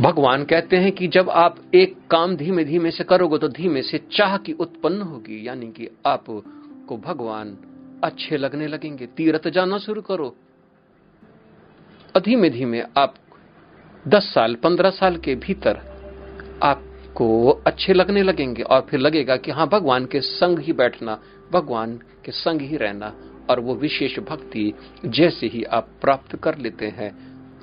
भगवान 0.00 0.44
कहते 0.44 0.76
हैं 0.76 0.92
कि 0.92 1.08
जब 1.08 1.30
आप 1.30 1.56
एक 1.74 1.96
काम 2.10 2.36
धीमे 2.36 2.64
धीमे 2.64 2.90
से 2.90 3.04
करोगे 3.04 3.38
तो 3.38 3.48
धीमे 3.48 3.82
से 3.82 3.98
चाह 4.12 4.36
की 4.36 4.52
उत्पन्न 4.52 5.02
होगी, 5.02 5.46
यानी 5.48 5.66
कि 5.66 5.88
आप 6.06 6.24
को 6.88 6.96
भगवान 6.96 7.56
अच्छे 8.04 8.36
लगने 8.36 8.66
लगेंगे। 8.66 9.06
तीर्थ 9.06 9.48
जाना 9.48 9.78
शुरू 9.78 10.02
करो। 10.02 10.34
धीमे 12.14 12.50
धीमे 12.50 12.80
आप 12.96 13.14
दस 14.08 14.32
साल, 14.34 14.54
पंद्रह 14.54 14.90
साल 14.90 15.16
के 15.16 15.34
भीतर 15.34 15.78
आपको 16.62 17.50
अच्छे 17.66 17.92
लगने 17.92 18.22
लगेंगे 18.22 18.62
और 18.62 18.86
फिर 18.90 19.00
लगेगा 19.00 19.36
कि 19.36 19.50
हाँ 19.50 19.68
भगवान 19.68 20.06
के 20.06 20.20
संग 20.20 20.58
ही 20.58 20.72
बैठना, 20.72 21.18
भगवान 21.52 21.96
के 22.24 22.32
संग 22.32 22.60
ही 22.60 22.76
रहना 22.76 23.12
और 23.50 23.60
वो 23.60 23.74
विशेष 23.74 24.18
भक्ति 24.18 24.72
जैसे 25.06 25.46
ही 25.46 25.62
आप 25.64 25.88
प्राप्त 26.00 26.36
कर 26.36 26.58
लेते 26.58 26.86
हैं, 26.86 27.12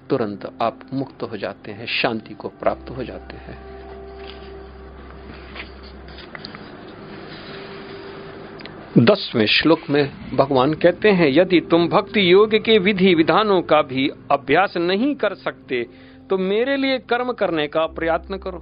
तुरंत 0.10 0.46
आप 0.62 0.80
मुक्त 0.94 1.24
हो 1.24 1.38
जाते 1.38 1.72
हैं, 1.72 1.86
शांति 1.86 2.34
को 2.34 2.48
प्राप्त 2.50 2.90
हो 2.90 3.04
जाते 3.04 3.38
हैं। 3.38 3.58
दसवें 8.98 9.46
श्लोक 9.46 9.90
में 9.90 10.36
भगवान 10.36 10.74
कहते 10.74 11.10
हैं, 11.10 11.28
यदि 11.30 11.60
तुम 11.62 11.88
भक्ति 11.88 12.32
योग 12.32 12.56
के 12.56 12.78
विधि 12.78 13.14
विधानों 13.16 13.62
का 13.62 13.82
भी 13.82 14.10
अभ्यास 14.32 14.78
नहीं 14.78 15.16
कर 15.16 15.34
सकते 15.36 15.86
तो 16.30 16.38
मेरे 16.38 16.78
लिए 16.78 17.00
कर्म 17.00 17.32
करने 17.32 17.68
का 17.68 17.86
प्रयत्न 17.86 18.38
करो। 18.38 18.58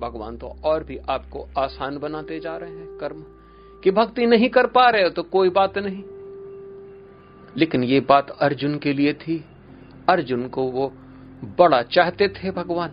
भगवान 0.00 0.36
तो 0.36 0.56
और 0.64 0.84
भी 0.84 0.98
आपको 1.10 1.48
आसान 1.58 1.98
बनाते 1.98 2.40
जा 2.40 2.56
रहे 2.56 2.70
हैं 2.70 2.98
कर्म। 2.98 3.24
कि 3.84 3.90
भक्ति 3.90 4.26
नहीं 4.26 4.48
कर 4.48 4.66
पा 4.66 4.90
रहे 4.90 5.02
हो 5.02 5.10
तो 5.10 5.22
कोई 5.22 5.48
बात 5.48 5.78
नहीं। 5.78 6.02
लेकिन 7.56 7.84
ये 7.84 8.00
बात 8.00 8.30
अर्जुन 8.30 8.78
के 8.78 8.92
लिए 8.92 9.12
थी। 9.12 9.44
अर्जुन 10.08 10.48
को 10.48 10.62
वो 10.62 10.92
बड़ा 11.58 11.82
चाहते 11.82 12.28
थे 12.28 12.50
भगवान। 12.50 12.90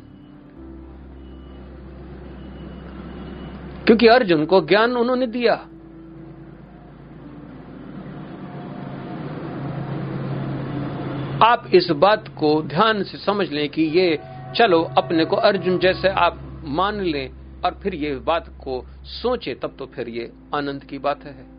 क्योंकि 3.85 4.07
अर्जुन 4.07 4.45
को 4.45 4.61
ज्ञान 4.61 4.97
उन्होंने 4.97 5.27
दिया। 5.27 5.67
आप 11.43 11.65
इस 11.73 11.89
बात 11.91 12.27
को 12.27 12.61
ध्यान 12.61 13.03
से 13.03 13.17
समझ 13.17 13.49
लें 13.51 13.67
कि 13.69 13.81
ये, 13.81 14.19
चलो, 14.57 14.81
अपने 14.97 15.25
को 15.25 15.35
अर्जुन 15.35 15.77
जैसे 15.77 16.07
आप 16.07 16.39
मान 16.65 16.99
लें 17.01 17.29
और 17.65 17.79
फिर 17.83 17.95
ये 17.95 18.15
बात 18.15 18.47
को 18.63 18.85
सोचे, 19.03 19.53
तब 19.53 19.75
तो 19.79 19.85
फिर 19.85 20.09
ये 20.09 20.31
आनंद 20.55 20.83
की 20.83 20.97
बात 20.97 21.23
है। 21.23 21.51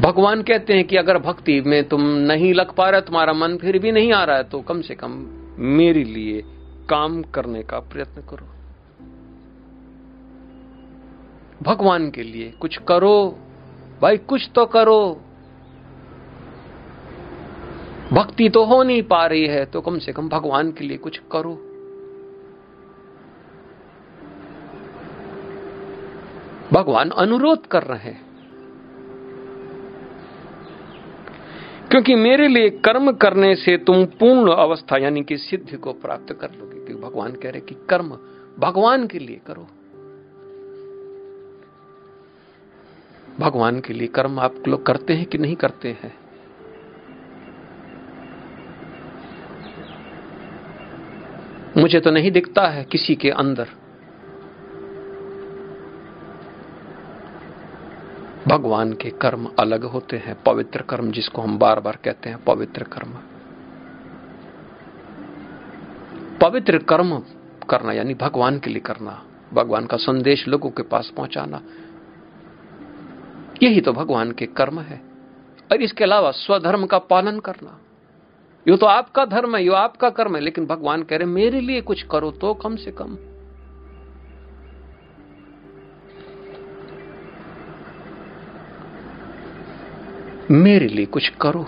भगवान 0.00 0.42
कहते 0.42 0.74
हैं 0.74 0.84
कि 0.84 0.96
अगर 0.96 1.18
भक्ति 1.18 1.60
में 1.60 1.82
तुम 1.88 2.02
नहीं 2.02 2.52
लग 2.54 2.74
पा 2.74 2.88
रहे, 2.90 3.00
तुम्हारा 3.00 3.32
मन 3.32 3.56
फिर 3.56 3.78
भी 3.78 3.92
नहीं 3.92 4.12
आ 4.12 4.24
रहा 4.24 4.36
है 4.36 4.44
तो 4.44 4.60
कम 4.60 4.80
से 4.80 4.94
कम 4.94 5.10
मेरे 5.58 6.04
लिए 6.04 6.42
काम 6.90 7.22
करने 7.22 7.62
का 7.62 7.78
प्रयत्न 7.78 8.22
करो। 8.22 8.46
भगवान 11.62 12.10
के 12.10 12.22
लिए 12.22 12.50
कुछ 12.60 12.76
करो, 12.78 13.38
भाई, 14.02 14.16
कुछ 14.16 14.50
तो 14.54 14.66
करो। 14.66 15.22
भक्ति 18.12 18.48
तो 18.48 18.64
हो 18.64 18.82
नहीं 18.82 19.02
पा 19.02 19.26
रही 19.26 19.46
है 19.46 19.64
तो 19.64 19.80
कम 19.80 19.98
से 19.98 20.12
कम 20.12 20.28
भगवान 20.28 20.72
के 20.72 20.84
लिए 20.84 20.96
कुछ 20.96 21.20
करो। 21.32 21.54
भगवान 26.72 27.10
अनुरोध 27.10 27.66
कर 27.66 27.82
रहे 27.82 27.98
हैं। 27.98 28.24
क्योंकि 31.90 32.14
मेरे 32.14 32.48
लिए 32.48 32.70
कर्म 32.70 33.12
करने 33.12 33.54
से 33.56 33.76
तुम 33.76 34.04
पूर्ण 34.06 34.52
अवस्था 34.52 34.96
यानी 34.96 35.22
कि 35.22 35.36
सिद्धि 35.36 35.76
को 35.76 35.92
प्राप्त 35.92 36.32
कर 36.32 36.50
लोगे, 36.50 36.84
क्योंकि 36.84 37.02
भगवान 37.02 37.32
कह 37.32 37.50
रहे 37.50 37.60
कि 37.60 37.74
कर्म 37.88 38.18
भगवान 38.58 39.06
के 39.06 39.18
लिए 39.18 39.40
करो। 39.46 39.66
भगवान 43.40 43.80
के 43.80 43.92
लिए 43.92 44.08
कर्म 44.08 44.40
आप 44.40 44.68
लोग 44.68 44.86
करते 44.86 45.12
हैं 45.12 45.26
कि 45.26 45.38
नहीं 45.38 45.56
करते 45.56 45.88
हैं? 45.88 46.25
मुझे 51.86 52.00
तो 52.00 52.10
नहीं 52.10 52.30
दिखता 52.30 52.66
है 52.66 52.84
किसी 52.84 53.14
के 53.14 53.30
अंदर। 53.30 53.68
भगवान 58.48 58.92
के 58.92 59.10
कर्म 59.10 59.46
अलग 59.58 59.84
होते 59.84 60.16
हैं, 60.16 60.42
पवित्र 60.42 60.82
कर्म 60.82 61.10
जिसको 61.10 61.42
हम 61.42 61.58
बार 61.58 61.80
बार 61.80 61.98
कहते 62.04 62.30
हैं 62.30 62.44
पवित्र 62.44 62.82
कर्म। 62.82 63.12
पवित्र 66.42 66.78
कर्म 66.78 67.22
करना, 67.70 67.92
यानी 67.92 68.14
भगवान 68.14 68.58
के 68.58 68.70
लिए 68.70 68.80
करना, 68.80 69.22
भगवान 69.54 69.86
का 69.86 69.96
संदेश 69.96 70.48
लोगों 70.48 70.70
के 70.70 70.82
पास 70.82 71.12
पहुंचाना, 71.16 71.62
यही 73.62 73.80
तो 73.80 73.92
भगवान 73.92 74.32
के 74.32 74.46
कर्म 74.46 74.80
है। 74.80 75.02
और 75.72 75.82
इसके 75.82 76.04
अलावा 76.04 76.30
स्वधर्म 76.30 76.86
का 76.86 76.98
पालन 76.98 77.40
करना। 77.40 77.80
यो 78.68 78.76
तो 78.76 78.86
आपका 78.86 79.24
धर्म 79.24 79.56
है, 79.56 79.62
यो 79.64 79.72
आपका 79.72 80.10
कर्म 80.10 80.34
है, 80.36 80.40
लेकिन 80.40 80.66
भगवान 80.66 81.02
कह 81.02 81.16
रहे 81.16 81.26
मेरे 81.26 81.60
लिए 81.60 81.80
कुछ 81.80 82.02
करो 82.02 82.30
तो 82.30 82.54
कम 82.54 82.76
से 82.76 82.90
कम। 82.90 83.16
मेरे 90.50 90.88
लिए 90.88 91.06
कुछ 91.06 91.28
करो। 91.28 91.66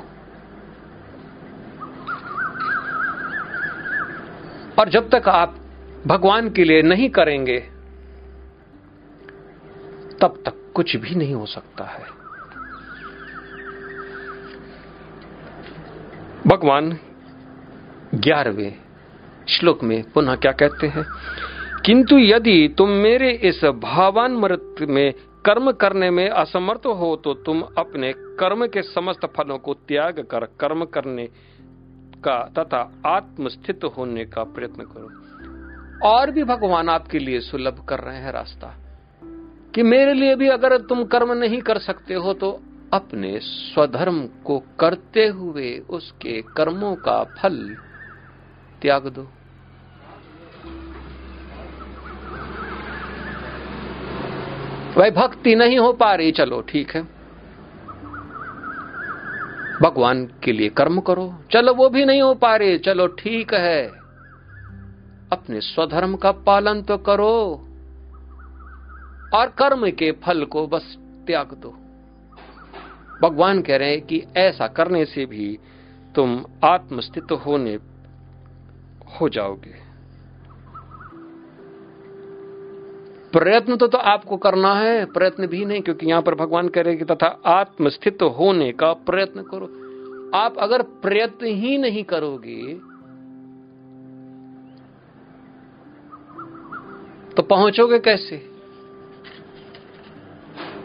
और 4.78 4.88
जब 4.88 5.08
तक 5.10 5.28
आप 5.28 5.56
भगवान 6.06 6.50
के 6.50 6.64
लिए 6.64 6.82
नहीं 6.82 7.10
करेंगे, 7.10 7.58
तब 10.20 10.42
तक 10.46 10.72
कुछ 10.74 10.96
भी 10.96 11.14
नहीं 11.14 11.34
हो 11.34 11.46
सकता 11.46 11.84
है। 11.84 12.17
भगवान 16.48 16.98
ग्यारहवें 18.14 18.74
श्लोक 19.48 19.84
में 19.84 20.02
पुनः 20.02 20.36
क्या 20.36 20.52
कहते 20.52 20.86
हैं? 20.86 21.06
किंतु 21.86 22.18
यदि 22.18 22.74
तुम 22.78 22.90
मेरे 22.90 23.32
इस 23.32 23.64
भावान 23.64 24.32
मृत 24.32 24.76
में 24.80 25.12
कर्म 25.46 25.72
करने 25.72 26.10
में 26.10 26.28
असमर्थ 26.28 26.86
हो 26.86 27.20
तो 27.24 27.34
तुम 27.34 27.62
अपने 27.78 28.12
कर्म 28.16 28.66
के 28.66 28.82
समस्त 28.82 29.26
फलों 29.26 29.58
को 29.58 29.74
त्याग 29.74 30.20
कर 30.30 30.44
कर्म 30.44 30.84
करने 30.84 31.26
का 32.24 32.52
तथा 32.58 32.92
आत्मस्थित 33.06 33.80
होने 33.84 34.24
का 34.24 34.44
प्रयत्न 34.44 34.82
करो। 34.82 35.08
और 36.08 36.30
भी 36.30 36.44
भगवान 36.44 36.88
आपके 36.88 37.18
लिए 37.18 37.40
सुलभ 37.40 37.86
कर 37.88 37.98
रहे 37.98 38.16
हैं 38.16 38.32
रास्ता। 38.32 38.74
कि 39.74 39.82
मेरे 39.82 40.14
लिए 40.14 40.34
भी 40.34 40.48
अगर 40.48 40.78
तुम 40.78 41.04
कर्म 41.04 41.32
नहीं 41.32 41.60
कर 41.60 41.78
सकते 41.78 42.14
हो 42.14 42.34
तो 42.34 42.60
अपने 42.92 43.38
स्वधर्म 43.38 44.26
को 44.26 44.58
करते 44.80 45.26
हुए 45.26 45.78
उसके 45.78 46.42
कर्मों 46.42 46.96
का 46.96 47.24
फल 47.24 47.76
त्याग 48.82 49.06
दो। 49.06 49.22
वह 55.00 55.10
भक्ति 55.10 55.54
नहीं 55.54 55.78
हो 55.78 55.92
पा 55.92 56.14
रही, 56.14 56.32
चलो 56.32 56.60
ठीक 56.60 56.90
है। 56.90 57.02
भगवान 59.82 60.24
के 60.44 60.52
लिए 60.52 60.68
कर्म 60.68 61.00
करो। 61.00 61.34
चलो, 61.52 61.74
वो 61.74 61.88
भी 61.88 62.04
नहीं 62.04 62.22
हो 62.22 62.34
पा 62.34 62.56
रही, 62.56 62.78
चलो 62.78 63.06
ठीक 63.06 63.54
है। 63.54 63.86
अपने 65.32 65.60
स्वधर्म 65.60 66.16
का 66.16 66.32
पालन 66.32 66.82
तो 66.82 66.98
करो 66.98 67.64
और 69.34 69.46
कर्म 69.46 69.90
के 69.90 70.12
फल 70.12 70.44
को 70.44 70.66
बस 70.66 70.96
त्याग 71.26 71.46
दो। 71.46 71.76
भगवान 73.22 73.62
कह 73.62 73.76
रहे 73.76 73.90
हैं 73.90 74.00
कि 74.00 74.24
ऐसा 74.36 74.66
करने 74.66 75.04
से 75.04 75.26
भी 75.26 75.58
तुम 76.14 76.44
आत्मस्थित 76.64 77.32
होने 77.46 77.78
हो 79.20 79.28
जाओगे। 79.28 79.88
प्रयत्न 83.32 83.76
तो, 83.76 83.86
तो 83.86 83.98
आपको 83.98 84.36
करना 84.36 84.74
है 84.74 85.04
प्रयत्न 85.04 85.46
भी 85.46 85.64
नहीं 85.64 85.80
क्योंकि 85.82 86.06
यहाँ 86.06 86.22
पर 86.22 86.34
भगवान 86.34 86.68
कह 86.68 86.80
रहे 86.80 86.94
हैं 86.94 87.04
कि 87.04 87.14
तथा 87.14 87.26
आत्मस्थित 87.46 88.22
होने 88.22 88.72
का 88.72 88.92
प्रयत्न 88.92 89.42
करो। 89.42 89.66
आप 90.34 90.58
अगर 90.58 90.82
प्रयत्न 90.82 91.46
ही 91.46 91.78
नहीं 91.78 92.04
करोगे 92.04 92.74
तो 97.34 97.42
पहुंचोगे 97.42 97.98
कैसे? 97.98 98.57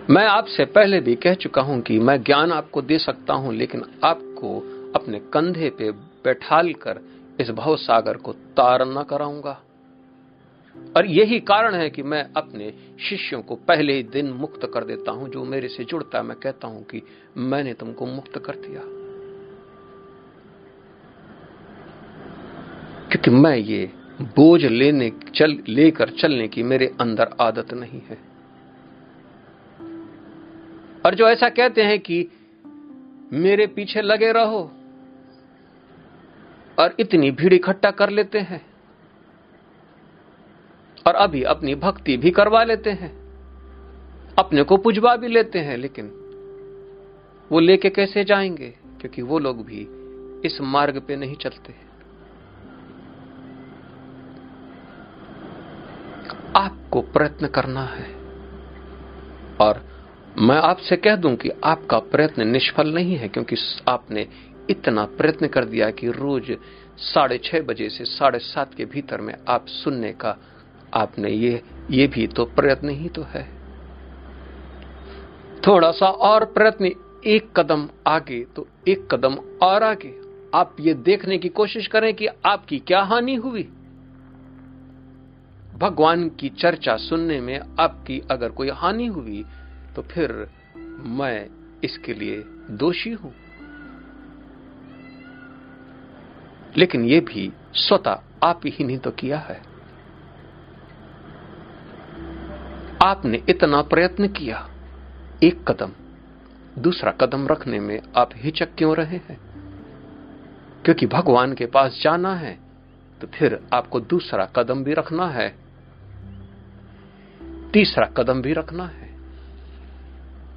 मैं 0.09 0.27
आपसे 0.27 0.65
पहले 0.65 0.99
भी 0.99 1.15
कह 1.15 1.33
चुका 1.33 1.61
हूँ 1.61 1.81
कि 1.81 1.99
मैं 1.99 2.23
ज्ञान 2.23 2.51
आपको 2.51 2.81
दे 2.81 2.97
सकता 2.99 3.33
हूँ, 3.33 3.53
लेकिन 3.53 3.83
आपको 4.03 4.59
अपने 4.95 5.19
कंधे 5.19 5.69
पे 5.69 5.91
बैठाल 5.91 6.73
कर 6.73 6.99
इस 7.39 7.49
भव 7.49 7.75
सागर 7.75 8.17
को 8.17 8.33
तार 8.33 8.85
न 8.85 9.03
कराऊँगा। 9.03 9.61
और 10.97 11.05
यही 11.05 11.39
कारण 11.39 11.75
है 11.75 11.89
कि 11.89 12.03
मैं 12.03 12.29
अपने 12.37 12.73
शिष्यों 13.09 13.41
को 13.41 13.55
पहले 13.55 13.93
ही 13.93 14.03
दिन 14.03 14.31
मुक्त 14.31 14.71
कर 14.73 14.83
देता 14.83 15.11
हूँ। 15.11 15.29
जो 15.29 15.43
मेरे 15.43 15.67
से 15.67 15.83
जुड़ता 15.83 16.17
है, 16.17 16.23
मैं 16.23 16.37
कहता 16.37 16.67
हूँ 16.67 16.83
कि 16.83 17.01
मैंने 17.37 17.73
तुमको 17.73 18.05
मुक्त 18.05 18.37
कर 18.37 18.55
दिया। 18.55 18.81
क्योंकि 23.09 23.31
मैं 23.31 23.57
ये 23.57 23.91
बोझ 24.21 24.65
लेने, 24.65 25.11
चल, 25.35 25.57
लेकर 25.67 26.09
चलने 26.09 26.47
की 26.47 26.63
मेरे 26.63 26.95
अंदर 27.01 27.29
आदत 27.41 27.73
नहीं 27.73 28.01
है। 28.09 28.32
और 31.05 31.15
जो 31.15 31.27
ऐसा 31.27 31.49
कहते 31.49 31.83
हैं 31.83 31.99
कि 31.99 32.27
मेरे 33.33 33.67
पीछे 33.67 34.01
लगे 34.01 34.31
रहो 34.31 34.71
और 36.79 36.95
इतनी 36.99 37.31
भीड़ 37.31 37.53
इकट्ठा 37.53 37.91
कर 37.91 38.09
लेते 38.09 38.39
हैं 38.39 38.65
और 41.07 41.15
अभी 41.15 41.43
अपनी 41.43 41.75
भक्ति 41.75 42.17
भी 42.17 42.31
करवा 42.31 42.63
लेते 42.63 42.89
हैं, 42.89 43.11
अपने 44.39 44.63
को 44.63 44.77
पुजवा 44.77 45.15
भी 45.15 45.27
लेते 45.27 45.59
हैं, 45.59 45.77
लेकिन 45.77 46.11
वो 47.51 47.59
लेके 47.59 47.89
कैसे 47.89 48.23
जाएँगे? 48.23 48.69
क्योंकि 49.01 49.21
वो 49.21 49.39
लोग 49.39 49.65
भी 49.65 49.87
इस 50.45 50.61
मार्ग 50.61 51.01
पे 51.07 51.15
नहीं 51.15 51.35
चलते 51.35 51.75
आपको 56.55 57.01
प्रयत्न 57.01 57.47
करना 57.47 57.83
है 57.83 58.13
और 59.61 59.92
मैं 60.37 60.55
आपसे 60.57 60.95
कह 60.97 61.15
दूँ 61.15 61.35
कि 61.35 61.49
आपका 61.63 61.97
प्रयत्न 61.99 62.47
निष्फल 62.47 62.93
नहीं 62.93 63.15
है, 63.15 63.27
क्योंकि 63.27 63.55
आपने 63.87 64.27
इतना 64.69 65.03
प्रयत्न 65.17 65.47
कर 65.47 65.65
दिया 65.65 65.89
कि 65.91 66.07
रोज 66.11 66.51
साढ़े 66.97 67.37
छह 67.37 67.61
बजे 67.61 67.89
से 67.89 68.05
साढ़े 68.05 68.39
सात 68.39 68.73
के 68.73 68.85
भीतर 68.85 69.21
में 69.21 69.33
आप 69.47 69.67
सुनने 69.67 70.11
का 70.13 70.35
आपने 70.93 71.31
ये 71.31 71.61
ये 71.91 72.07
भी 72.07 72.27
तो 72.27 72.45
प्रयत्न 72.45 72.89
ही 72.89 73.09
तो 73.09 73.23
है। 73.23 73.43
थोड़ा 75.67 75.91
सा 75.91 76.07
और 76.07 76.45
प्रयत्न, 76.47 76.91
एक 77.25 77.51
कदम 77.57 77.87
आगे 78.07 78.43
तो 78.55 78.67
एक 78.87 79.07
कदम 79.11 79.37
और 79.63 79.83
आगे। 79.83 80.13
आप 80.55 80.75
ये 80.79 80.93
देखने 80.93 81.37
की 81.37 81.49
कोशिश 81.51 81.87
करें 81.87 82.13
कि 82.13 82.27
आपकी 82.45 82.79
क्या 82.79 83.01
हानि 83.01 83.35
हुई। 83.35 83.63
भगवान 85.75 86.29
की 86.29 86.49
चर्चा 86.49 86.95
सुनने 86.99 87.39
में 87.41 87.59
आपकी 87.79 88.21
अगर 88.31 88.49
कोई 88.49 88.69
हानि 88.71 89.05
हुई 89.07 89.43
तो 89.95 90.01
फिर 90.01 90.49
मैं 91.05 91.49
इसके 91.83 92.13
लिए 92.13 92.43
दोषी 92.69 93.11
हूँ। 93.11 93.33
लेकिन 96.77 97.05
यह 97.05 97.21
भी 97.21 97.53
स्वतः 97.73 98.19
आप 98.43 98.61
ही 98.65 98.85
नहीं 98.85 98.97
तो 98.97 99.11
किया 99.11 99.39
है। 99.39 99.61
आपने 103.03 103.43
इतना 103.49 103.81
प्रयत्न 103.81 104.27
किया। 104.27 104.69
एक 105.43 105.71
कदम, 105.71 105.91
दूसरा 106.81 107.11
कदम 107.11 107.47
रखने 107.47 107.79
में 107.79 108.01
आप 108.17 108.29
हिचक 108.35 108.75
क्यों 108.77 108.95
रहे 108.95 109.17
हैं? 109.17 109.37
क्योंकि 110.85 111.05
भगवान 111.05 111.53
के 111.53 111.65
पास 111.65 111.99
जाना 112.01 112.35
है 112.35 112.59
तो 113.21 113.27
फिर 113.27 113.63
आपको 113.73 113.99
दूसरा 113.99 114.45
कदम 114.45 114.83
भी 114.83 114.93
रखना 114.93 115.27
है। 115.27 115.55
तीसरा 117.73 118.05
कदम 118.05 118.41
भी 118.41 118.53
रखना 118.53 118.85
है। 118.85 119.02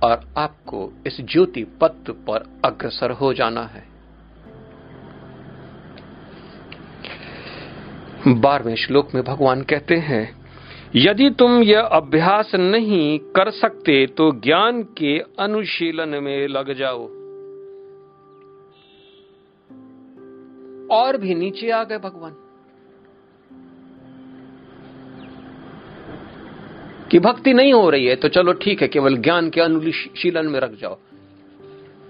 और 0.06 0.20
आपको 0.36 0.92
इस 1.06 1.20
ज्योति 1.20 1.64
पथ 1.80 2.10
पर 2.26 2.46
अग्रसर 2.64 3.10
हो 3.10 3.32
जाना 3.34 3.62
है। 3.66 3.84
बारहवें 8.28 8.74
श्लोक 8.76 9.14
में 9.14 9.22
भगवान 9.24 9.62
कहते 9.62 9.96
हैं, 9.96 10.24
यदि 10.96 11.28
तुम 11.30 11.62
यह 11.62 11.80
अभ्यास 11.80 12.54
नहीं 12.54 13.18
कर 13.18 13.50
सकते 13.50 14.06
तो 14.06 14.30
ज्ञान 14.40 14.82
के 14.98 15.18
अनुशीलन 15.38 16.08
में 16.22 16.48
लग 16.48 16.72
जाओ। 16.74 17.04
और 20.90 21.16
भी 21.16 21.34
नीचे 21.34 21.70
आ 21.70 21.82
गए 21.84 21.98
भगवान। 21.98 22.34
कि 27.10 27.18
भक्ति 27.18 27.52
नहीं 27.52 27.72
हो 27.72 27.90
रही 27.90 28.06
है 28.06 28.16
तो 28.16 28.28
चलो 28.28 28.52
ठीक 28.52 28.82
है, 28.82 28.88
केवल 28.88 29.16
ज्ञान 29.16 29.50
के 29.50 29.60
अनुशीलन 29.60 30.46
में 30.46 30.60
रख 30.60 30.78
जाओ। 30.80 30.98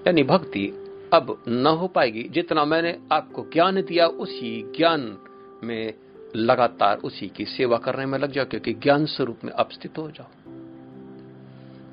यानी 0.07 0.23
भक्ति 0.23 0.67
अब 1.15 1.43
न 1.49 1.67
हो 1.67 1.89
पाएगी, 1.89 2.23
जितना 2.23 2.65
मैंने 2.65 2.99
आपको 3.13 3.47
ज्ञान 3.53 3.83
दिया, 3.83 4.07
उसी 4.07 4.73
ज्ञान 4.77 5.19
में 5.65 5.95
लगातार 6.37 6.97
उसी 6.97 7.29
की 7.29 7.45
सेवा 7.45 7.77
करने 7.77 8.07
में 8.07 8.19
लग 8.19 8.33
जाओ, 8.33 8.45
क्योंकि 8.45 8.73
ज्ञान 8.73 9.07
स्वरूप 9.07 9.39
में 9.45 9.53
अब 9.53 9.69
स्थित 9.71 9.99
हो 9.99 10.11
जाओ। 10.11 10.29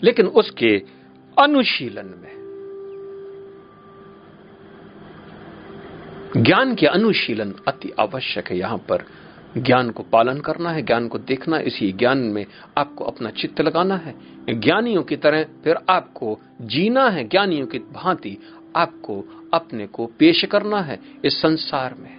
लेकिन 0.03 0.27
उसके 0.27 0.81
अनुशीलन 1.39 2.05
में, 2.05 2.43
ज्ञान 6.43 6.75
के 6.75 6.85
अनुशीलन 6.85 7.53
अति 7.67 7.91
आवश्यक 7.99 8.47
है 8.47 8.57
यहाँ 8.57 8.77
पर। 8.77 9.03
ज्ञान 9.57 9.89
को 9.89 10.03
पालन 10.03 10.39
करना 10.39 10.69
है, 10.71 10.81
ज्ञान 10.81 11.07
को 11.07 11.17
देखना 11.17 11.59
इसी 11.59 11.91
ज्ञान 11.91 12.17
में 12.17 12.45
आपको 12.77 13.03
अपना 13.03 13.29
चित्त 13.29 13.61
लगाना 13.61 13.95
है। 13.95 14.15
ज्ञानियों 14.59 15.03
की 15.03 15.15
तरह 15.15 15.43
फिर 15.43 15.75
आपको 15.89 16.39
जीना 16.61 17.09
है, 17.09 17.27
ज्ञानियों 17.27 17.67
की 17.67 17.79
भांति 17.79 18.37
आपको 18.75 19.23
अपने 19.53 19.87
को 19.87 20.05
पेश 20.05 20.45
करना 20.45 20.81
है 20.81 20.99
इस 21.25 21.41
संसार 21.41 21.93
में। 21.93 22.17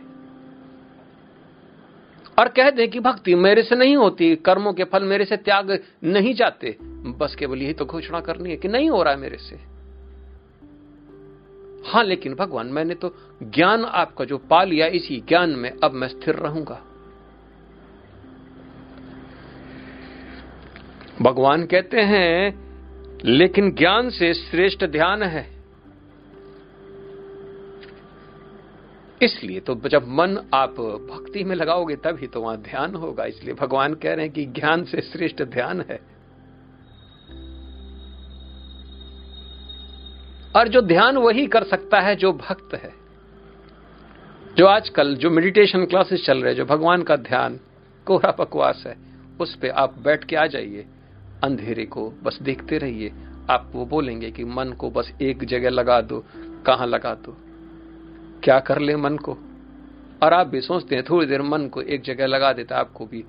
और 2.39 2.49
कह 2.49 2.71
दें 2.71 2.91
कि 2.91 3.01
भक्ति 3.01 3.35
मेरे 3.35 3.63
से 3.63 3.77
नहीं 3.77 3.97
होती, 3.97 4.37
कर्मों 4.37 4.73
के 4.73 4.85
फल 4.85 5.03
मेरे 5.05 5.25
से 5.25 5.37
त्याग 5.37 5.79
नहीं 6.05 6.35
जाते, 6.35 6.79
बस 7.19 7.35
केवल 7.35 7.63
यही 7.63 7.73
तो 7.73 7.85
घोषणा 7.85 8.21
करनी 8.21 8.51
है 8.51 8.57
कि 8.57 8.69
नहीं 8.69 8.91
हो 8.91 9.03
रहा 9.03 9.15
है 9.15 9.21
मेरे 9.21 9.37
से। 9.37 9.57
हाँ, 11.91 12.05
लेकिन 12.05 12.35
भगवान, 12.35 12.67
मैंने 12.67 12.95
तो 12.95 13.15
ज्ञान 13.43 13.85
आपका 13.85 14.25
जो 14.25 14.39
पा 14.39 14.65
लिया, 14.65 14.87
इसी 14.87 15.25
ज्ञान 15.29 15.51
में 15.51 15.73
अब 15.85 15.93
मैं 15.93 16.09
स्थिर 16.09 16.35
रहूँगा। 16.35 16.94
भगवान 21.23 21.67
कहते 21.67 22.01
हैं, 22.01 22.65
लेकिन 23.25 23.75
ज्ञान 23.75 24.11
से 24.11 24.35
श्रेष्ठ 24.35 24.85
ध्यान 24.85 25.23
है। 25.23 25.55
इसलिए 29.23 29.61
तो 29.61 29.75
जब 29.75 30.09
मन 30.09 30.51
आप 30.55 30.71
भक्ति 30.81 31.45
में 31.45 31.57
लगाओगे, 31.57 31.97
तभी 31.97 32.27
तो 32.27 32.41
वहाँ 32.41 32.57
ध्यान 32.57 32.95
होगा। 32.95 33.25
इसलिए 33.25 33.55
भगवान 33.55 33.95
कह 33.95 34.15
रहे 34.15 34.25
हैं 34.25 34.35
कि 34.35 34.45
ज्ञान 34.45 34.85
से 34.85 35.01
श्रेष्ठ 35.01 35.43
ध्यान 35.43 35.81
है। 35.81 36.01
और 40.57 40.69
जो 40.69 40.81
ध्यान 40.81 41.17
वही 41.17 41.47
कर 41.47 41.65
सकता 41.65 42.01
है 42.01 42.17
जो 42.17 42.33
भक्त 42.33 42.75
है। 42.75 42.93
जो 44.57 44.67
आजकल 44.67 45.17
जो 45.17 45.31
मेडिटेशन 45.31 45.85
क्लासेस 45.85 46.25
चल 46.27 46.39
रहे 46.39 46.51
हैं, 46.51 46.57
जो 46.57 46.65
भगवान 46.65 47.03
का 47.03 47.17
ध्यान, 47.17 47.61
कोहरा 48.07 48.37
बकवास 48.39 48.85
है, 48.87 48.97
उस 49.41 49.57
पे 49.57 49.69
आप 49.69 49.99
बैठ 49.99 50.25
के 50.25 50.37
आ 50.37 50.47
जाइए। 50.47 50.87
अंधेरे 51.45 51.87
को 51.87 52.13
बस 52.23 52.39
देखते 52.43 52.79
रहिए। 52.79 53.13
आप 53.51 53.71
वो 53.73 53.87
बोलेंगे 53.87 54.31
कि 54.31 54.45
मन 54.45 54.73
को 54.73 54.91
बस 54.91 55.13
एक 55.23 55.45
जगह 55.45 55.71
लगा 55.71 56.01
दो, 56.01 56.25
कहाँ 56.67 56.87
लगा 56.87 57.15
दो? 57.15 57.37
क्या 58.45 58.61
कर 58.61 58.79
ले 58.79 58.97
मन 58.97 59.17
को? 59.17 59.39
और 60.23 60.33
आप 60.33 60.47
भी 60.47 60.61
सोचते 60.61 60.97
हैं, 60.97 61.05
थोड़ी 61.11 61.27
देर 61.27 61.43
मन 61.43 61.69
को 61.69 61.83
एक 61.83 62.03
जगह 62.03 62.27
लगा 62.27 62.53
देता 62.53 62.77
आपको 62.77 63.07
भी, 63.07 63.25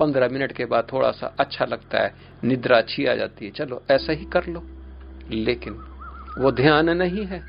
पंद्रह 0.00 0.28
मिनट 0.28 0.52
के 0.52 0.64
बाद 0.64 0.88
थोड़ा 0.92 1.10
सा 1.10 1.36
अच्छा 1.40 1.64
लगता 1.64 1.98
है, 1.98 2.14
निद्रा 2.44 2.78
अच्छी 2.78 3.06
आ 3.06 3.14
जाती 3.14 3.44
है। 3.44 3.50
चलो, 3.50 3.82
ऐसा 3.90 4.12
ही 4.12 4.24
कर 4.24 4.46
लो। 4.46 4.62
लेकिन 5.30 5.72
वो 6.38 6.52
ध्यान 6.52 6.90
नहीं 6.90 7.26
है, 7.26 7.42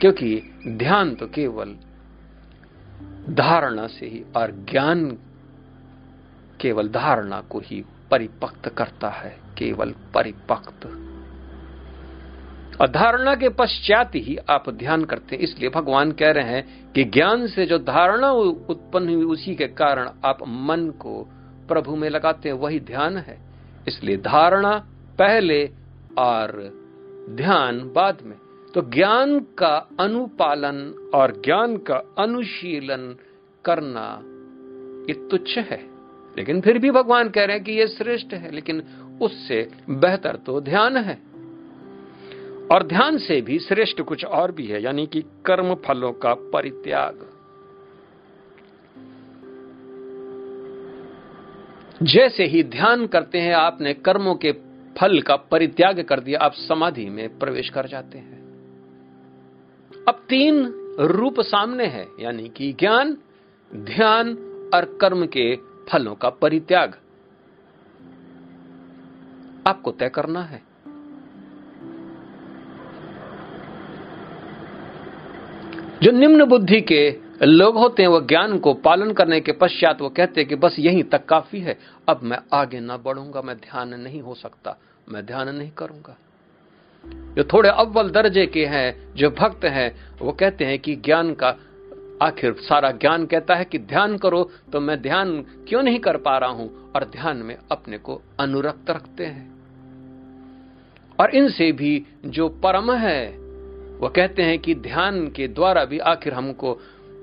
क्योंकि 0.00 0.42
ध्यान 0.68 1.14
तो 1.14 1.26
केवल 1.26 1.76
धारणा 3.34 3.86
से 3.86 4.06
ही 4.06 4.24
और 4.36 4.66
ज्ञान 4.70 5.18
केवल 6.60 6.88
धारणा 6.88 7.40
को 7.40 7.60
ही 7.64 7.84
परिपक्त 8.10 8.68
करता 8.68 9.08
है, 9.08 9.40
केवल 9.58 9.94
परिपक्त। 10.14 11.06
और 12.80 12.88
धारणा 12.88 13.34
के 13.34 13.48
पश्चात 13.48 14.14
ही 14.14 14.36
आप 14.36 14.70
ध्यान 14.70 15.04
करते 15.04 15.36
हैं। 15.36 15.42
इसलिए 15.42 15.70
भगवान 15.70 16.12
कह 16.12 16.30
रहे 16.30 16.44
हैं 16.44 16.92
कि 16.92 17.04
ज्ञान 17.04 17.46
से 17.46 17.66
जो 17.66 17.78
धारणा 17.78 18.30
उत्पन्न 18.32 19.14
हुई, 19.14 19.24
उसी 19.24 19.54
के 19.54 19.66
कारण 19.66 20.10
आप 20.24 20.38
मन 20.42 20.90
को 20.90 21.28
प्रभु 21.68 21.96
में 21.96 22.10
लगाते 22.10 22.48
हैं। 22.48 22.56
वही 22.56 22.80
ध्यान 22.80 23.16
है। 23.16 23.40
इसलिए 23.88 24.16
धारणा 24.16 24.86
पहले 25.18 25.70
और 26.18 26.70
ध्यान 27.30 27.92
बाद 27.94 28.18
में। 28.22 28.36
तो 28.74 28.90
ज्ञान 28.90 29.40
का 29.40 29.88
अनुपालन 30.00 31.10
और 31.14 31.42
ज्ञान 31.44 31.76
का 31.76 31.96
अनुशीलन 32.18 33.16
करना 33.64 34.22
ये 35.12 35.28
तुच्छ 35.28 35.58
है। 35.58 35.99
लेकिन 36.38 36.60
फिर 36.60 36.78
भी 36.78 36.90
भगवान 36.90 37.28
कह 37.28 37.44
रहे 37.44 37.56
हैं 37.56 37.64
कि 37.64 37.72
ये 37.72 37.86
श्रेष्ठ 37.86 38.34
है, 38.34 38.50
लेकिन 38.50 38.82
उससे 39.22 39.70
बेहतर 39.90 40.36
तो 40.36 40.60
ध्यान 40.60 40.96
है। 40.96 41.30
और 42.72 42.86
ध्यान 42.86 43.18
से 43.18 43.40
भी 43.40 43.58
श्रेष्ठ 43.58 44.00
कुछ 44.00 44.24
और 44.24 44.52
भी 44.52 44.66
है, 44.66 44.82
यानी 44.82 45.06
कि 45.06 45.22
कर्म 45.46 45.74
फलों 45.74 46.12
का 46.12 46.34
परित्याग। 46.34 47.26
जैसे 52.02 52.44
ही 52.44 52.62
ध्यान 52.62 53.06
करते 53.06 53.38
हैं, 53.38 53.54
आपने 53.54 53.94
कर्मों 53.94 54.34
के 54.34 54.52
फल 54.98 55.20
का 55.20 55.36
परित्याग 55.36 56.00
कर 56.00 56.20
दिया, 56.20 56.38
आप 56.40 56.52
समाधि 56.52 57.04
में 57.04 57.38
प्रवेश 57.38 57.68
कर 57.68 57.86
जाते 57.86 58.18
हैं। 58.18 58.40
अब 60.08 60.22
तीन 60.28 60.64
रूप 61.00 61.40
सामने 61.40 61.86
है, 61.86 62.06
यानी 62.20 62.48
कि 62.48 62.72
ज्ञान, 62.72 63.16
ध्यान 63.76 64.32
और 64.74 64.98
कर्म 65.00 65.26
के 65.26 65.69
फलों 65.88 66.14
का 66.14 66.30
परित्याग। 66.30 66.98
आपको 69.66 69.90
तय 69.90 70.08
करना 70.08 70.42
है। 70.42 70.70
जो 76.02 76.10
निम्न 76.10 76.44
बुद्धि 76.44 76.80
के 76.80 77.16
लोग 77.42 77.76
होते 77.76 78.02
हैं 78.02 78.08
वह 78.08 78.26
ज्ञान 78.26 78.58
को 78.58 78.74
पालन 78.74 79.12
करने 79.12 79.40
के 79.40 79.52
पश्चात 79.52 80.00
वो 80.00 80.08
कहते 80.08 80.40
हैं 80.40 80.48
कि 80.48 80.54
बस 80.54 80.76
यहीं 80.78 81.04
तक 81.04 81.26
काफ़ी 81.26 81.60
है। 81.60 81.78
अब 82.08 82.20
मैं 82.22 82.38
आगे 82.52 82.80
ना 82.80 82.96
बढ़ूँगा, 82.96 83.42
मैं 83.42 83.56
ध्यान 83.56 83.94
नहीं 83.94 84.20
हो 84.20 84.34
सकता, 84.34 84.76
मैं 85.08 85.26
ध्यान 85.26 85.54
नहीं 85.54 85.70
करूँगा। 85.70 86.16
जो 87.06 87.44
थोड़े 87.44 87.68
अव्वल 87.68 88.10
दर्जे 88.10 88.46
के 88.46 88.66
हैं, 88.66 89.14
जो 89.14 89.30
भक्त 89.30 89.64
हैं, 89.64 90.18
वो 90.18 90.32
कहते 90.32 90.64
हैं 90.64 90.78
कि 90.78 90.96
ज्ञान 90.96 91.34
का 91.34 91.56
आखिर 92.22 92.52
सारा 92.60 92.90
ज्ञान 92.90 93.24
कहता 93.26 93.54
है 93.54 93.64
कि 93.64 93.78
ध्यान 93.78 94.16
करो 94.18 94.42
तो 94.72 94.80
मैं 94.80 95.00
ध्यान 95.02 95.40
क्यों 95.68 95.82
नहीं 95.82 95.98
कर 95.98 96.16
पा 96.16 96.36
रहा 96.38 96.50
हूँ? 96.50 96.92
और 96.92 97.04
ध्यान 97.04 97.36
में 97.36 97.56
अपने 97.72 97.98
को 97.98 98.20
अनुरक्त 98.40 98.90
रखते 98.90 99.26
हैं। 99.26 99.48
और 101.18 101.34
इनसे 101.34 101.70
भी 101.72 102.06
जो 102.26 102.48
परम 102.48 102.92
है 102.92 103.26
वो 104.00 104.08
कहते 104.08 104.42
हैं 104.42 104.58
कि 104.58 104.74
ध्यान 104.74 105.26
के 105.28 105.48
द्वारा 105.48 105.84
भी 105.84 105.98
आखिर 105.98 106.34
हमको 106.34 106.78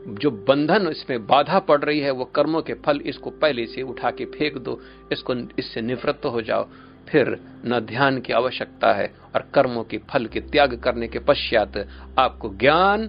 जो 0.07 0.31
बंधन 0.31 0.87
इसमें 0.87 1.25
बाधा 1.27 1.59
पड़ 1.59 1.79
रही 1.81 1.99
है 1.99 2.11
वो 2.11 2.25
कर्मों 2.25 2.61
के 2.61 2.73
फल 2.73 2.99
इसको 3.05 3.29
पहले 3.29 3.65
से 3.65 3.81
उठा 3.81 4.11
के 4.11 4.25
फेंक 4.25 4.57
दो, 4.57 4.79
इसको 5.11 5.33
इससे 5.59 5.81
निवृत्त 5.81 6.25
हो 6.25 6.41
जाओ। 6.41 6.67
फिर 7.09 7.39
न 7.65 7.79
ध्यान 7.79 8.19
की 8.19 8.33
आवश्यकता 8.33 8.93
है, 8.93 9.13
और 9.35 9.47
कर्मों 9.53 9.83
के 9.83 9.97
फल 10.09 10.25
के 10.25 10.39
त्याग 10.41 10.79
करने 10.79 11.07
के 11.07 11.19
पश्चात 11.19 11.77
आपको 12.19 12.49
ज्ञान, 12.49 13.07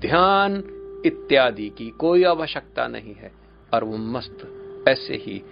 ध्यान 0.00 0.62
इत्यादि 1.06 1.68
की 1.68 1.90
कोई 1.90 2.24
आवश्यकता 2.24 2.88
नहीं 2.88 3.14
है। 3.14 3.32
और 3.74 3.84
वो 3.84 3.96
मस्त 3.96 4.54
ऐसे 4.88 5.14
ही 5.14 5.42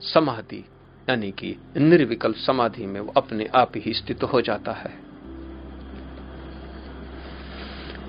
समाधि, 0.00 0.64
यानी 1.10 1.30
कि 1.30 1.56
निर्विकल्प 1.76 2.36
समाधि 2.36 2.86
में 2.86 3.00
वो 3.00 3.12
अपने 3.16 3.44
आप 3.44 3.72
ही 3.76 3.94
स्थित 3.94 4.22
हो 4.22 4.40
जाता 4.40 4.72
है। 4.72 5.08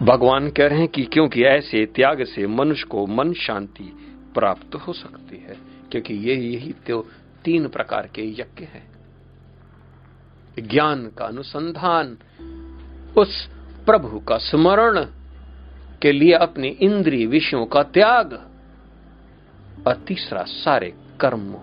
भगवान 0.01 0.49
कह 0.49 0.67
रहे 0.67 0.79
हैं 0.79 0.87
कि 0.87 1.03
क्योंकि 1.03 1.43
ऐसे 1.43 1.85
त्याग 1.85 2.23
से 2.23 2.47
मनुष्य 2.47 2.83
को 2.83 3.07
मन 3.07 3.33
शांति 3.33 3.83
प्राप्त 4.33 4.75
हो 4.75 4.93
सकती 4.93 5.37
है, 5.37 5.57
क्योंकि 5.91 6.13
ये 6.13 6.35
यही 6.35 6.73
तो 6.73 7.07
तीन 7.45 7.67
प्रकार 7.67 8.09
के 8.15 8.31
यज्ञ 8.31 8.63
हैं। 8.63 8.91
ज्ञान 10.59 11.11
का 11.17 11.25
अनुसंधान, 11.25 12.17
उस 13.17 13.49
प्रभु 13.85 14.19
का 14.19 14.37
स्मरण 14.37 15.05
के 16.01 16.11
लिए 16.11 16.33
अपने 16.33 16.67
इंद्रिय 16.81 17.25
विषयों 17.25 17.65
का 17.65 17.83
त्याग 17.83 18.33
और 19.87 19.95
तीसरा 20.07 20.43
सारे 20.43 20.93
कर्म 21.19 21.55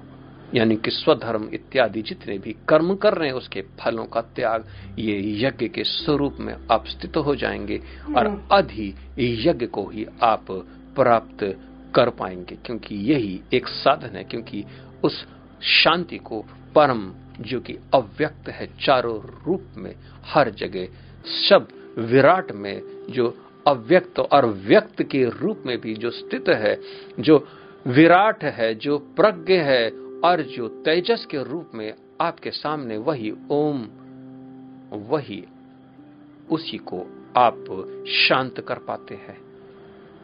यानी 0.55 0.77
कि 0.77 0.91
स्वधर्म 0.91 1.49
इत्यादि 1.53 2.03
जितने 2.03 2.39
भी 2.39 2.55
कर्म 2.69 2.95
कर 2.95 3.15
रहे 3.15 3.29
हैं 3.29 3.37
उसके 3.37 3.63
फलों 3.81 4.05
का 4.05 4.21
त्याग 4.21 4.65
ये 4.99 5.19
यज्ञ 5.45 5.69
के 5.69 5.85
स्वरूप 5.85 6.37
में 6.41 6.55
आप 6.71 6.87
स्थित 6.87 7.17
हो 7.17 7.35
जाएँगे 7.35 7.81
और 8.17 8.27
अधि 8.53 8.95
यज्ञ 9.19 9.67
को 9.67 9.89
ही 9.91 10.07
आप 10.23 10.47
प्राप्त 10.97 11.45
कर 11.95 12.11
पाएँगे 12.11 12.57
क्योंकि 12.57 12.95
यही 13.13 13.41
एक 13.53 13.69
साधन 13.69 14.17
है 14.17 14.25
क्योंकि 14.25 14.65
उस 15.05 15.27
शांति 15.63 16.19
को 16.19 16.41
परम 16.75 17.13
जो 17.41 17.61
कि 17.61 17.79
अव्यक्त 17.95 18.49
है 18.49 18.67
चारों 18.81 19.19
रूप 19.47 19.67
में 19.77 19.95
हर 20.25 20.51
जगह 20.51 20.89
सब 21.49 21.69
विराट 21.99 22.53
में 22.53 22.81
जो 23.11 23.29
अव्यक्त 23.67 24.19
और 24.19 24.47
व्यक्त 24.47 25.03
के 25.03 25.25
रूप 25.25 25.63
में 25.67 25.81
भी 25.81 25.95
जो 25.95 26.11
स्थित 26.11 26.49
है, 26.49 26.81
जो 27.21 27.49
विराट 27.87 28.45
है, 28.45 28.75
जो 28.75 28.99
प्रज्ञ 28.99 29.55
है 29.55 29.91
और 30.25 30.43
जो 30.43 30.69
तेजस 30.69 31.27
के 31.31 31.43
रूप 31.45 31.71
में 31.75 31.95
आपके 32.21 32.51
सामने 32.51 32.97
वही 32.97 33.33
ओम, 33.51 33.87
वही 34.93 35.45
उसी 36.51 36.79
को 36.79 37.07
आप 37.37 37.65
शांत 38.09 38.61
कर 38.61 38.79
पाते 38.79 39.15
हैं। 39.15 39.41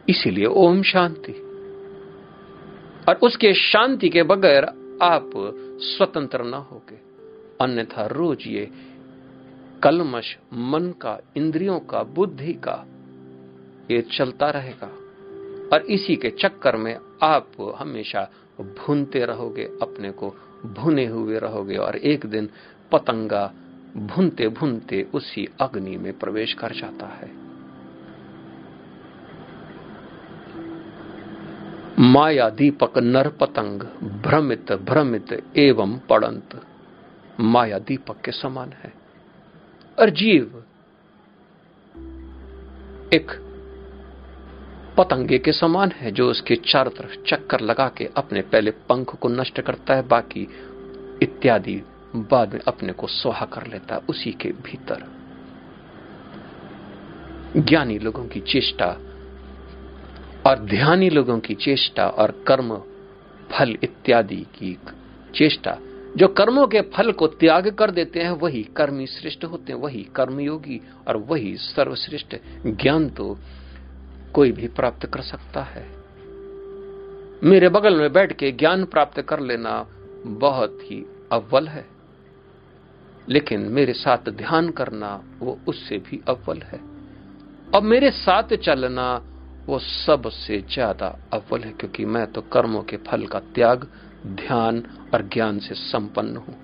इसीलिए 0.09 0.45
ओम 0.45 0.81
शांति। 0.81 1.33
और 3.09 3.15
उसके 3.15 3.53
शांति 3.53 4.09
के 4.09 4.23
बगैर 4.23 4.63
आप 5.01 5.31
स्वतंत्र 5.79 6.43
न 6.43 6.53
होगे। 6.53 6.95
अन्यथा 7.61 8.05
रोज 8.05 8.43
ये 8.47 8.71
कलमश, 9.83 10.37
मन 10.53 10.93
का, 11.01 11.19
इंद्रियों 11.37 11.79
का, 11.79 12.03
बुद्धि 12.03 12.53
का 12.53 12.85
ये 13.91 14.01
चलता 14.01 14.49
रहेगा। 14.49 14.87
और 15.73 15.81
इसी 15.81 16.15
के 16.15 16.29
चक्कर 16.29 16.75
में 16.75 16.97
आप 17.23 17.75
हमेशा 17.77 18.31
भूनते 18.61 19.25
रहोगे, 19.25 19.63
अपने 19.63 20.11
को 20.11 20.35
भुने 20.65 21.05
हुए 21.05 21.39
रहोगे, 21.39 21.75
और 21.75 21.95
एक 21.95 22.25
दिन 22.25 22.49
पतंगा 22.91 23.53
भूनते 23.97 24.47
भूनते 24.47 25.07
उसी 25.13 25.47
अग्नि 25.61 25.97
में 25.97 26.19
प्रवेश 26.19 26.53
कर 26.53 26.71
जाता 26.71 27.05
है। 27.05 27.43
माया 31.99 32.49
दीपक 32.49 32.97
नर 32.97 33.29
पतंग 33.29 33.79
भ्रमित 34.03 34.71
भ्रमित 34.71 35.57
एवं 35.57 35.99
पड़ंत 35.99 36.65
माया 37.39 37.79
दीपक 37.79 38.21
के 38.21 38.31
समान 38.31 38.69
है। 38.69 38.93
और 39.99 40.09
जीव 40.09 40.63
एक 43.13 43.42
पतंगे 44.97 45.37
के 45.37 45.51
समान 45.51 45.91
है 45.91 46.11
जो 46.11 46.29
उसके 46.31 46.55
चारों 46.55 46.91
तरफ़ 46.91 47.15
चक्कर 47.27 47.61
लगा 47.61 47.91
के 47.97 48.09
अपने 48.17 48.41
पहले 48.41 48.71
पंख 48.71 49.15
को 49.15 49.29
नष्ट 49.29 49.61
करता 49.61 49.95
है, 49.95 50.07
बाकी 50.07 50.47
इत्यादि 51.21 51.81
बाद 52.15 52.53
में 52.53 52.59
अपने 52.67 52.93
को 52.93 53.07
स्वाहा 53.07 53.45
कर 53.45 53.67
लेता 53.67 53.95
है 53.95 54.01
उसी 54.09 54.31
के 54.31 54.49
भीतर। 54.49 55.03
ज्ञानी 57.57 57.99
लोगों 57.99 58.25
की 58.27 58.39
चेष्टा 58.39 58.87
और 60.47 60.59
ध्यानी 60.59 61.09
लोगों 61.09 61.39
की 61.39 61.53
चेष्टा 61.53 62.07
और 62.07 62.43
कर्म, 62.47 62.81
फल 63.51 63.77
इत्यादि 63.83 64.35
की 64.35 64.77
चेष्टा। 65.35 65.77
जो 66.17 66.27
कर्मों 66.27 66.67
के 66.67 66.81
फल 66.81 67.11
को 67.11 67.27
त्याग 67.27 67.75
कर 67.75 67.91
देते 67.91 68.19
हैं, 68.19 68.31
वही 68.31 68.63
कर्मी 68.63 69.07
श्रेष्ठ 69.07 69.45
होते 69.45 69.73
हैं, 69.73 69.79
वही 69.79 70.07
कर्मयोगी 70.15 70.81
और 71.07 71.17
वही 71.17 71.57
सर्वश्रेष्ठ। 71.57 72.35
ज्ञान 72.67 73.09
तो 73.09 73.39
कोई 74.33 74.51
भी 74.51 74.67
प्राप्त 74.67 75.05
कर 75.05 75.21
सकता 75.21 75.63
है। 75.63 75.85
मेरे 77.43 77.69
बगल 77.69 77.95
में 77.95 78.13
बैठ 78.13 78.33
के 78.33 78.51
ज्ञान 78.51 78.85
प्राप्त 78.85 79.21
कर 79.21 79.39
लेना 79.39 79.87
बहुत 80.25 80.79
ही 80.81 81.05
अव्वल 81.31 81.67
है। 81.67 81.85
लेकिन 83.29 83.61
मेरे 83.61 83.93
साथ 83.93 84.29
ध्यान 84.29 84.69
करना 84.69 85.23
वो 85.39 85.59
उससे 85.67 85.97
भी 85.97 86.21
अव्वल 86.27 86.61
है। 86.61 86.79
और 87.75 87.81
मेरे 87.81 88.11
साथ 88.11 88.55
चलना 88.55 89.21
वो 89.65 89.79
सबसे 89.79 90.59
ज़्यादा 90.61 91.07
अव्वल 91.33 91.61
है, 91.61 91.71
क्योंकि 91.71 92.05
मैं 92.05 92.25
तो 92.31 92.41
कर्मों 92.41 92.81
के 92.83 92.97
फल 92.97 93.25
का 93.25 93.39
त्याग, 93.39 93.87
ध्यान 94.27 94.83
और 95.13 95.21
ज्ञान 95.21 95.59
से 95.59 95.75
संपन्न 95.75 96.37
हूँ। 96.37 96.55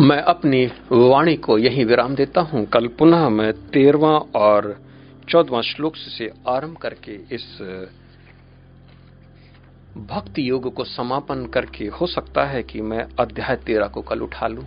मैं 0.00 0.16
अपनी 0.22 0.66
वाणी 0.92 1.36
को 1.36 1.58
यही 1.58 1.84
विराम 1.84 2.14
देता 2.14 2.40
हूँ। 2.40 2.64
कल 2.66 2.86
पुनः 2.88 3.28
मैं 3.28 3.52
तेरवा 3.52 4.10
और 4.34 4.80
चौदवा 5.28 5.60
श्लोक 5.60 5.96
से 5.96 6.30
आरंभ 6.48 6.76
करके 6.76 7.12
इस 7.12 7.46
भक्ति 9.96 10.48
योग 10.50 10.74
को 10.74 10.84
समापन 10.84 11.46
करके 11.46 11.86
हो 11.86 12.06
सकता 12.06 12.44
है 12.44 12.62
कि 12.62 12.80
मैं 12.80 13.06
अध्याय 13.20 13.56
तेरह 13.56 13.88
को 13.88 14.02
कल 14.02 14.20
उठा 14.20 14.46
लूँ। 14.46 14.64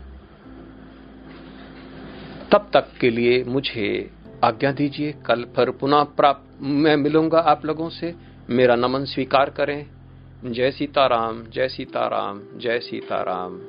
तब 2.51 2.69
तक 2.73 2.91
के 3.01 3.09
लिए 3.09 3.43
मुझे 3.43 4.11
आज्ञा 4.43 4.71
दीजिए। 4.71 5.11
कल 5.25 5.43
फिर 5.55 5.71
पुनः 5.71 6.03
प्राप्त 6.03 6.61
मैं 6.61 6.97
मिलूँगा 6.97 7.39
आप 7.39 7.65
लोगों 7.65 7.89
से। 7.89 8.15
मेरा 8.49 8.75
नमन 8.75 9.05
स्वीकार 9.05 9.49
करें। 9.49 9.85
जय 10.45 10.71
सीताराम 10.71 11.43
जय 11.43 11.67
सीताराम 11.67 12.41
जय 12.57 12.79
सीताराम। 12.79 13.61